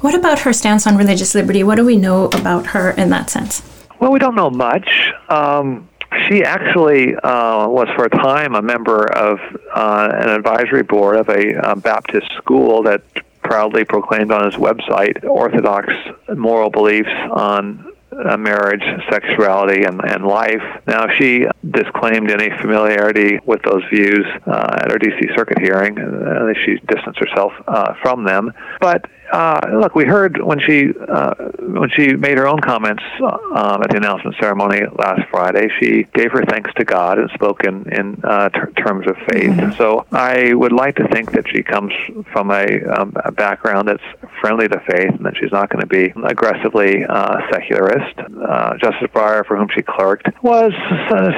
What 0.00 0.14
about 0.14 0.40
her 0.40 0.52
stance 0.52 0.86
on 0.86 0.96
religious 0.96 1.34
liberty? 1.34 1.64
What 1.64 1.74
do 1.74 1.84
we 1.84 1.96
know 1.96 2.26
about 2.26 2.66
her 2.68 2.90
in 2.90 3.10
that 3.10 3.30
sense? 3.30 3.62
Well, 4.00 4.12
we 4.12 4.20
don't 4.20 4.36
know 4.36 4.48
much. 4.48 4.88
Um, 5.28 5.88
she 6.28 6.44
actually 6.44 7.16
uh, 7.16 7.68
was 7.68 7.88
for 7.96 8.04
a 8.04 8.10
time 8.10 8.54
a 8.54 8.62
member 8.62 9.12
of 9.12 9.40
uh, 9.74 10.10
an 10.12 10.28
advisory 10.28 10.84
board 10.84 11.16
of 11.16 11.28
a 11.28 11.54
uh, 11.56 11.74
Baptist 11.74 12.30
school 12.36 12.82
that 12.84 13.02
proudly 13.42 13.84
proclaimed 13.84 14.30
on 14.30 14.46
its 14.46 14.56
website 14.56 15.24
orthodox 15.24 15.92
moral 16.28 16.70
beliefs 16.70 17.10
on 17.32 17.92
uh, 18.12 18.36
marriage, 18.36 18.82
sexuality, 19.10 19.84
and, 19.84 20.00
and 20.04 20.24
life. 20.24 20.62
Now, 20.86 21.08
she 21.08 21.46
disclaimed 21.70 22.30
any 22.30 22.50
familiarity 22.58 23.38
with 23.44 23.62
those 23.62 23.82
views 23.92 24.26
uh, 24.46 24.78
at 24.80 24.90
her 24.90 24.98
D.C. 24.98 25.28
Circuit 25.36 25.58
hearing. 25.58 25.98
Uh, 25.98 26.52
she 26.64 26.78
distanced 26.86 27.18
herself 27.18 27.52
uh, 27.66 27.94
from 28.02 28.24
them. 28.24 28.52
But 28.80 29.06
uh, 29.32 29.60
look, 29.80 29.94
we 29.94 30.04
heard 30.04 30.40
when 30.42 30.58
she 30.60 30.92
uh, 31.08 31.34
when 31.60 31.90
she 31.90 32.14
made 32.14 32.38
her 32.38 32.46
own 32.46 32.60
comments 32.60 33.02
um, 33.20 33.82
at 33.82 33.90
the 33.90 33.96
announcement 33.96 34.36
ceremony 34.40 34.82
last 34.96 35.22
Friday. 35.30 35.68
She 35.80 36.04
gave 36.14 36.32
her 36.32 36.44
thanks 36.44 36.72
to 36.74 36.84
God 36.84 37.18
and 37.18 37.30
spoke 37.34 37.64
in 37.64 37.90
in 37.92 38.20
uh, 38.24 38.48
ter- 38.50 38.70
terms 38.72 39.06
of 39.06 39.16
faith. 39.30 39.50
Mm-hmm. 39.50 39.76
So 39.76 40.06
I 40.12 40.54
would 40.54 40.72
like 40.72 40.96
to 40.96 41.08
think 41.08 41.32
that 41.32 41.46
she 41.48 41.62
comes 41.62 41.92
from 42.32 42.50
a, 42.50 42.66
um, 42.84 43.12
a 43.24 43.32
background 43.32 43.88
that's 43.88 44.02
friendly 44.40 44.68
to 44.68 44.80
faith, 44.80 45.10
and 45.10 45.26
that 45.26 45.36
she's 45.36 45.52
not 45.52 45.68
going 45.68 45.80
to 45.80 45.86
be 45.86 46.12
aggressively 46.24 47.04
uh, 47.04 47.40
secularist. 47.52 48.18
Uh, 48.18 48.76
Justice 48.78 49.08
Breyer, 49.14 49.44
for 49.46 49.56
whom 49.56 49.68
she 49.74 49.82
clerked, 49.82 50.28
was 50.42 50.72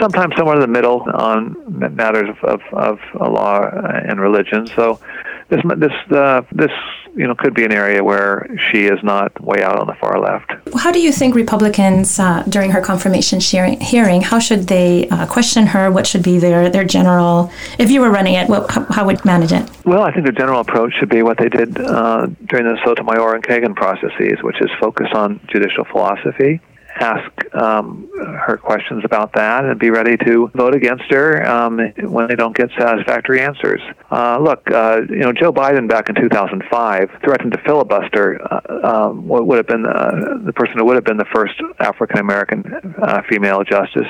sometimes 0.01 0.35
somewhere 0.37 0.57
in 0.57 0.61
the 0.61 0.69
middle 0.69 1.03
on 1.13 1.57
matters 1.95 2.29
of, 2.43 2.61
of, 2.73 2.99
of 3.15 3.33
law 3.33 3.63
and 3.63 4.21
religion. 4.21 4.67
So 4.67 5.01
this 5.49 5.61
this 5.77 5.93
uh, 6.13 6.43
this 6.53 6.71
you 7.17 7.27
know 7.27 7.35
could 7.35 7.55
be 7.55 7.65
an 7.65 7.73
area 7.73 8.03
where 8.03 8.47
she 8.71 8.85
is 8.85 9.03
not 9.03 9.39
way 9.41 9.63
out 9.63 9.79
on 9.79 9.87
the 9.87 9.95
far 9.95 10.19
left. 10.19 10.53
How 10.77 10.93
do 10.93 11.01
you 11.01 11.13
think 11.13 11.35
Republicans 11.35 12.19
uh, 12.19 12.43
during 12.49 12.71
her 12.71 12.81
confirmation 12.81 13.41
hearing, 13.41 13.81
hearing 13.81 14.21
how 14.23 14.39
should 14.39 14.69
they 14.69 15.09
uh, 15.09 15.27
question 15.27 15.67
her? 15.67 15.91
What 15.91 16.07
should 16.07 16.23
be 16.23 16.39
their 16.39 16.71
their 16.71 16.85
general? 16.85 17.51
If 17.79 17.91
you 17.91 18.01
were 18.01 18.11
running 18.11 18.35
it, 18.35 18.49
what, 18.49 18.71
how, 18.71 18.85
how, 18.91 19.07
would 19.07 19.25
manage 19.25 19.53
it? 19.53 19.69
Well, 19.85 20.03
I 20.03 20.13
think 20.13 20.27
the 20.27 20.33
general 20.33 20.61
approach 20.61 20.93
should 20.99 21.09
be 21.09 21.23
what 21.23 21.39
they 21.39 21.49
did 21.49 21.79
uh, 21.81 22.27
during 22.47 22.67
the 22.67 22.79
Sotomayor 22.85 23.35
and 23.35 23.45
Kagan 23.45 23.75
processes, 23.75 24.43
which 24.43 24.61
is 24.61 24.71
focus 24.81 25.09
on 25.13 25.41
judicial 25.49 25.85
philosophy 25.85 26.61
ask 27.01 27.55
um, 27.55 28.09
her 28.47 28.57
questions 28.57 29.03
about 29.05 29.33
that 29.35 29.65
and 29.65 29.79
be 29.79 29.91
ready 29.91 30.17
to 30.19 30.51
vote 30.55 30.75
against 30.75 31.05
her 31.11 31.47
um, 31.49 31.79
when 31.99 32.29
they 32.29 32.37
don't 32.37 32.57
get 32.57 32.71
satisfactory 32.79 33.41
answers. 33.41 33.81
Uh, 34.11 34.39
look, 34.39 34.71
uh, 34.71 35.01
you 35.09 35.21
know, 35.21 35.33
Joe 35.33 35.53
Biden 35.53 35.89
back 35.89 36.09
in 36.09 36.15
2005 36.15 37.11
threatened 37.25 37.53
to 37.53 37.59
filibuster 37.63 38.41
uh, 38.53 39.11
um, 39.11 39.27
what 39.27 39.47
would 39.47 39.57
have 39.57 39.67
been 39.67 39.87
uh, 39.87 40.39
the 40.45 40.53
person 40.53 40.79
who 40.79 40.85
would 40.85 40.97
have 40.97 41.05
been 41.05 41.17
the 41.17 41.25
first 41.35 41.55
African 41.79 42.19
American 42.19 42.95
uh, 43.01 43.23
female 43.29 43.65
justice 43.65 44.09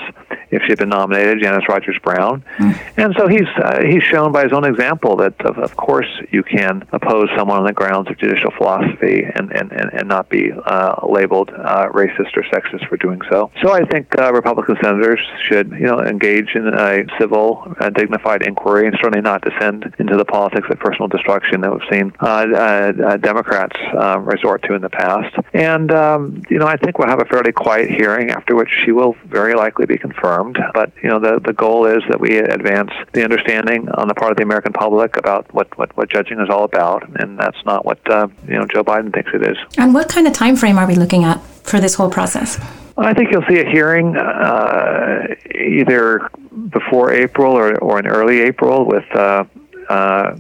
if 0.51 0.63
she'd 0.67 0.79
been 0.79 0.89
nominated, 0.89 1.41
Janice 1.41 1.65
Rogers 1.69 1.97
Brown. 2.03 2.43
Mm. 2.59 2.93
And 2.97 3.15
so 3.17 3.29
he's 3.29 3.49
uh, 3.63 3.83
he's 3.83 4.03
shown 4.03 4.33
by 4.33 4.45
his 4.45 4.53
own 4.53 4.65
example 4.65 5.17
that 5.17 5.41
of, 5.43 5.59
of 5.59 5.77
course 5.77 6.09
you 6.31 6.43
can 6.43 6.87
oppose 6.93 7.29
someone 7.37 7.59
on 7.59 7.65
the 7.65 7.73
grounds 7.73 8.11
of 8.11 8.19
judicial 8.19 8.51
philosophy 8.51 9.23
and 9.35 9.53
and, 9.53 9.73
and, 9.73 9.93
and 9.93 10.09
not 10.09 10.29
be 10.29 10.51
uh, 10.53 11.07
labeled 11.09 11.51
uh, 11.51 11.89
racist 11.89 12.37
or 12.37 12.43
sexist 12.45 12.80
for 12.89 12.97
doing 12.97 13.21
so. 13.31 13.51
So 13.63 13.73
I 13.73 13.85
think 13.85 14.19
uh, 14.19 14.33
Republican 14.33 14.77
senators 14.83 15.21
should 15.49 15.71
you 15.73 15.87
know 15.87 16.01
engage 16.01 16.55
in 16.55 16.69
a 16.69 17.05
civil, 17.19 17.75
and 17.81 17.95
dignified 17.95 18.43
inquiry 18.43 18.87
and 18.87 18.97
certainly 18.97 19.21
not 19.21 19.43
descend 19.43 19.95
into 19.99 20.17
the 20.17 20.25
politics 20.25 20.69
of 20.71 20.79
personal 20.79 21.09
destruction 21.09 21.61
that 21.63 21.73
we've 21.73 21.89
seen 21.91 22.13
uh, 22.21 22.27
uh, 22.27 23.17
Democrats 23.17 23.77
um, 23.99 24.25
resort 24.25 24.63
to 24.65 24.75
in 24.75 24.83
the 24.83 24.91
past. 24.91 25.35
And 25.53 25.93
um, 25.93 26.43
you 26.51 26.59
know 26.59 26.67
I 26.67 26.77
think 26.77 26.99
we'll 26.99 27.09
have 27.09 27.21
a 27.21 27.27
fairly 27.27 27.53
quiet 27.53 27.91
hearing 27.91 28.31
after 28.31 28.55
which 28.55 28.71
she 28.85 28.93
will 28.93 29.17
very 29.27 29.55
likely 29.55 29.87
be 29.87 29.99
confirmed. 29.99 30.59
But 30.75 30.93
you 31.03 31.09
know 31.09 31.19
the 31.19 31.41
the 31.41 31.53
goal 31.53 31.87
is 31.87 32.03
that 32.09 32.21
we 32.21 32.39
advance 32.39 32.91
the 33.13 33.25
understanding 33.25 33.89
on 33.91 34.09
the 34.09 34.15
part 34.15 34.31
of 34.31 34.37
the 34.37 34.43
American 34.43 34.73
public 34.73 35.17
about 35.17 35.53
what 35.55 35.77
what, 35.79 35.97
what 35.97 36.09
judging 36.09 36.41
is 36.41 36.49
all 36.51 36.65
about, 36.65 37.09
and 37.21 37.39
that's 37.39 37.65
not 37.65 37.85
what 37.85 37.99
uh, 38.11 38.29
you 38.47 38.55
know 38.55 38.67
Joe 38.67 38.85
Biden 38.85 39.13
thinks 39.13 39.31
it 39.35 39.43
is. 39.47 39.57
And 39.77 39.95
what 39.95 40.09
kind 40.09 40.27
of 40.27 40.33
time 40.33 40.57
frame 40.57 40.79
are 40.79 40.87
we 40.87 40.95
looking 40.95 41.25
at 41.25 41.41
for 41.63 41.81
this 41.81 41.95
whole 41.95 42.11
process? 42.11 42.59
I 42.97 43.15
think 43.15 43.31
you'll 43.33 43.45
see 43.49 43.61
a 43.61 43.71
hearing 43.71 44.17
uh, 44.17 45.27
either 45.55 46.29
before 46.71 47.13
April 47.13 47.53
or, 47.53 47.79
or 47.79 47.99
in 47.99 48.07
early 48.07 48.41
April 48.41 48.85
with 48.85 49.05
uh, 49.17 49.45
uh, 49.89 50.37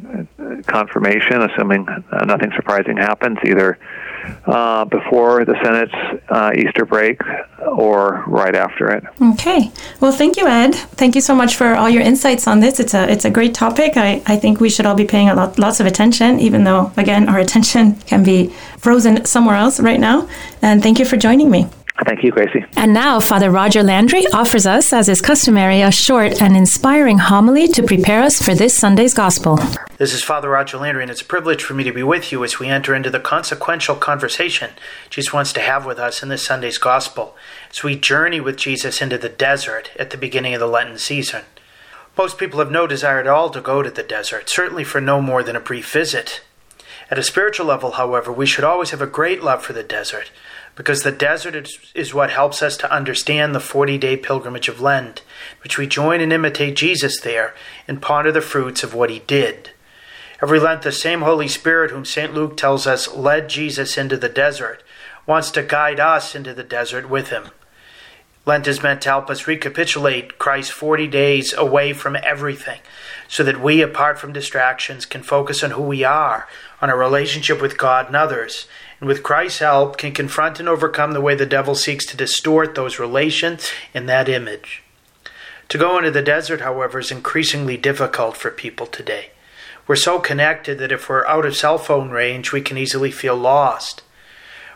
confirmation, 0.67 1.43
assuming 1.43 1.87
nothing 2.27 2.53
surprising 2.55 2.97
happens, 2.97 3.39
either 3.47 3.79
uh, 4.47 4.85
before 4.85 5.45
the 5.45 5.57
Senate's 5.63 6.23
uh, 6.29 6.53
Easter 6.57 6.85
break 6.85 7.21
or 7.67 8.25
right 8.27 8.55
after 8.55 8.91
it. 8.91 9.05
Okay. 9.21 9.71
Well, 10.01 10.13
thank 10.13 10.37
you, 10.37 10.47
Ed. 10.47 10.75
Thank 10.75 11.15
you 11.15 11.21
so 11.21 11.35
much 11.35 11.57
for 11.57 11.75
all 11.75 11.89
your 11.89 12.03
insights 12.03 12.47
on 12.47 12.61
this. 12.61 12.81
It's 12.81 12.95
a 12.95 13.11
it's 13.11 13.25
a 13.25 13.31
great 13.31 13.55
topic. 13.55 13.97
I, 13.97 14.23
I 14.27 14.37
think 14.37 14.61
we 14.61 14.71
should 14.71 14.87
all 14.87 14.95
be 14.95 15.05
paying 15.05 15.29
a 15.29 15.35
lot, 15.35 15.59
lots 15.59 15.81
of 15.81 15.87
attention, 15.87 16.41
even 16.41 16.65
though 16.65 16.93
again 16.97 17.29
our 17.29 17.39
attention 17.39 17.97
can 18.07 18.23
be 18.23 18.49
frozen 18.79 19.25
somewhere 19.25 19.57
else 19.57 19.81
right 19.81 20.01
now. 20.01 20.29
And 20.63 20.83
thank 20.83 20.99
you 20.99 21.05
for 21.05 21.17
joining 21.17 21.51
me. 21.51 21.67
Thank 22.07 22.25
you, 22.25 22.31
Grazie. 22.31 22.65
And 22.77 22.95
now, 22.95 23.21
Father 23.21 23.51
Roger 23.51 23.83
Landry 23.83 24.27
offers 24.33 24.67
us, 24.67 24.93
as 24.93 25.09
is 25.09 25.21
customary, 25.21 25.83
a 25.83 25.91
short 25.91 26.41
and 26.41 26.57
inspiring 26.57 27.19
homily 27.19 27.69
to 27.69 27.83
prepare 27.83 28.23
us 28.23 28.43
for 28.43 28.55
this 28.55 28.75
Sunday's 28.75 29.13
Gospel. 29.13 29.59
This 29.99 30.15
is 30.15 30.23
Father 30.23 30.49
Roger 30.49 30.79
Landry, 30.79 31.03
and 31.03 31.11
it's 31.11 31.21
a 31.21 31.27
privilege 31.27 31.63
for 31.63 31.75
me 31.75 31.85
to 31.85 31.93
be 31.93 32.03
with 32.03 32.33
you 32.33 32.43
as 32.43 32.59
we 32.59 32.69
enter 32.69 32.95
into 32.95 33.11
the 33.11 33.21
consequential 33.21 33.97
conversation 33.97 34.71
Jesus 35.11 35.33
wants 35.33 35.53
to 35.53 35.61
have 35.61 35.85
with 35.85 35.99
us 35.99 36.23
in 36.23 36.31
this 36.31 36.45
Sunday's 36.45 36.79
Gospel, 36.79 37.37
as 37.71 37.83
we 37.83 37.97
journey 37.97 38.41
with 38.41 38.57
Jesus 38.57 39.03
into 39.03 39.19
the 39.19 39.29
desert 39.29 39.91
at 39.99 40.09
the 40.09 40.17
beginning 40.17 40.55
of 40.55 40.61
the 40.61 40.67
Lenten 40.67 40.99
season. 40.99 41.43
Most 42.17 42.39
people 42.39 42.61
have 42.61 42.71
no 42.71 42.87
desire 42.87 43.21
at 43.21 43.27
all 43.27 43.51
to 43.51 43.61
go 43.61 43.83
to 43.83 43.91
the 43.91 44.03
desert, 44.03 44.49
certainly 44.49 44.85
for 44.85 45.03
no 45.03 45.21
more 45.21 45.43
than 45.43 45.57
a 45.57 45.61
brief 45.61 45.93
visit. 45.93 46.41
At 47.11 47.19
a 47.19 47.23
spiritual 47.23 47.67
level, 47.67 47.93
however, 47.93 48.33
we 48.33 48.47
should 48.47 48.65
always 48.65 48.91
have 48.91 49.03
a 49.03 49.07
great 49.07 49.43
love 49.43 49.63
for 49.63 49.75
the 49.75 49.83
desert 49.83 50.31
because 50.81 51.03
the 51.03 51.13
desert 51.13 51.55
is, 51.55 51.79
is 51.95 52.15
what 52.15 52.31
helps 52.31 52.63
us 52.63 52.79
to 52.79 52.91
understand 52.91 53.55
the 53.55 53.61
40 53.61 53.99
day 53.99 54.17
pilgrimage 54.17 54.67
of 54.67 54.81
Lent, 54.81 55.23
which 55.63 55.77
we 55.77 55.87
join 55.87 56.23
and 56.23 56.33
imitate 56.33 56.75
Jesus 56.75 57.21
there 57.21 57.55
and 57.87 58.01
ponder 58.01 58.33
the 58.33 58.41
fruits 58.41 58.83
of 58.83 58.95
what 58.95 59.11
he 59.11 59.19
did. 59.19 59.73
Every 60.43 60.59
Lent, 60.59 60.81
the 60.81 60.91
same 60.91 61.21
Holy 61.21 61.49
Spirit, 61.49 61.91
whom 61.91 62.07
St. 62.07 62.33
Luke 62.33 62.57
tells 62.57 62.87
us 62.87 63.15
led 63.15 63.51
Jesus 63.51 63.99
into 63.99 64.17
the 64.17 64.31
desert, 64.31 64.83
wants 65.27 65.51
to 65.51 65.63
guide 65.63 66.01
us 66.01 66.35
into 66.35 66.55
the 66.55 66.65
desert 66.65 67.11
with 67.11 67.29
him. 67.29 67.51
Lent 68.47 68.67
is 68.67 68.83
meant 68.83 69.03
to 69.03 69.11
help 69.11 69.29
us 69.29 69.47
recapitulate 69.47 70.39
Christ's 70.39 70.73
40 70.73 71.09
days 71.09 71.53
away 71.53 71.93
from 71.93 72.17
everything, 72.23 72.81
so 73.29 73.45
that 73.45 73.61
we, 73.61 73.83
apart 73.83 74.19
from 74.19 74.33
distractions, 74.33 75.05
can 75.05 75.23
focus 75.23 75.63
on 75.63 75.73
who 75.73 75.83
we 75.83 76.05
are, 76.05 76.49
on 76.81 76.91
our 76.91 76.99
relationship 76.99 77.61
with 77.61 77.79
God 77.79 78.07
and 78.07 78.17
others, 78.17 78.67
and 78.99 79.09
with 79.09 79.23
Christ's 79.23 79.61
help 79.61 79.97
can 79.97 80.13
confront 80.13 80.61
and 80.61 80.69
overcome 80.69 81.13
the 81.13 81.21
way 81.21 81.35
the 81.35 81.47
devil 81.47 81.75
seeks 81.75 82.07
to 82.07 82.17
distort 82.17 82.75
those 82.75 82.99
relations 82.99 83.71
in 83.95 84.07
that 84.07 84.29
image. 84.29 84.83
To 85.71 85.79
go 85.79 85.99
into 85.99 86.11
the 86.11 86.23
desert, 86.23 86.63
however, 86.63 86.99
is 86.99 87.11
increasingly 87.11 87.77
difficult 87.77 88.37
for 88.37 88.51
people 88.51 88.87
today. 88.87 89.31
We're 89.87 89.97
so 89.97 90.19
connected 90.19 90.79
that 90.79 90.93
if 90.93 91.09
we're 91.09 91.27
out 91.27 91.47
of 91.47 91.57
cell 91.57 91.79
phone 91.79 92.11
range, 92.11 92.53
we 92.53 92.61
can 92.61 92.77
easily 92.77 93.11
feel 93.11 93.37
lost. 93.37 94.03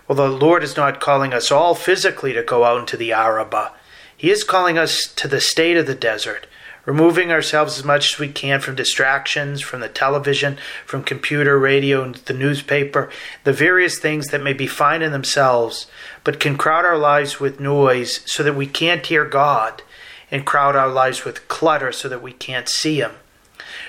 Well, 0.07 0.17
the 0.17 0.29
Lord 0.29 0.63
is 0.63 0.77
not 0.77 1.01
calling 1.01 1.33
us 1.33 1.51
all 1.51 1.75
physically 1.75 2.33
to 2.33 2.43
go 2.43 2.65
out 2.65 2.81
into 2.81 2.97
the 2.97 3.13
Araba. 3.13 3.73
He 4.17 4.31
is 4.31 4.45
calling 4.45 4.79
us 4.79 5.13
to 5.17 5.27
the 5.27 5.41
state 5.41 5.77
of 5.77 5.87
the 5.87 5.95
desert, 5.95 6.47
removing 6.85 7.31
ourselves 7.31 7.79
as 7.79 7.85
much 7.85 8.15
as 8.15 8.19
we 8.19 8.29
can 8.29 8.61
from 8.61 8.75
distractions, 8.75 9.61
from 9.61 9.81
the 9.81 9.89
television, 9.89 10.59
from 10.85 11.03
computer, 11.03 11.59
radio, 11.59 12.03
and 12.03 12.17
the 12.17 12.35
newspaper, 12.35 13.11
the 13.45 13.53
various 13.53 13.99
things 13.99 14.29
that 14.29 14.43
may 14.43 14.53
be 14.53 14.67
fine 14.67 15.03
in 15.03 15.13
themselves, 15.13 15.87
but 16.23 16.41
can 16.41 16.57
crowd 16.57 16.85
our 16.85 16.99
lives 16.99 17.41
with 17.41 17.61
noise 17.61 18.21
so 18.31 18.43
that 18.43 18.57
we 18.57 18.67
can't 18.67 19.07
hear 19.07 19.25
God, 19.25 19.83
and 20.31 20.47
crowd 20.47 20.77
our 20.77 20.89
lives 20.89 21.25
with 21.25 21.49
clutter 21.49 21.93
so 21.93 22.09
that 22.09 22.23
we 22.23 22.33
can't 22.33 22.69
see 22.69 23.01
Him. 23.01 23.13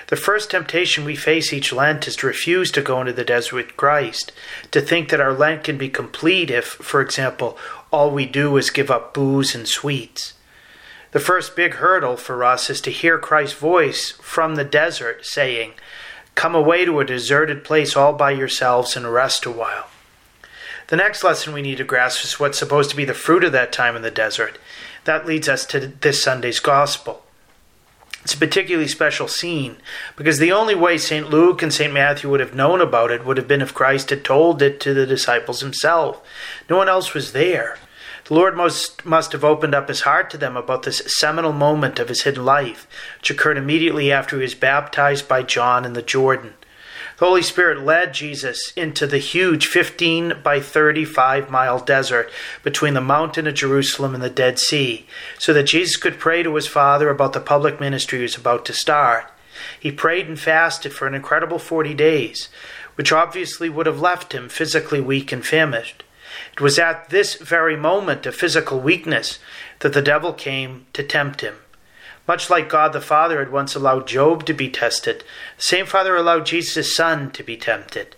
The 0.07 0.15
first 0.15 0.51
temptation 0.51 1.03
we 1.03 1.15
face 1.15 1.51
each 1.51 1.73
Lent 1.73 2.07
is 2.07 2.15
to 2.17 2.27
refuse 2.27 2.71
to 2.71 2.81
go 2.81 3.01
into 3.01 3.13
the 3.13 3.23
desert 3.23 3.55
with 3.55 3.77
Christ, 3.77 4.31
to 4.71 4.79
think 4.79 5.09
that 5.09 5.19
our 5.19 5.33
Lent 5.33 5.63
can 5.63 5.77
be 5.77 5.89
complete 5.89 6.51
if, 6.51 6.65
for 6.65 7.01
example, 7.01 7.57
all 7.91 8.11
we 8.11 8.25
do 8.25 8.55
is 8.57 8.69
give 8.69 8.91
up 8.91 9.13
booze 9.13 9.55
and 9.55 9.67
sweets. 9.67 10.33
The 11.15 11.21
first 11.21 11.55
big 11.55 11.75
hurdle 11.75 12.17
for 12.17 12.43
us 12.43 12.69
is 12.69 12.81
to 12.81 12.91
hear 12.91 13.17
Christ's 13.17 13.57
voice 13.57 14.11
from 14.21 14.55
the 14.55 14.65
desert 14.65 15.25
saying, 15.25 15.75
Come 16.35 16.53
away 16.53 16.83
to 16.83 16.99
a 16.99 17.05
deserted 17.05 17.63
place 17.63 17.95
all 17.95 18.11
by 18.11 18.31
yourselves 18.31 18.97
and 18.97 19.09
rest 19.13 19.45
a 19.45 19.49
while. 19.49 19.87
The 20.87 20.97
next 20.97 21.23
lesson 21.23 21.53
we 21.53 21.61
need 21.61 21.77
to 21.77 21.85
grasp 21.85 22.25
is 22.25 22.37
what's 22.37 22.59
supposed 22.59 22.89
to 22.89 22.97
be 22.97 23.05
the 23.05 23.13
fruit 23.13 23.45
of 23.45 23.53
that 23.53 23.71
time 23.71 23.95
in 23.95 24.01
the 24.01 24.11
desert. 24.11 24.57
That 25.05 25.25
leads 25.25 25.47
us 25.47 25.65
to 25.67 25.79
this 25.79 26.21
Sunday's 26.21 26.59
Gospel. 26.59 27.23
It's 28.23 28.33
a 28.33 28.37
particularly 28.37 28.89
special 28.89 29.29
scene 29.29 29.77
because 30.17 30.39
the 30.39 30.51
only 30.51 30.75
way 30.75 30.97
St. 30.97 31.29
Luke 31.29 31.63
and 31.63 31.73
St. 31.73 31.93
Matthew 31.93 32.29
would 32.29 32.41
have 32.41 32.53
known 32.53 32.81
about 32.81 33.09
it 33.09 33.23
would 33.23 33.37
have 33.37 33.47
been 33.47 33.61
if 33.61 33.73
Christ 33.73 34.09
had 34.09 34.25
told 34.25 34.61
it 34.61 34.81
to 34.81 34.93
the 34.93 35.05
disciples 35.05 35.61
himself. 35.61 36.21
No 36.69 36.75
one 36.75 36.89
else 36.89 37.13
was 37.13 37.31
there. 37.31 37.77
The 38.25 38.33
Lord 38.33 38.57
must, 38.57 39.05
must 39.05 39.33
have 39.33 39.43
opened 39.43 39.75
up 39.75 39.87
his 39.87 40.01
heart 40.01 40.31
to 40.31 40.37
them 40.37 40.57
about 40.57 40.81
this 40.81 41.03
seminal 41.05 41.53
moment 41.53 41.99
of 41.99 42.09
his 42.09 42.23
hidden 42.23 42.43
life, 42.43 42.87
which 43.19 43.29
occurred 43.29 43.55
immediately 43.55 44.11
after 44.11 44.37
he 44.37 44.41
was 44.41 44.55
baptized 44.55 45.27
by 45.27 45.43
John 45.43 45.85
in 45.85 45.93
the 45.93 46.01
Jordan. 46.01 46.55
The 47.19 47.25
Holy 47.25 47.43
Spirit 47.43 47.85
led 47.85 48.15
Jesus 48.15 48.73
into 48.75 49.05
the 49.05 49.19
huge 49.19 49.67
15 49.67 50.41
by 50.43 50.59
35 50.59 51.51
mile 51.51 51.77
desert 51.77 52.31
between 52.63 52.95
the 52.95 52.99
mountain 52.99 53.45
of 53.45 53.53
Jerusalem 53.53 54.15
and 54.15 54.23
the 54.23 54.29
Dead 54.31 54.57
Sea, 54.57 55.05
so 55.37 55.53
that 55.53 55.63
Jesus 55.63 55.95
could 55.95 56.17
pray 56.17 56.41
to 56.41 56.55
his 56.55 56.67
Father 56.67 57.09
about 57.09 57.33
the 57.33 57.39
public 57.39 57.79
ministry 57.79 58.17
he 58.17 58.23
was 58.23 58.35
about 58.35 58.65
to 58.65 58.73
start. 58.73 59.31
He 59.79 59.91
prayed 59.91 60.27
and 60.27 60.39
fasted 60.39 60.93
for 60.93 61.05
an 61.05 61.13
incredible 61.13 61.59
40 61.59 61.93
days, 61.93 62.49
which 62.95 63.11
obviously 63.11 63.69
would 63.69 63.85
have 63.85 64.01
left 64.01 64.33
him 64.33 64.49
physically 64.49 64.99
weak 64.99 65.31
and 65.31 65.45
famished. 65.45 66.03
It 66.53 66.61
was 66.61 66.79
at 66.79 67.09
this 67.09 67.35
very 67.35 67.75
moment 67.75 68.25
of 68.25 68.35
physical 68.35 68.79
weakness 68.79 69.39
that 69.79 69.93
the 69.93 70.01
devil 70.01 70.33
came 70.33 70.85
to 70.93 71.03
tempt 71.03 71.41
him. 71.41 71.55
Much 72.27 72.49
like 72.49 72.69
God 72.69 72.91
the 72.91 73.01
Father 73.01 73.39
had 73.39 73.51
once 73.51 73.75
allowed 73.75 74.07
Job 74.07 74.45
to 74.45 74.53
be 74.53 74.69
tested, 74.69 75.23
the 75.57 75.61
same 75.61 75.85
Father 75.85 76.15
allowed 76.15 76.45
Jesus' 76.45 76.95
Son 76.95 77.29
to 77.31 77.43
be 77.43 77.55
tempted. 77.55 78.15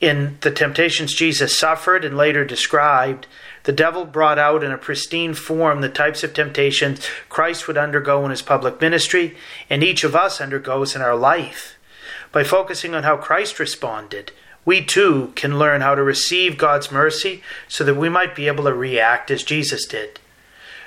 In 0.00 0.38
the 0.40 0.50
temptations 0.50 1.14
Jesus 1.14 1.58
suffered 1.58 2.04
and 2.04 2.16
later 2.16 2.44
described, 2.44 3.26
the 3.64 3.72
devil 3.72 4.06
brought 4.06 4.38
out 4.38 4.64
in 4.64 4.72
a 4.72 4.78
pristine 4.78 5.34
form 5.34 5.82
the 5.82 5.90
types 5.90 6.24
of 6.24 6.32
temptations 6.32 7.06
Christ 7.28 7.66
would 7.66 7.76
undergo 7.76 8.24
in 8.24 8.30
his 8.30 8.40
public 8.40 8.80
ministry 8.80 9.36
and 9.68 9.82
each 9.82 10.02
of 10.02 10.16
us 10.16 10.40
undergoes 10.40 10.96
in 10.96 11.02
our 11.02 11.16
life. 11.16 11.76
By 12.32 12.44
focusing 12.44 12.94
on 12.94 13.02
how 13.02 13.18
Christ 13.18 13.58
responded, 13.58 14.32
we 14.64 14.84
too 14.84 15.32
can 15.36 15.58
learn 15.58 15.80
how 15.80 15.94
to 15.94 16.02
receive 16.02 16.58
God's 16.58 16.92
mercy 16.92 17.42
so 17.68 17.84
that 17.84 17.94
we 17.94 18.08
might 18.08 18.34
be 18.36 18.46
able 18.46 18.64
to 18.64 18.74
react 18.74 19.30
as 19.30 19.42
Jesus 19.42 19.86
did. 19.86 20.20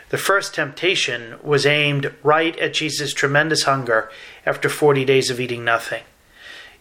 The 0.10 0.18
first 0.18 0.54
temptation 0.54 1.36
was 1.42 1.66
aimed 1.66 2.14
right 2.22 2.58
at 2.60 2.76
Jesus' 2.76 3.14
tremendous 3.14 3.64
hunger 3.64 4.12
after 4.46 4.70
40 4.70 5.06
days 5.06 5.32
of 5.32 5.40
eating 5.40 5.66
nothing. 5.66 6.04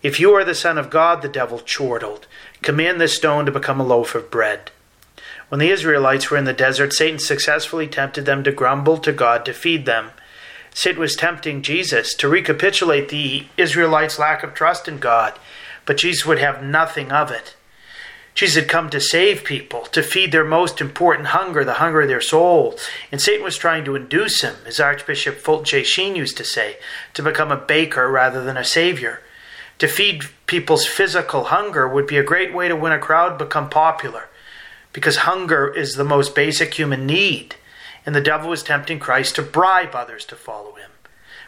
If 0.02 0.20
you 0.20 0.34
are 0.34 0.44
the 0.44 0.54
Son 0.54 0.76
of 0.76 0.90
God, 0.90 1.22
the 1.22 1.28
devil 1.28 1.60
chortled, 1.60 2.26
command 2.60 3.00
this 3.00 3.14
stone 3.14 3.46
to 3.46 3.52
become 3.52 3.80
a 3.80 3.86
loaf 3.86 4.14
of 4.14 4.30
bread. 4.30 4.70
When 5.48 5.60
the 5.60 5.70
Israelites 5.70 6.30
were 6.30 6.36
in 6.36 6.44
the 6.44 6.52
desert, 6.52 6.92
Satan 6.92 7.18
successfully 7.18 7.86
tempted 7.86 8.26
them 8.26 8.42
to 8.44 8.52
grumble 8.52 8.98
to 8.98 9.12
God 9.12 9.44
to 9.44 9.54
feed 9.54 9.86
them. 9.86 10.10
Satan 10.74 11.00
was 11.00 11.14
tempting 11.14 11.62
Jesus 11.62 12.14
to 12.14 12.28
recapitulate 12.28 13.08
the 13.10 13.46
Israelites' 13.56 14.18
lack 14.18 14.42
of 14.42 14.54
trust 14.54 14.88
in 14.88 14.98
God 14.98 15.38
but 15.86 15.96
Jesus 15.96 16.26
would 16.26 16.38
have 16.38 16.62
nothing 16.62 17.12
of 17.12 17.30
it. 17.30 17.56
Jesus 18.34 18.62
had 18.62 18.70
come 18.70 18.88
to 18.90 19.00
save 19.00 19.44
people, 19.44 19.82
to 19.86 20.02
feed 20.02 20.32
their 20.32 20.44
most 20.44 20.80
important 20.80 21.28
hunger, 21.28 21.64
the 21.64 21.74
hunger 21.74 22.02
of 22.02 22.08
their 22.08 22.20
soul. 22.20 22.78
And 23.10 23.20
Satan 23.20 23.44
was 23.44 23.58
trying 23.58 23.84
to 23.84 23.94
induce 23.94 24.40
him, 24.40 24.56
as 24.64 24.80
Archbishop 24.80 25.36
Fulton 25.36 25.66
J. 25.66 25.82
Sheen 25.82 26.16
used 26.16 26.38
to 26.38 26.44
say, 26.44 26.76
to 27.12 27.22
become 27.22 27.52
a 27.52 27.56
baker 27.56 28.10
rather 28.10 28.42
than 28.42 28.56
a 28.56 28.64
savior. 28.64 29.20
To 29.80 29.88
feed 29.88 30.24
people's 30.46 30.86
physical 30.86 31.44
hunger 31.44 31.86
would 31.86 32.06
be 32.06 32.16
a 32.16 32.22
great 32.22 32.54
way 32.54 32.68
to 32.68 32.76
win 32.76 32.92
a 32.92 32.98
crowd, 32.98 33.36
become 33.36 33.68
popular, 33.68 34.28
because 34.92 35.16
hunger 35.16 35.68
is 35.68 35.94
the 35.94 36.04
most 36.04 36.34
basic 36.34 36.74
human 36.74 37.04
need. 37.04 37.56
And 38.06 38.14
the 38.14 38.20
devil 38.20 38.48
was 38.48 38.62
tempting 38.62 38.98
Christ 38.98 39.36
to 39.36 39.42
bribe 39.42 39.94
others 39.94 40.24
to 40.26 40.36
follow 40.36 40.72
him. 40.72 40.91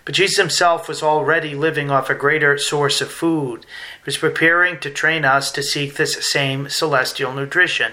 But 0.04 0.14
Jesus 0.14 0.36
himself 0.36 0.86
was 0.86 1.02
already 1.02 1.54
living 1.54 1.90
off 1.90 2.10
a 2.10 2.14
greater 2.14 2.58
source 2.58 3.00
of 3.00 3.10
food. 3.10 3.62
He 3.62 4.06
was 4.06 4.18
preparing 4.18 4.78
to 4.80 4.90
train 4.90 5.24
us 5.24 5.50
to 5.52 5.62
seek 5.62 5.94
this 5.94 6.26
same 6.26 6.68
celestial 6.68 7.32
nutrition. 7.32 7.92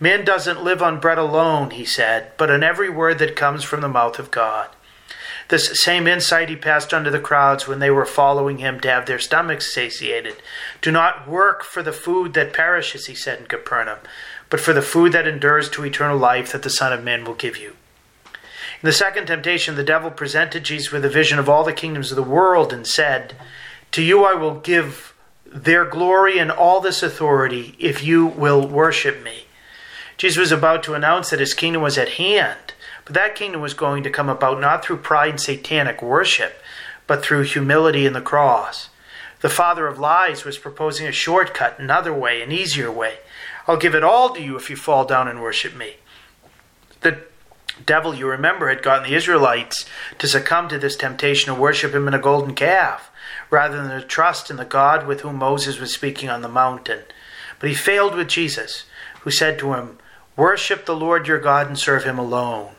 Man 0.00 0.24
doesn't 0.24 0.64
live 0.64 0.82
on 0.82 0.98
bread 0.98 1.18
alone, 1.18 1.70
he 1.70 1.84
said, 1.84 2.32
but 2.36 2.50
on 2.50 2.64
every 2.64 2.90
word 2.90 3.18
that 3.20 3.36
comes 3.36 3.62
from 3.62 3.80
the 3.80 3.88
mouth 3.88 4.18
of 4.18 4.32
God. 4.32 4.70
This 5.48 5.80
same 5.80 6.08
insight 6.08 6.48
he 6.48 6.56
passed 6.56 6.92
on 6.92 7.04
to 7.04 7.10
the 7.10 7.20
crowds 7.20 7.68
when 7.68 7.78
they 7.78 7.90
were 7.90 8.06
following 8.06 8.58
him 8.58 8.80
to 8.80 8.90
have 8.90 9.06
their 9.06 9.18
stomachs 9.18 9.72
satiated. 9.72 10.36
Do 10.80 10.90
not 10.90 11.28
work 11.28 11.62
for 11.62 11.82
the 11.82 11.92
food 11.92 12.32
that 12.34 12.54
perishes, 12.54 13.06
he 13.06 13.14
said 13.14 13.40
in 13.40 13.46
Capernaum, 13.46 13.98
but 14.50 14.58
for 14.58 14.72
the 14.72 14.82
food 14.82 15.12
that 15.12 15.28
endures 15.28 15.68
to 15.70 15.84
eternal 15.84 16.16
life 16.16 16.50
that 16.52 16.62
the 16.62 16.70
Son 16.70 16.92
of 16.92 17.04
Man 17.04 17.24
will 17.24 17.34
give 17.34 17.58
you. 17.58 17.76
In 18.84 18.88
the 18.88 18.92
second 18.92 19.24
temptation, 19.28 19.76
the 19.76 19.82
devil 19.82 20.10
presented 20.10 20.62
Jesus 20.62 20.92
with 20.92 21.06
a 21.06 21.08
vision 21.08 21.38
of 21.38 21.48
all 21.48 21.64
the 21.64 21.72
kingdoms 21.72 22.12
of 22.12 22.16
the 22.16 22.22
world 22.22 22.70
and 22.70 22.86
said, 22.86 23.32
To 23.92 24.02
you 24.02 24.26
I 24.26 24.34
will 24.34 24.56
give 24.60 25.14
their 25.46 25.86
glory 25.86 26.38
and 26.38 26.50
all 26.50 26.82
this 26.82 27.02
authority 27.02 27.76
if 27.78 28.04
you 28.04 28.26
will 28.26 28.68
worship 28.68 29.22
me. 29.22 29.46
Jesus 30.18 30.36
was 30.36 30.52
about 30.52 30.82
to 30.82 30.92
announce 30.92 31.30
that 31.30 31.40
his 31.40 31.54
kingdom 31.54 31.80
was 31.80 31.96
at 31.96 32.20
hand, 32.20 32.74
but 33.06 33.14
that 33.14 33.34
kingdom 33.34 33.62
was 33.62 33.72
going 33.72 34.02
to 34.02 34.10
come 34.10 34.28
about 34.28 34.60
not 34.60 34.84
through 34.84 34.98
pride 34.98 35.30
and 35.30 35.40
satanic 35.40 36.02
worship, 36.02 36.60
but 37.06 37.24
through 37.24 37.44
humility 37.44 38.04
in 38.04 38.12
the 38.12 38.20
cross. 38.20 38.90
The 39.40 39.48
father 39.48 39.86
of 39.86 39.98
lies 39.98 40.44
was 40.44 40.58
proposing 40.58 41.06
a 41.06 41.12
shortcut, 41.12 41.78
another 41.78 42.12
way, 42.12 42.42
an 42.42 42.52
easier 42.52 42.92
way. 42.92 43.14
I'll 43.66 43.78
give 43.78 43.94
it 43.94 44.04
all 44.04 44.34
to 44.34 44.42
you 44.42 44.56
if 44.56 44.68
you 44.68 44.76
fall 44.76 45.06
down 45.06 45.26
and 45.26 45.40
worship 45.40 45.74
me. 45.74 45.94
The 47.00 47.22
devil, 47.84 48.14
you 48.14 48.26
remember, 48.28 48.68
had 48.68 48.82
gotten 48.82 49.08
the 49.08 49.16
Israelites 49.16 49.84
to 50.18 50.28
succumb 50.28 50.68
to 50.68 50.78
this 50.78 50.96
temptation 50.96 51.52
to 51.52 51.60
worship 51.60 51.94
him 51.94 52.08
in 52.08 52.14
a 52.14 52.18
golden 52.18 52.54
calf, 52.54 53.10
rather 53.50 53.76
than 53.76 54.00
to 54.00 54.06
trust 54.06 54.50
in 54.50 54.56
the 54.56 54.64
God 54.64 55.06
with 55.06 55.20
whom 55.20 55.36
Moses 55.36 55.78
was 55.78 55.92
speaking 55.92 56.28
on 56.28 56.42
the 56.42 56.48
mountain. 56.48 57.00
But 57.58 57.68
he 57.68 57.74
failed 57.74 58.14
with 58.14 58.28
Jesus, 58.28 58.84
who 59.20 59.30
said 59.30 59.58
to 59.58 59.74
him, 59.74 59.98
Worship 60.36 60.86
the 60.86 60.96
Lord 60.96 61.28
your 61.28 61.38
God 61.38 61.66
and 61.66 61.78
serve 61.78 62.04
him 62.04 62.18
alone. 62.18 62.72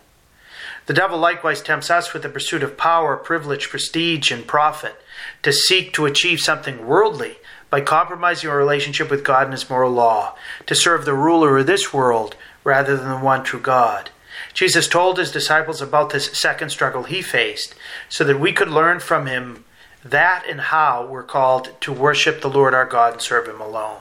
The 0.85 0.93
devil 0.93 1.17
likewise 1.17 1.61
tempts 1.61 1.89
us 1.89 2.13
with 2.13 2.21
the 2.21 2.29
pursuit 2.29 2.61
of 2.61 2.77
power, 2.77 3.17
privilege, 3.17 3.69
prestige, 3.69 4.31
and 4.31 4.45
profit, 4.45 4.95
to 5.41 5.51
seek 5.51 5.93
to 5.93 6.05
achieve 6.05 6.39
something 6.39 6.85
worldly 6.85 7.37
by 7.69 7.81
compromising 7.81 8.49
our 8.49 8.57
relationship 8.57 9.09
with 9.09 9.23
God 9.23 9.43
and 9.45 9.53
his 9.53 9.69
moral 9.69 9.91
law, 9.91 10.35
to 10.67 10.75
serve 10.75 11.05
the 11.05 11.13
ruler 11.13 11.57
of 11.57 11.65
this 11.65 11.93
world 11.93 12.35
rather 12.63 12.95
than 12.95 13.09
the 13.09 13.17
one 13.17 13.43
true 13.43 13.59
God. 13.59 14.11
Jesus 14.55 14.87
told 14.87 15.17
his 15.17 15.31
disciples 15.31 15.81
about 15.81 16.11
this 16.11 16.27
second 16.27 16.69
struggle 16.69 17.03
he 17.03 17.21
faced 17.21 17.75
so 18.07 18.23
that 18.23 18.39
we 18.39 18.53
could 18.53 18.69
learn 18.69 19.01
from 19.01 19.27
him 19.27 19.65
that 20.03 20.45
and 20.49 20.61
how 20.61 21.05
we're 21.05 21.23
called 21.23 21.69
to 21.81 21.91
worship 21.91 22.41
the 22.41 22.49
Lord 22.49 22.73
our 22.73 22.85
God 22.85 23.13
and 23.13 23.21
serve 23.21 23.47
him 23.49 23.59
alone. 23.59 23.99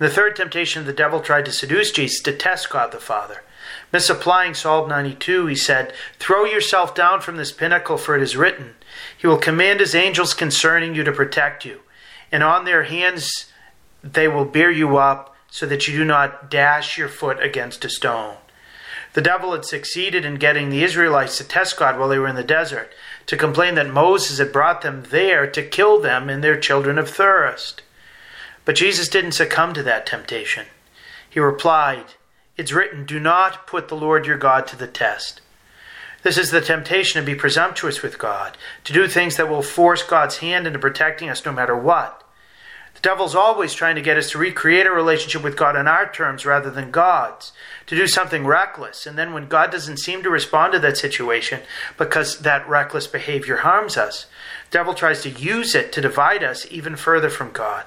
In 0.00 0.06
the 0.06 0.10
third 0.10 0.36
temptation, 0.36 0.86
the 0.86 0.92
devil 0.92 1.20
tried 1.20 1.44
to 1.44 1.52
seduce 1.52 1.92
Jesus 1.92 2.22
to 2.22 2.32
test 2.32 2.70
God 2.70 2.92
the 2.92 2.98
Father. 2.98 3.42
Misapplying 3.92 4.54
Psalm 4.54 4.88
92, 4.88 5.46
he 5.46 5.54
said, 5.54 5.92
Throw 6.18 6.44
yourself 6.44 6.94
down 6.94 7.20
from 7.20 7.36
this 7.36 7.52
pinnacle, 7.52 7.98
for 7.98 8.16
it 8.16 8.22
is 8.22 8.36
written, 8.36 8.74
He 9.18 9.26
will 9.26 9.36
command 9.36 9.80
His 9.80 9.94
angels 9.94 10.32
concerning 10.32 10.94
you 10.94 11.04
to 11.04 11.12
protect 11.12 11.66
you, 11.66 11.80
and 12.30 12.42
on 12.42 12.64
their 12.64 12.84
hands 12.84 13.52
they 14.02 14.28
will 14.28 14.46
bear 14.46 14.70
you 14.70 14.96
up, 14.96 15.36
so 15.50 15.66
that 15.66 15.86
you 15.86 15.98
do 15.98 16.04
not 16.06 16.50
dash 16.50 16.96
your 16.96 17.08
foot 17.08 17.42
against 17.42 17.84
a 17.84 17.90
stone. 17.90 18.36
The 19.14 19.22
devil 19.22 19.52
had 19.52 19.64
succeeded 19.64 20.24
in 20.24 20.36
getting 20.36 20.70
the 20.70 20.82
Israelites 20.82 21.36
to 21.38 21.44
test 21.44 21.76
God 21.76 21.98
while 21.98 22.08
they 22.08 22.18
were 22.18 22.28
in 22.28 22.36
the 22.36 22.42
desert, 22.42 22.92
to 23.26 23.36
complain 23.36 23.74
that 23.74 23.90
Moses 23.90 24.38
had 24.38 24.52
brought 24.52 24.82
them 24.82 25.04
there 25.10 25.46
to 25.46 25.62
kill 25.62 26.00
them 26.00 26.30
and 26.30 26.42
their 26.42 26.58
children 26.58 26.98
of 26.98 27.10
thirst. 27.10 27.82
But 28.64 28.76
Jesus 28.76 29.08
didn't 29.08 29.32
succumb 29.32 29.74
to 29.74 29.82
that 29.82 30.06
temptation. 30.06 30.66
He 31.28 31.40
replied, 31.40 32.14
It's 32.56 32.72
written, 32.72 33.04
Do 33.04 33.20
not 33.20 33.66
put 33.66 33.88
the 33.88 33.96
Lord 33.96 34.26
your 34.26 34.38
God 34.38 34.66
to 34.68 34.76
the 34.76 34.86
test. 34.86 35.40
This 36.22 36.38
is 36.38 36.50
the 36.50 36.60
temptation 36.60 37.20
to 37.20 37.26
be 37.26 37.34
presumptuous 37.34 38.02
with 38.02 38.18
God, 38.18 38.56
to 38.84 38.92
do 38.92 39.08
things 39.08 39.36
that 39.36 39.48
will 39.48 39.62
force 39.62 40.02
God's 40.02 40.38
hand 40.38 40.66
into 40.66 40.78
protecting 40.78 41.28
us 41.28 41.44
no 41.44 41.52
matter 41.52 41.76
what. 41.76 42.22
The 42.94 43.00
devil's 43.00 43.34
always 43.34 43.74
trying 43.74 43.96
to 43.96 44.02
get 44.02 44.16
us 44.16 44.30
to 44.30 44.38
recreate 44.38 44.86
a 44.86 44.92
relationship 44.92 45.42
with 45.42 45.56
God 45.56 45.74
on 45.74 45.88
our 45.88 46.10
terms 46.12 46.46
rather 46.46 46.70
than 46.70 46.90
God's, 46.90 47.52
to 47.92 47.98
do 47.98 48.06
something 48.06 48.46
reckless. 48.46 49.06
And 49.06 49.18
then 49.18 49.34
when 49.34 49.48
God 49.48 49.70
doesn't 49.70 49.98
seem 49.98 50.22
to 50.22 50.30
respond 50.30 50.72
to 50.72 50.78
that 50.78 50.96
situation 50.96 51.60
because 51.98 52.38
that 52.38 52.66
reckless 52.66 53.06
behavior 53.06 53.58
harms 53.58 53.98
us, 53.98 54.24
the 54.70 54.78
devil 54.78 54.94
tries 54.94 55.20
to 55.24 55.28
use 55.28 55.74
it 55.74 55.92
to 55.92 56.00
divide 56.00 56.42
us 56.42 56.66
even 56.70 56.96
further 56.96 57.28
from 57.28 57.52
God. 57.52 57.84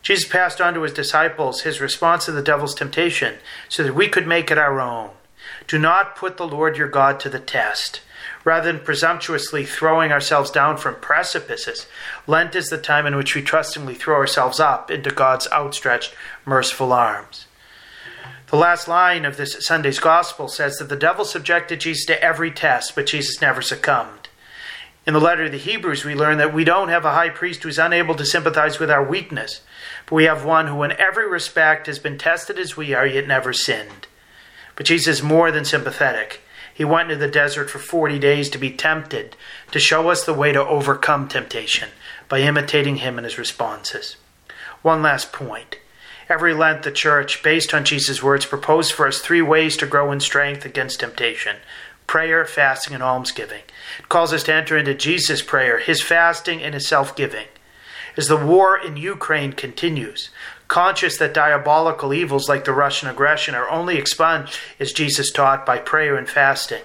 Jesus 0.00 0.26
passed 0.26 0.62
on 0.62 0.72
to 0.72 0.80
his 0.80 0.94
disciples 0.94 1.60
his 1.60 1.78
response 1.78 2.24
to 2.24 2.32
the 2.32 2.40
devil's 2.40 2.74
temptation 2.74 3.34
so 3.68 3.82
that 3.82 3.94
we 3.94 4.08
could 4.08 4.26
make 4.26 4.50
it 4.50 4.56
our 4.56 4.80
own. 4.80 5.10
Do 5.66 5.78
not 5.78 6.16
put 6.16 6.38
the 6.38 6.48
Lord 6.48 6.78
your 6.78 6.88
God 6.88 7.20
to 7.20 7.28
the 7.28 7.38
test 7.38 8.00
rather 8.44 8.72
than 8.72 8.82
presumptuously 8.82 9.66
throwing 9.66 10.10
ourselves 10.10 10.50
down 10.50 10.78
from 10.78 10.94
precipices. 11.02 11.86
Lent 12.26 12.54
is 12.54 12.70
the 12.70 12.78
time 12.78 13.04
in 13.04 13.14
which 13.14 13.34
we 13.34 13.42
trustingly 13.42 13.94
throw 13.94 14.16
ourselves 14.16 14.58
up 14.58 14.90
into 14.90 15.10
God's 15.10 15.46
outstretched, 15.52 16.14
merciful 16.46 16.94
arms. 16.94 17.44
The 18.50 18.56
last 18.56 18.88
line 18.88 19.26
of 19.26 19.36
this 19.36 19.56
Sunday's 19.66 19.98
Gospel 19.98 20.48
says 20.48 20.78
that 20.78 20.88
the 20.88 20.96
devil 20.96 21.26
subjected 21.26 21.80
Jesus 21.80 22.06
to 22.06 22.22
every 22.22 22.50
test, 22.50 22.94
but 22.94 23.06
Jesus 23.06 23.42
never 23.42 23.60
succumbed. 23.60 24.28
In 25.06 25.12
the 25.12 25.20
letter 25.20 25.44
to 25.44 25.50
the 25.50 25.58
Hebrews, 25.58 26.04
we 26.04 26.14
learn 26.14 26.38
that 26.38 26.54
we 26.54 26.64
don't 26.64 26.88
have 26.88 27.04
a 27.04 27.12
high 27.12 27.28
priest 27.28 27.62
who's 27.62 27.78
unable 27.78 28.14
to 28.14 28.24
sympathize 28.24 28.78
with 28.78 28.90
our 28.90 29.04
weakness, 29.04 29.60
but 30.06 30.14
we 30.14 30.24
have 30.24 30.46
one 30.46 30.66
who, 30.66 30.82
in 30.82 30.92
every 30.92 31.28
respect, 31.28 31.86
has 31.86 31.98
been 31.98 32.16
tested 32.16 32.58
as 32.58 32.76
we 32.76 32.94
are, 32.94 33.06
yet 33.06 33.26
never 33.26 33.52
sinned. 33.52 34.06
But 34.76 34.86
Jesus 34.86 35.18
is 35.18 35.22
more 35.22 35.50
than 35.50 35.66
sympathetic. 35.66 36.40
He 36.72 36.84
went 36.84 37.10
into 37.10 37.26
the 37.26 37.30
desert 37.30 37.68
for 37.68 37.78
40 37.78 38.18
days 38.18 38.48
to 38.50 38.58
be 38.58 38.70
tempted, 38.70 39.36
to 39.72 39.78
show 39.78 40.08
us 40.08 40.24
the 40.24 40.32
way 40.32 40.52
to 40.52 40.66
overcome 40.66 41.28
temptation 41.28 41.90
by 42.30 42.40
imitating 42.40 42.96
him 42.96 43.18
in 43.18 43.24
his 43.24 43.36
responses. 43.36 44.16
One 44.80 45.02
last 45.02 45.32
point. 45.32 45.76
Every 46.28 46.52
Lent, 46.52 46.82
the 46.82 46.92
Church, 46.92 47.42
based 47.42 47.72
on 47.72 47.86
Jesus' 47.86 48.22
words, 48.22 48.44
proposed 48.44 48.92
for 48.92 49.06
us 49.06 49.18
three 49.18 49.40
ways 49.40 49.78
to 49.78 49.86
grow 49.86 50.12
in 50.12 50.20
strength 50.20 50.66
against 50.66 51.00
temptation 51.00 51.56
prayer, 52.06 52.44
fasting, 52.44 52.94
and 52.94 53.02
almsgiving. 53.02 53.62
It 53.98 54.08
calls 54.08 54.32
us 54.32 54.42
to 54.44 54.52
enter 54.54 54.76
into 54.76 54.94
Jesus' 54.94 55.42
prayer, 55.42 55.78
his 55.78 56.02
fasting, 56.02 56.62
and 56.62 56.74
his 56.74 56.86
self 56.86 57.16
giving. 57.16 57.46
As 58.16 58.28
the 58.28 58.36
war 58.36 58.76
in 58.76 58.96
Ukraine 58.96 59.52
continues, 59.52 60.30
conscious 60.68 61.16
that 61.18 61.32
diabolical 61.32 62.12
evils 62.12 62.48
like 62.48 62.64
the 62.64 62.72
Russian 62.72 63.08
aggression 63.08 63.54
are 63.54 63.70
only 63.70 63.96
expunged, 63.96 64.58
as 64.78 64.92
Jesus 64.92 65.30
taught, 65.30 65.64
by 65.64 65.78
prayer 65.78 66.16
and 66.16 66.28
fasting. 66.28 66.82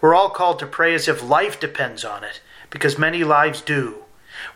We're 0.00 0.14
all 0.14 0.30
called 0.30 0.58
to 0.58 0.66
pray 0.66 0.94
as 0.94 1.08
if 1.08 1.22
life 1.22 1.58
depends 1.58 2.04
on 2.04 2.24
it, 2.24 2.40
because 2.68 2.98
many 2.98 3.24
lives 3.24 3.62
do. 3.62 4.03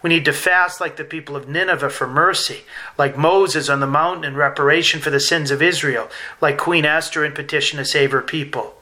We 0.03 0.11
need 0.11 0.25
to 0.25 0.33
fast 0.33 0.81
like 0.81 0.97
the 0.97 1.05
people 1.05 1.37
of 1.37 1.49
Nineveh 1.49 1.91
for 1.91 2.07
mercy, 2.07 2.61
like 2.97 3.17
Moses 3.17 3.69
on 3.69 3.81
the 3.81 3.87
mountain 3.87 4.25
in 4.25 4.37
reparation 4.37 5.01
for 5.01 5.11
the 5.11 5.21
sins 5.21 5.51
of 5.51 5.63
Israel, 5.63 6.09
like 6.41 6.59
Queen 6.59 6.85
Esther 6.85 7.25
in 7.25 7.33
petition 7.33 7.79
to 7.79 7.85
save 7.85 8.13
her 8.13 8.23
people. 8.23 8.75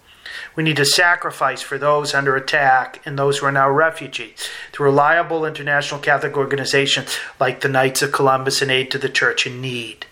We 0.54 0.62
need 0.62 0.76
to 0.76 0.86
sacrifice 0.86 1.60
for 1.60 1.76
those 1.76 2.14
under 2.14 2.34
attack 2.34 3.02
and 3.04 3.18
those 3.18 3.38
who 3.38 3.46
are 3.46 3.52
now 3.52 3.70
refugees 3.70 4.48
through 4.72 4.86
reliable 4.86 5.44
international 5.44 6.00
Catholic 6.00 6.36
organizations 6.36 7.18
like 7.38 7.60
the 7.60 7.68
Knights 7.68 8.02
of 8.02 8.12
Columbus 8.12 8.62
and 8.62 8.70
Aid 8.70 8.90
to 8.90 8.98
the 8.98 9.10
Church 9.10 9.46
in 9.46 9.60
Need. 9.60 10.06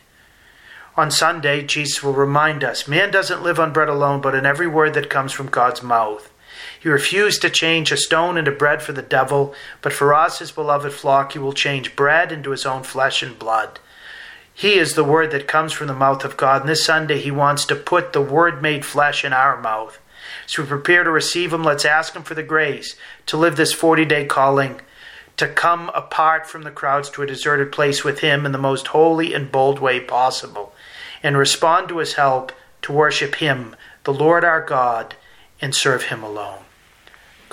On 0.97 1.11
Sunday, 1.11 1.62
Jesus 1.62 2.03
will 2.03 2.12
remind 2.12 2.62
us 2.62 2.86
man 2.86 3.11
doesn't 3.11 3.42
live 3.42 3.59
on 3.59 3.72
bread 3.72 3.88
alone, 3.88 4.20
but 4.20 4.34
in 4.34 4.47
every 4.47 4.66
word 4.66 4.95
that 4.95 5.11
comes 5.11 5.32
from 5.32 5.49
God's 5.49 5.82
mouth. 5.82 6.30
He 6.85 6.91
refused 6.91 7.41
to 7.41 7.49
change 7.49 7.91
a 7.91 7.97
stone 7.97 8.37
into 8.37 8.51
bread 8.53 8.82
for 8.82 8.93
the 8.93 9.01
devil, 9.01 9.55
but 9.80 9.95
for 9.95 10.12
us, 10.12 10.41
his 10.41 10.53
beloved 10.53 10.93
flock, 10.93 11.32
he 11.32 11.39
will 11.39 11.55
change 11.55 11.97
bread 11.97 12.30
into 12.30 12.51
his 12.51 12.66
own 12.66 12.82
flesh 12.82 13.22
and 13.22 13.39
blood. 13.39 13.80
He 14.53 14.74
is 14.74 14.93
the 14.93 15.03
word 15.03 15.30
that 15.30 15.49
comes 15.49 15.72
from 15.72 15.87
the 15.87 15.95
mouth 15.95 16.26
of 16.26 16.37
God, 16.37 16.61
and 16.61 16.68
this 16.68 16.85
Sunday 16.85 17.18
he 17.18 17.30
wants 17.30 17.64
to 17.64 17.74
put 17.74 18.12
the 18.12 18.20
word 18.20 18.61
made 18.61 18.85
flesh 18.85 19.24
in 19.24 19.32
our 19.32 19.59
mouth. 19.59 19.99
As 20.45 20.59
we 20.59 20.66
prepare 20.66 21.05
to 21.05 21.11
receive 21.11 21.55
Him, 21.55 21.64
let's 21.64 21.87
ask 21.87 22.14
Him 22.14 22.22
for 22.22 22.35
the 22.35 22.43
grace 22.43 22.97
to 23.28 23.39
live 23.39 23.57
this 23.57 23.72
40 23.72 24.05
day 24.05 24.26
calling, 24.26 24.82
to 25.39 25.49
come 25.49 25.91
apart 25.95 26.47
from 26.47 26.64
the 26.64 26.70
crowds 26.70 27.09
to 27.12 27.22
a 27.22 27.26
deserted 27.26 27.72
place 27.72 28.05
with 28.05 28.18
Him 28.18 28.45
in 28.45 28.53
the 28.53 28.59
most 28.59 28.89
holy 28.89 29.32
and 29.32 29.51
bold 29.51 29.78
way 29.78 30.01
possible. 30.01 30.74
and 31.22 31.39
respond 31.39 31.89
to 31.89 31.97
his 31.97 32.12
help 32.12 32.53
to 32.82 32.93
worship 32.93 33.37
him, 33.37 33.74
the 34.03 34.12
Lord 34.12 34.45
our 34.45 34.61
God, 34.61 35.14
and 35.62 35.74
serve 35.74 36.05
him 36.05 36.22
alone. 36.22 36.64